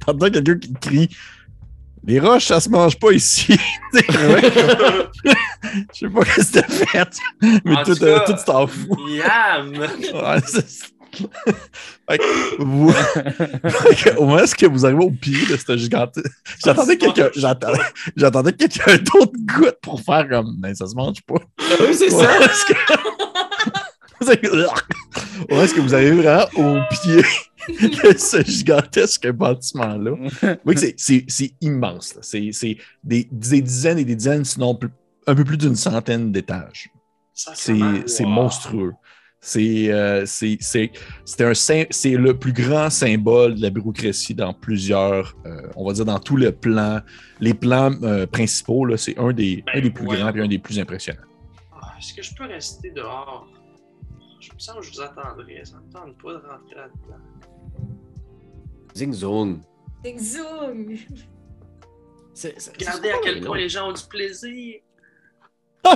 qui 0.59 0.75
crie 0.75 1.09
Les 2.05 2.21
roches, 2.21 2.45
ça 2.47 2.61
se 2.61 2.69
mange 2.69 2.99
pas 2.99 3.13
ici. 3.13 3.59
Je 3.95 4.01
sais 5.93 6.09
pas 6.09 6.25
ce 6.25 6.53
que 6.53 6.61
t'as 6.61 6.69
fait, 6.69 7.09
mais 7.65 7.77
En 7.77 7.83
tout, 7.85 8.03
euh, 8.05 8.19
cas- 8.21 8.25
tout 8.33 8.39
t'en 8.45 8.67
fous. 8.67 8.97
Yam! 9.09 9.73
Ouais, 10.15 10.41
que 12.19 12.63
vous- 12.63 12.93
fait 12.93 14.11
que 14.13 14.17
Au 14.19 14.27
moment 14.27 14.43
où 14.43 14.71
vous 14.71 14.85
arrivez 14.85 15.03
au 15.03 15.11
pied 15.11 15.47
de 15.49 15.57
ce 15.57 15.75
gigantesque. 15.79 16.27
J'attendais 16.63 16.99
quelqu'un. 16.99 17.31
J'attendais, 17.35 17.79
j'attendais 18.15 18.53
que 18.53 18.59
quelqu'un 18.67 18.99
d'autre 18.99 19.33
goûte 19.47 19.77
pour 19.81 19.99
faire 20.03 20.29
comme. 20.29 20.57
Ben, 20.59 20.75
ça 20.75 20.87
se 20.87 20.95
mange 20.95 21.23
pas. 21.23 21.37
Oui, 21.81 21.95
c'est 21.95 22.13
Ouais, 22.13 22.23
ça. 22.25 22.31
parce 22.39 22.65
que- 22.65 22.75
C'est 24.23 24.41
que- 24.41 24.67
vous 25.81 25.95
arrivez 25.95 26.23
vraiment 26.23 26.47
au 26.57 26.79
pied 26.91 27.23
ce 28.19 28.43
gigantesque 28.45 29.31
bâtiment-là. 29.31 30.13
Oui, 30.65 30.75
c'est, 30.97 31.53
immense. 31.61 32.17
C'est, 32.23 32.51
des, 33.05 33.29
des 33.31 33.63
dizaines 33.63 33.99
et 33.99 34.05
des 34.05 34.17
dizaines, 34.17 34.45
sinon 34.45 34.75
plus- 34.75 34.91
un 35.27 35.35
peu 35.35 35.45
plus 35.45 35.57
d'une 35.57 35.77
centaine 35.77 36.33
d'étages. 36.33 36.91
C'est, 37.35 37.73
Wow. 37.73 38.27
monstrueux. 38.29 38.95
C'est, 39.41 39.93
euh, 39.93 40.25
c'est, 40.27 40.59
le 41.25 42.33
plus 42.33 42.53
grand 42.53 42.91
symbole 42.91 43.55
de 43.57 43.63
la 43.63 43.71
bureaucratie 43.71 44.35
dans 44.35 44.53
plusieurs, 44.55 45.37
euh, 45.47 45.69
on 45.77 45.87
va 45.87 45.93
dire 45.93 46.05
dans 46.05 46.19
tous 46.19 46.37
les 46.37 46.51
plans, 46.51 47.01
les 47.41 47.55
plans 47.55 47.93
euh, 48.03 48.27
principaux. 48.27 48.85
Là, 48.87 48.97
c'est 48.97 49.17
un 49.19 49.33
des, 49.33 49.63
Ben, 49.67 49.79
un 49.79 49.81
des 49.83 49.91
plus 49.91 50.07
ouais. 50.07 50.17
grands 50.19 50.35
et 50.35 50.41
un 50.41 50.49
des 50.49 50.59
plus 50.59 50.79
impressionnants. 50.79 51.21
Ah, 51.73 51.95
Est-ce 51.99 52.15
que 52.15 52.23
je 52.23 52.35
peux 52.35 52.47
rester 52.47 52.91
dehors? 52.91 53.47
Je 54.41 54.53
me 54.53 54.59
sens 54.59 54.77
que 54.77 54.83
je 54.83 54.93
vous 54.93 55.01
attendrai. 55.01 55.61
Ça 55.65 55.77
me 55.77 55.93
tente 55.93 56.17
pas 56.23 56.33
de 56.33 56.39
rentrer 56.39 56.75
là-dedans. 56.77 57.23
Zing 58.97 59.13
zong. 59.13 59.61
Ding 60.03 60.19
zong. 60.19 60.97
Regardez 62.79 63.11
à 63.11 63.19
quel 63.23 63.41
point 63.45 63.59
les 63.59 63.69
gens 63.69 63.91
ont 63.91 63.93
du 63.93 64.03
plaisir. 64.09 64.81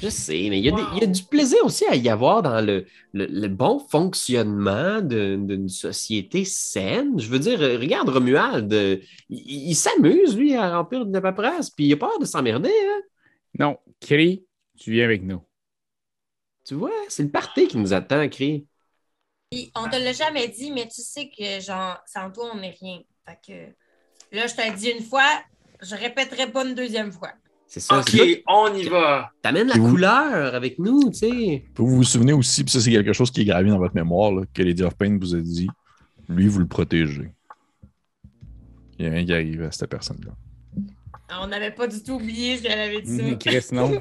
Je 0.00 0.08
sais, 0.08 0.46
mais 0.50 0.58
il 0.60 0.64
y, 0.64 0.68
a 0.68 0.72
des- 0.72 0.82
Wow. 0.82 0.88
il 0.94 1.00
y 1.00 1.04
a 1.04 1.06
du 1.06 1.22
plaisir 1.24 1.58
aussi 1.64 1.84
à 1.86 1.96
y 1.96 2.08
avoir 2.08 2.42
dans 2.42 2.64
le, 2.64 2.86
le- 3.12 3.26
le 3.26 3.48
bon 3.48 3.80
fonctionnement 3.80 5.00
d'une 5.02 5.68
société 5.68 6.44
saine. 6.44 7.18
Je 7.18 7.28
veux 7.28 7.40
dire, 7.40 7.58
regarde 7.58 8.08
Romuald, 8.08 8.72
euh, 8.72 8.98
il, 9.28 9.70
il 9.70 9.74
s'amuse, 9.74 10.36
lui, 10.36 10.54
à 10.54 10.76
remplir 10.78 11.04
de 11.06 11.12
la 11.12 11.20
paperasse, 11.20 11.70
puis 11.70 11.86
il 11.86 11.92
a 11.92 11.96
peur 11.96 12.18
de 12.20 12.24
s'emmerder. 12.24 12.70
hein? 12.70 13.00
Non, 13.58 13.78
Cri, 14.00 14.44
tu 14.78 14.92
viens 14.92 15.04
avec 15.04 15.24
nous. 15.24 15.40
Tu 16.64 16.74
vois, 16.74 16.92
c'est 17.08 17.24
le 17.24 17.30
party 17.30 17.66
qui 17.66 17.76
nous 17.76 17.92
attend, 17.92 18.28
Cri. 18.28 18.66
Puis, 19.52 19.72
on 19.74 19.88
te 19.90 19.96
l'a 19.96 20.12
jamais 20.12 20.46
dit, 20.46 20.70
mais 20.70 20.86
tu 20.86 21.02
sais 21.02 21.28
que, 21.36 21.60
genre, 21.60 21.98
sans 22.06 22.30
toi, 22.30 22.52
on 22.54 22.60
n'est 22.60 22.76
rien. 22.80 23.00
Fait 23.26 23.38
que 23.44 24.36
là, 24.36 24.46
je 24.46 24.54
te 24.54 24.76
dis 24.76 24.90
une 24.90 25.02
fois, 25.02 25.26
je 25.82 25.96
répéterai 25.96 26.52
pas 26.52 26.64
une 26.64 26.76
deuxième 26.76 27.10
fois. 27.10 27.32
C'est 27.66 27.80
ça. 27.80 27.98
Ok, 27.98 28.16
on 28.46 28.72
y 28.74 28.84
va. 28.84 29.28
T'amènes 29.42 29.66
la 29.66 29.74
vous- 29.74 29.90
couleur 29.90 30.54
avec 30.54 30.78
nous, 30.78 31.10
tu 31.10 31.14
sais. 31.18 31.64
Vous 31.74 31.88
vous 31.96 32.04
souvenez 32.04 32.32
aussi, 32.32 32.62
puis 32.62 32.70
ça, 32.72 32.80
c'est 32.80 32.92
quelque 32.92 33.12
chose 33.12 33.32
qui 33.32 33.40
est 33.40 33.44
gravé 33.44 33.70
dans 33.70 33.78
votre 33.78 33.94
mémoire, 33.96 34.30
là, 34.30 34.42
que 34.54 34.62
Lady 34.62 34.84
of 34.84 34.94
Pain 34.94 35.18
vous 35.18 35.34
a 35.34 35.40
dit. 35.40 35.66
Lui, 36.28 36.46
vous 36.46 36.60
le 36.60 36.68
protégez. 36.68 37.34
Il 39.00 39.04
n'y 39.04 39.10
a 39.10 39.14
rien 39.14 39.26
qui 39.26 39.32
arrive 39.32 39.62
à 39.64 39.72
cette 39.72 39.90
personne-là. 39.90 40.30
On 41.42 41.48
n'avait 41.48 41.72
pas 41.72 41.88
du 41.88 42.00
tout 42.04 42.12
oublié 42.12 42.56
ce 42.58 42.62
qu'elle 42.62 42.78
avait 42.78 43.02
dit 43.02 43.16
ça. 43.16 43.22
Mhm, 43.24 43.38
Chris, 43.38 43.66
non. 43.72 44.00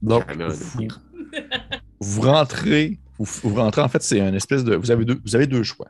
Donc, 0.00 0.24
Ah, 0.26 0.48
vous 2.00 2.20
rentrez, 2.22 2.98
vous, 3.18 3.24
vous 3.44 3.54
rentrez, 3.54 3.80
en 3.82 3.88
fait, 3.88 4.02
c'est 4.02 4.20
un 4.20 4.34
espèce 4.34 4.64
de. 4.64 4.74
Vous 4.76 4.90
avez 4.90 5.04
deux, 5.04 5.20
vous 5.24 5.34
avez 5.34 5.46
deux 5.46 5.62
choix. 5.62 5.88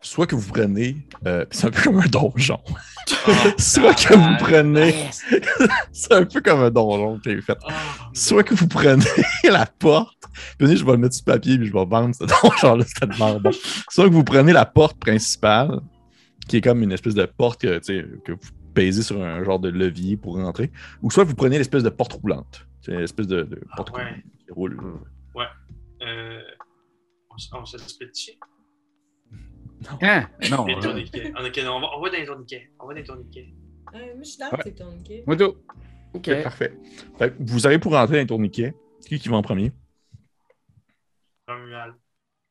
Soit 0.00 0.26
que 0.26 0.34
vous 0.34 0.48
prenez, 0.52 0.96
euh, 1.26 1.46
c'est 1.52 1.66
un 1.68 1.70
peu 1.70 1.82
comme 1.82 1.98
un 2.00 2.06
donjon. 2.08 2.58
Soit 3.58 3.94
que 3.94 4.14
vous 4.14 4.36
prenez, 4.40 4.88
Yes. 4.88 5.22
c'est 5.92 6.12
un 6.14 6.24
peu 6.24 6.40
comme 6.40 6.60
un 6.60 6.70
donjon 6.70 7.18
qui 7.20 7.30
est 7.30 7.40
fait. 7.40 7.56
Ah, 7.64 7.72
Soit 8.12 8.42
que 8.42 8.54
vous 8.54 8.66
prenez 8.66 9.04
la 9.44 9.66
porte, 9.66 10.18
venez, 10.58 10.76
je 10.76 10.84
vais 10.84 10.92
le 10.92 10.98
mettre 10.98 11.14
sur 11.14 11.24
papier, 11.24 11.56
puis 11.58 11.68
je 11.68 11.72
vais 11.72 11.84
vendre 11.84 12.12
ce 12.12 12.24
donjon-là, 12.24 12.84
c'est 12.88 13.06
tellement 13.06 13.38
bon. 13.38 13.50
Soit 13.88 14.08
que 14.08 14.14
vous 14.14 14.24
prenez 14.24 14.52
la 14.52 14.66
porte 14.66 14.98
principale, 14.98 15.78
qui 16.48 16.56
est 16.56 16.60
comme 16.60 16.82
une 16.82 16.90
espèce 16.92 17.14
de 17.14 17.24
porte 17.26 17.60
que, 17.60 17.78
que 18.24 18.32
vous 18.32 18.50
pèsez 18.74 19.02
sur 19.02 19.22
un 19.22 19.44
genre 19.44 19.60
de 19.60 19.68
levier 19.68 20.16
pour 20.16 20.34
rentrer, 20.38 20.72
ou 21.02 21.10
soit 21.12 21.22
vous 21.22 21.36
prenez 21.36 21.56
l'espèce 21.56 21.84
de 21.84 21.90
porte 21.90 22.14
roulante. 22.14 22.66
C'est 22.80 22.94
une 22.94 23.00
espèce 23.00 23.28
de, 23.28 23.42
de 23.44 23.60
Ah 23.70 23.76
porte 23.76 23.96
ouais. 23.96 24.02
roulante 24.02 24.22
qui 24.44 24.52
roule. 24.52 24.76
Euh, 26.08 26.40
on, 27.30 27.58
on 27.60 27.64
se 27.64 27.78
split. 27.78 28.38
Hein? 30.02 30.26
Non. 30.50 30.66
Les 30.66 30.74
euh, 30.74 30.80
tourniquets. 30.80 31.30
Non, 31.64 31.76
on, 31.76 31.80
va, 31.80 31.86
on 31.96 32.00
va 32.02 32.10
dans 32.10 32.16
les 32.18 32.26
tourniquets. 32.26 32.70
On 32.80 32.86
va 32.86 32.94
dans 32.94 32.98
les 33.00 33.04
tourniquets. 33.04 33.54
Ouais, 33.94 34.14
moi, 34.14 34.22
je 34.22 34.28
suis 34.28 34.38
dans 34.38 34.50
Ouais. 34.50 34.58
ces 34.64 34.74
tourniquets. 34.74 35.24
moi, 35.26 35.36
tout. 35.36 35.54
OK. 36.14 36.42
Parfait. 36.42 36.72
Fait 37.18 37.34
vous 37.38 37.66
avez 37.66 37.78
pour 37.78 37.92
rentrer 37.92 38.14
dans 38.16 38.20
les 38.20 38.26
tourniquets. 38.26 38.74
Qui 39.06 39.18
qui 39.18 39.28
va 39.28 39.36
en 39.36 39.42
premier? 39.42 39.72
Romuald. 41.46 41.94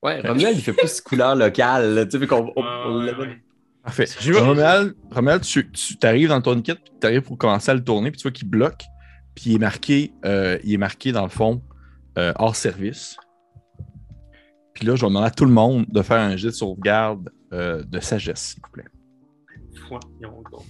Ouais, 0.04 0.22
Romuald, 0.22 0.58
il 0.58 0.62
fait 0.62 0.74
plus 0.74 1.02
couleur 1.02 1.36
locale. 1.36 1.94
là, 1.94 2.06
Tu 2.06 2.12
sais, 2.12 2.18
vu 2.18 2.28
qu'on 2.28 2.52
on- 2.56 2.64
on 2.64 3.06
ouais. 3.06 3.42
Parfait. 3.84 4.06
Romuald, 4.32 4.96
Romuald, 5.12 5.44
tu, 5.44 5.70
tu 5.72 5.98
arrives 6.04 6.30
dans 6.30 6.38
le 6.38 6.42
tourniquet, 6.44 6.76
puis 6.76 6.94
tu 7.00 7.08
arrives 7.08 7.22
pour 7.22 7.38
commencer 7.38 7.72
à 7.72 7.74
le 7.74 7.84
tourner, 7.84 8.12
puis 8.12 8.18
tu 8.20 8.24
vois 8.24 8.32
qu'il 8.32 8.50
bloque, 8.50 8.84
puis 9.36 9.52
il 9.52 9.56
est 9.56 9.60
marqué, 9.60 10.12
euh, 10.26 10.58
il 10.64 10.74
est 10.74 10.78
marqué 10.78 11.12
dans 11.12 11.24
le 11.24 11.30
fond, 11.30 11.62
euh, 12.18 12.34
hors 12.38 12.56
service. 12.56 13.18
Puis 14.78 14.86
là, 14.86 14.96
je 14.96 15.02
vais 15.02 15.08
demander 15.08 15.26
à 15.26 15.32
tout 15.32 15.46
le 15.46 15.52
monde 15.52 15.88
de 15.90 16.02
faire 16.04 16.20
un 16.20 16.36
jet 16.36 16.50
de 16.50 16.54
sauvegarde 16.54 17.32
euh, 17.52 17.82
de 17.84 18.00
sagesse, 18.00 18.50
s'il 18.54 18.62
vous 18.64 18.70
plaît. 18.70 18.86
Voyons 19.90 20.44
donc. 20.52 20.66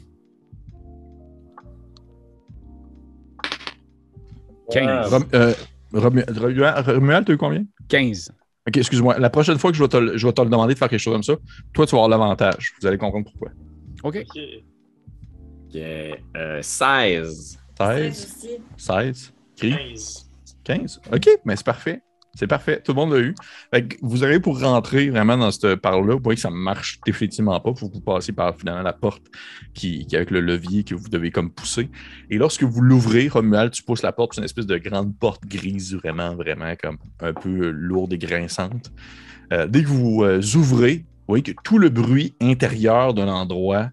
15. 4.72 5.14
Rom- 5.14 5.26
euh, 5.34 5.54
Romu- 5.94 6.24
Romuald, 6.40 6.88
Romuald, 6.88 7.26
tu 7.26 7.32
as 7.32 7.36
eu 7.36 7.38
combien? 7.38 7.66
15. 7.90 8.32
Ok, 8.66 8.78
excuse-moi. 8.78 9.20
La 9.20 9.30
prochaine 9.30 9.58
fois 9.58 9.72
que 9.72 9.78
je 9.78 9.84
vais, 9.84 9.90
te, 9.90 9.98
le- 9.98 10.18
je 10.18 10.26
vais 10.26 10.32
te 10.32 10.42
le 10.42 10.50
demander 10.50 10.74
de 10.74 10.80
faire 10.80 10.88
quelque 10.88 11.00
chose 11.02 11.14
comme 11.14 11.24
ça, 11.24 11.36
toi, 11.74 11.86
tu 11.86 11.92
vas 11.92 12.04
avoir 12.04 12.10
l'avantage. 12.10 12.74
Vous 12.80 12.88
allez 12.88 12.98
comprendre 12.98 13.26
pourquoi. 13.30 13.50
OK. 14.04 14.26
Ok. 14.30 14.40
Ok, 15.70 15.76
euh, 16.38 16.62
16. 16.62 17.60
16, 17.78 18.36
aussi. 18.38 18.50
16, 18.78 19.34
Cri. 19.58 19.72
15. 19.72 20.30
15. 20.64 21.02
OK, 21.14 21.30
mais 21.44 21.58
c'est 21.58 21.66
parfait. 21.66 22.02
C'est 22.38 22.46
parfait. 22.46 22.80
Tout 22.84 22.92
le 22.92 22.98
monde 22.98 23.14
l'a 23.14 23.20
eu. 23.20 23.36
Vous 24.04 24.22
avez 24.22 24.40
pour 24.40 24.62
rentrer 24.62 25.10
vraiment 25.10 25.38
dans 25.38 25.50
cette 25.50 25.78
par-là. 25.78 26.14
Vous 26.14 26.22
voyez 26.24 26.36
que 26.36 26.42
ça 26.42 26.52
ne 26.52 26.56
marche 26.56 27.00
définitivement 27.04 27.60
pas. 27.60 27.74
Faut 27.74 27.90
que 27.90 27.96
vous 27.96 28.02
passiez 28.02 28.32
par 28.32 28.56
finalement 28.56 28.84
la 28.84 28.94
porte 28.94 29.24
qui, 29.74 30.06
qui 30.06 30.16
avec 30.16 30.30
le 30.30 30.40
levier 30.40 30.84
que 30.84 30.94
vous 30.94 31.10
devez 31.10 31.32
comme 31.32 31.50
pousser. 31.50 31.90
Et 32.30 32.38
lorsque 32.38 32.62
vous 32.62 32.82
l'ouvrez, 32.82 33.28
Romuald, 33.28 33.72
tu 33.72 33.82
pousses 33.82 34.04
la 34.04 34.12
porte, 34.12 34.36
c'est 34.36 34.42
une 34.42 34.46
espèce 34.46 34.68
de 34.68 34.78
grande 34.78 35.18
porte 35.18 35.48
grise, 35.48 35.96
vraiment, 35.96 36.36
vraiment 36.36 36.76
comme 36.80 37.00
un 37.22 37.34
peu 37.34 37.72
lourde 37.72 38.14
et 38.14 38.20
grinçante. 38.20 38.92
Euh, 39.52 39.66
dès 39.66 39.82
que 39.82 39.88
vous 39.88 40.24
euh, 40.24 40.40
ouvrez, 40.54 40.98
vous 40.98 41.30
voyez 41.30 41.44
que 41.44 41.54
tout 41.64 41.80
le 41.80 41.90
bruit 41.90 42.36
intérieur 42.40 43.16
de 43.16 43.24
l'endroit 43.24 43.90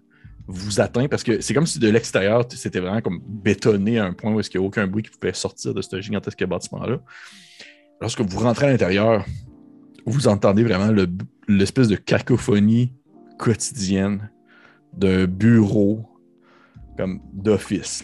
vous 0.47 0.79
atteint 0.79 1.07
parce 1.07 1.23
que 1.23 1.41
c'est 1.41 1.55
comme 1.55 1.65
si 1.65 1.79
de 1.79 1.89
l'extérieur, 1.89 2.45
c'était 2.49 2.79
vraiment 2.79 3.01
comme 3.01 3.19
bétonné 3.25 3.97
à 3.97 4.05
un 4.05 4.13
point 4.13 4.31
où 4.31 4.39
il 4.39 4.47
n'y 4.53 4.63
a 4.63 4.67
aucun 4.67 4.85
bruit 4.85 5.01
qui 5.01 5.09
pouvait 5.09 5.33
sortir 5.33 5.73
de 5.73 5.81
ce 5.81 5.99
gigantesque 5.99 6.45
bâtiment-là. 6.45 6.99
Lorsque 8.01 8.21
vous 8.21 8.39
rentrez 8.39 8.67
à 8.67 8.69
l'intérieur, 8.71 9.25
vous 10.05 10.27
entendez 10.27 10.63
vraiment 10.63 10.91
le- 10.91 11.07
l'espèce 11.47 11.87
de 11.87 11.95
cacophonie 11.95 12.93
quotidienne 13.39 14.29
d'un 14.93 15.25
bureau 15.25 16.05
comme 16.97 17.19
d'office. 17.33 18.03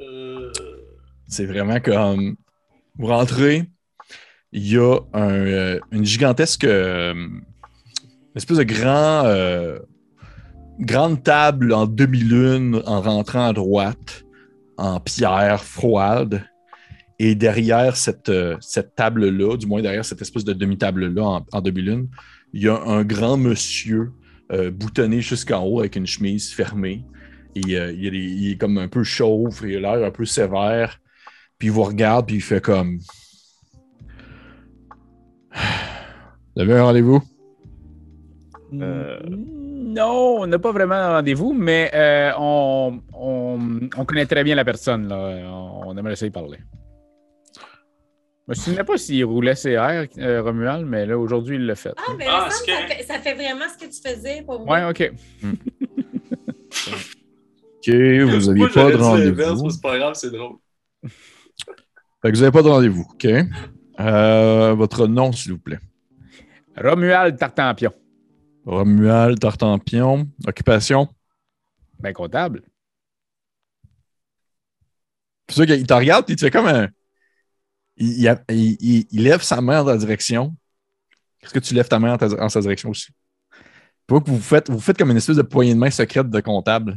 Euh, 0.00 0.50
C'est 1.26 1.46
vraiment 1.46 1.80
comme 1.80 2.36
vous 2.98 3.06
rentrez, 3.06 3.64
il 4.52 4.68
y 4.68 4.76
a 4.78 4.98
un, 5.12 5.30
euh, 5.30 5.80
une 5.90 6.04
gigantesque 6.04 6.64
euh, 6.64 7.12
une 7.14 7.42
espèce 8.36 8.58
de 8.58 8.62
grand 8.64 9.24
grande 10.80 11.22
table 11.22 11.72
en 11.72 11.86
demi-lune 11.86 12.82
en 12.86 13.00
rentrant 13.00 13.46
à 13.48 13.52
droite 13.52 14.24
en 14.76 14.98
pierre 15.00 15.62
froide. 15.62 16.42
Et 17.18 17.34
derrière 17.34 17.96
cette, 17.96 18.28
euh, 18.28 18.56
cette 18.60 18.94
table-là, 18.96 19.56
du 19.56 19.66
moins 19.66 19.82
derrière 19.82 20.04
cette 20.04 20.20
espèce 20.20 20.44
de 20.44 20.52
demi-table-là 20.52 21.44
en, 21.52 21.60
demi-lune, 21.60 22.08
il 22.52 22.62
y 22.62 22.68
a 22.68 22.80
un 22.80 23.04
grand 23.04 23.36
monsieur 23.36 24.10
euh, 24.52 24.70
boutonné 24.70 25.20
jusqu'en 25.20 25.62
haut 25.64 25.80
avec 25.80 25.96
une 25.96 26.06
chemise 26.06 26.52
fermée. 26.52 27.04
Euh, 27.56 27.92
il, 27.96 28.14
est, 28.14 28.18
il 28.18 28.50
est 28.52 28.56
comme 28.56 28.78
un 28.78 28.88
peu 28.88 29.04
chauve, 29.04 29.60
il 29.64 29.76
a 29.76 29.96
l'air 29.96 30.06
un 30.06 30.10
peu 30.10 30.24
sévère. 30.24 31.00
Puis 31.58 31.68
il 31.68 31.70
vous 31.72 31.84
regarde, 31.84 32.26
puis 32.26 32.36
il 32.36 32.42
fait 32.42 32.60
comme. 32.60 32.98
Vous 36.56 36.62
avez 36.62 36.74
un 36.74 36.84
rendez-vous? 36.84 37.20
Non, 38.72 40.38
on 40.40 40.46
n'a 40.48 40.58
pas 40.58 40.72
vraiment 40.72 40.96
de 40.96 41.12
rendez-vous, 41.14 41.52
mais 41.52 41.90
on, 42.38 43.00
on- 43.12 43.80
on 43.96 44.04
connaît 44.04 44.26
très 44.26 44.42
bien 44.42 44.54
la 44.56 44.64
personne. 44.64 45.08
Là. 45.08 45.16
On, 45.48 45.82
on 45.88 45.96
aimerait 45.96 46.12
essayer 46.14 46.30
de 46.30 46.34
parler. 46.34 46.58
Je 48.46 48.50
me 48.50 48.54
souviens 48.54 48.84
pas 48.84 48.98
s'il 48.98 49.24
roulait 49.24 49.54
CR, 49.54 50.06
euh, 50.18 50.42
Romuald, 50.42 50.84
mais 50.86 51.06
là, 51.06 51.18
aujourd'hui, 51.18 51.56
il 51.56 51.64
l'a 51.66 51.74
fait. 51.74 51.92
Ah, 51.96 52.12
mais 52.18 52.26
Ah, 52.28 52.40
il 52.42 52.44
me 52.46 52.50
semble 52.50 52.52
c'est 52.52 52.66
que 52.66 52.72
ça 52.72 52.76
correct. 52.82 52.96
fait, 52.98 53.02
ça 53.04 53.18
fait 53.20 53.34
vraiment 53.34 53.64
ce 53.72 53.78
que 53.86 53.90
tu 53.90 54.00
faisais 54.14 54.42
pour 54.42 54.60
Ouais, 54.60 54.80
moi. 54.82 54.90
OK. 54.90 55.12
Ok, 57.76 57.88
vous 57.88 58.52
n'aviez 58.52 58.68
pas 58.68 58.90
de 58.90 58.96
rendez-vous. 58.96 59.70
C'est 59.70 59.80
pas 59.82 59.98
grave, 59.98 60.14
c'est 60.14 60.30
drôle. 60.30 60.56
Fait 62.22 62.30
que 62.30 62.36
vous 62.36 62.40
n'avez 62.40 62.50
pas 62.52 62.62
de 62.62 62.68
rendez-vous, 62.68 63.06
ok? 63.12 63.26
Euh, 64.00 64.74
votre 64.74 65.06
nom, 65.06 65.32
s'il 65.32 65.52
vous 65.52 65.58
plaît. 65.58 65.78
Romuald 66.76 67.38
Tartampion. 67.38 67.92
Romuald 68.66 69.38
Tartampion. 69.38 70.28
Occupation? 70.46 71.08
Ben, 72.00 72.12
comptable. 72.12 72.62
C'est 75.48 75.54
sûr 75.56 75.66
qu'il 75.66 75.86
te 75.86 75.94
regarde, 75.94 76.26
puis 76.26 76.36
tu 76.36 76.44
fais 76.44 76.50
comme 76.50 76.66
un. 76.66 76.88
Il, 77.96 78.20
il 78.20 78.28
a- 78.28 78.42
il- 78.50 78.76
il- 78.80 79.06
il 79.10 79.22
lève 79.22 79.42
sa 79.42 79.60
main 79.60 79.82
dans 79.84 79.92
ta 79.92 79.96
direction. 79.98 80.54
Est-ce 81.42 81.52
que 81.52 81.58
tu 81.58 81.74
lèves 81.74 81.88
ta 81.88 81.98
main 81.98 82.14
en, 82.14 82.18
ta- 82.18 82.42
en 82.44 82.48
sa 82.48 82.60
direction 82.60 82.90
aussi? 82.90 83.08
Pas 84.06 84.20
que 84.20 84.30
vous 84.30 84.40
faites, 84.40 84.70
vous 84.70 84.80
faites 84.80 84.98
comme 84.98 85.10
une 85.10 85.16
espèce 85.16 85.36
de 85.36 85.42
poignée 85.42 85.74
de 85.74 85.78
main 85.78 85.90
secrète 85.90 86.28
de 86.30 86.40
comptable. 86.40 86.96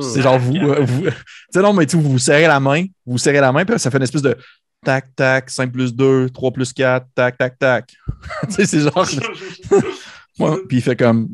C'est 0.00 0.22
genre 0.22 0.38
vous. 0.38 0.56
euh, 0.56 0.80
vous- 0.84 1.02
tu 1.04 1.10
sais, 1.52 1.60
non, 1.60 1.72
mais 1.74 1.84
tu 1.84 1.96
sais, 1.96 2.02
vous 2.02 2.10
vous 2.12 2.18
serrez 2.18 2.46
la 2.46 2.58
main, 2.60 2.82
vous 3.04 3.12
vous 3.12 3.18
serrez 3.18 3.40
la 3.40 3.52
main, 3.52 3.64
puis 3.66 3.78
ça 3.78 3.90
fait 3.90 3.98
une 3.98 4.02
espèce 4.04 4.22
de 4.22 4.34
tac, 4.82 5.14
tac, 5.14 5.50
5 5.50 5.70
plus 5.72 5.94
2, 5.94 6.30
3 6.30 6.52
plus 6.52 6.72
4, 6.72 7.06
tac, 7.14 7.36
tac, 7.36 7.58
tac. 7.58 7.94
tu 8.48 8.52
sais, 8.54 8.66
c'est 8.66 8.80
genre. 8.80 9.06
Ouais, 10.38 10.56
puis 10.68 10.78
il 10.78 10.82
fait 10.82 10.96
comme. 10.96 11.28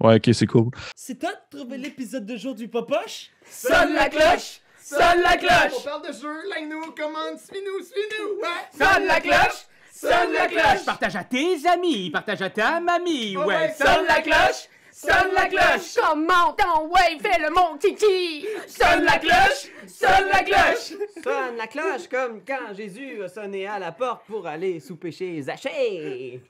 Ouais, 0.00 0.16
ok, 0.16 0.34
c'est 0.34 0.46
cool. 0.46 0.70
C'est 0.96 1.16
toi 1.18 1.30
de 1.30 1.56
trouver 1.58 1.78
l'épisode 1.78 2.26
de 2.26 2.36
jour 2.36 2.54
du 2.56 2.66
Popoche? 2.66 3.30
Sonne 3.48 3.94
la 3.94 4.08
cloche! 4.08 4.60
Sonne 4.88 5.20
la 5.22 5.34
On 5.34 5.38
cloche! 5.38 5.84
parle 5.84 6.06
de 6.08 6.12
jeu, 6.12 6.48
like-nous, 6.48 6.92
commande, 6.92 7.38
suis-nous, 7.38 7.84
suis-nous! 7.84 8.40
Ouais! 8.40 8.64
Sonne 8.72 9.04
la 9.06 9.20
cloche! 9.20 9.66
Sonne 9.92 10.32
la 10.32 10.46
cloche! 10.46 10.84
Partage 10.86 11.16
à 11.16 11.24
tes 11.24 11.66
amis, 11.68 12.08
partage 12.10 12.40
à 12.40 12.48
ta 12.48 12.80
mamie, 12.80 13.36
Oh 13.36 13.44
ouais. 13.44 13.74
Sonne 13.76 14.06
la 14.08 14.22
cloche! 14.22 14.68
Sonne 14.90 15.32
la 15.34 15.44
cloche! 15.46 15.94
Comment 16.02 16.54
ton 16.54 16.86
ouais, 16.88 17.18
fais 17.20 17.38
le 17.38 17.50
mon 17.50 17.76
titi! 17.76 18.46
Sonne 18.66 19.04
la 19.04 19.18
cloche! 19.18 19.68
Sonne 19.86 20.28
la 20.32 20.42
cloche! 20.42 20.94
Sonne 21.22 21.56
la 21.58 21.66
cloche 21.66 22.08
comme 22.10 22.40
quand 22.46 22.74
Jésus 22.74 23.22
a 23.22 23.28
sonné 23.28 23.66
à 23.66 23.78
la 23.78 23.92
porte 23.92 24.24
pour 24.26 24.46
aller 24.46 24.80
souper 24.80 25.12
chez 25.12 25.42
Zachée. 25.42 26.40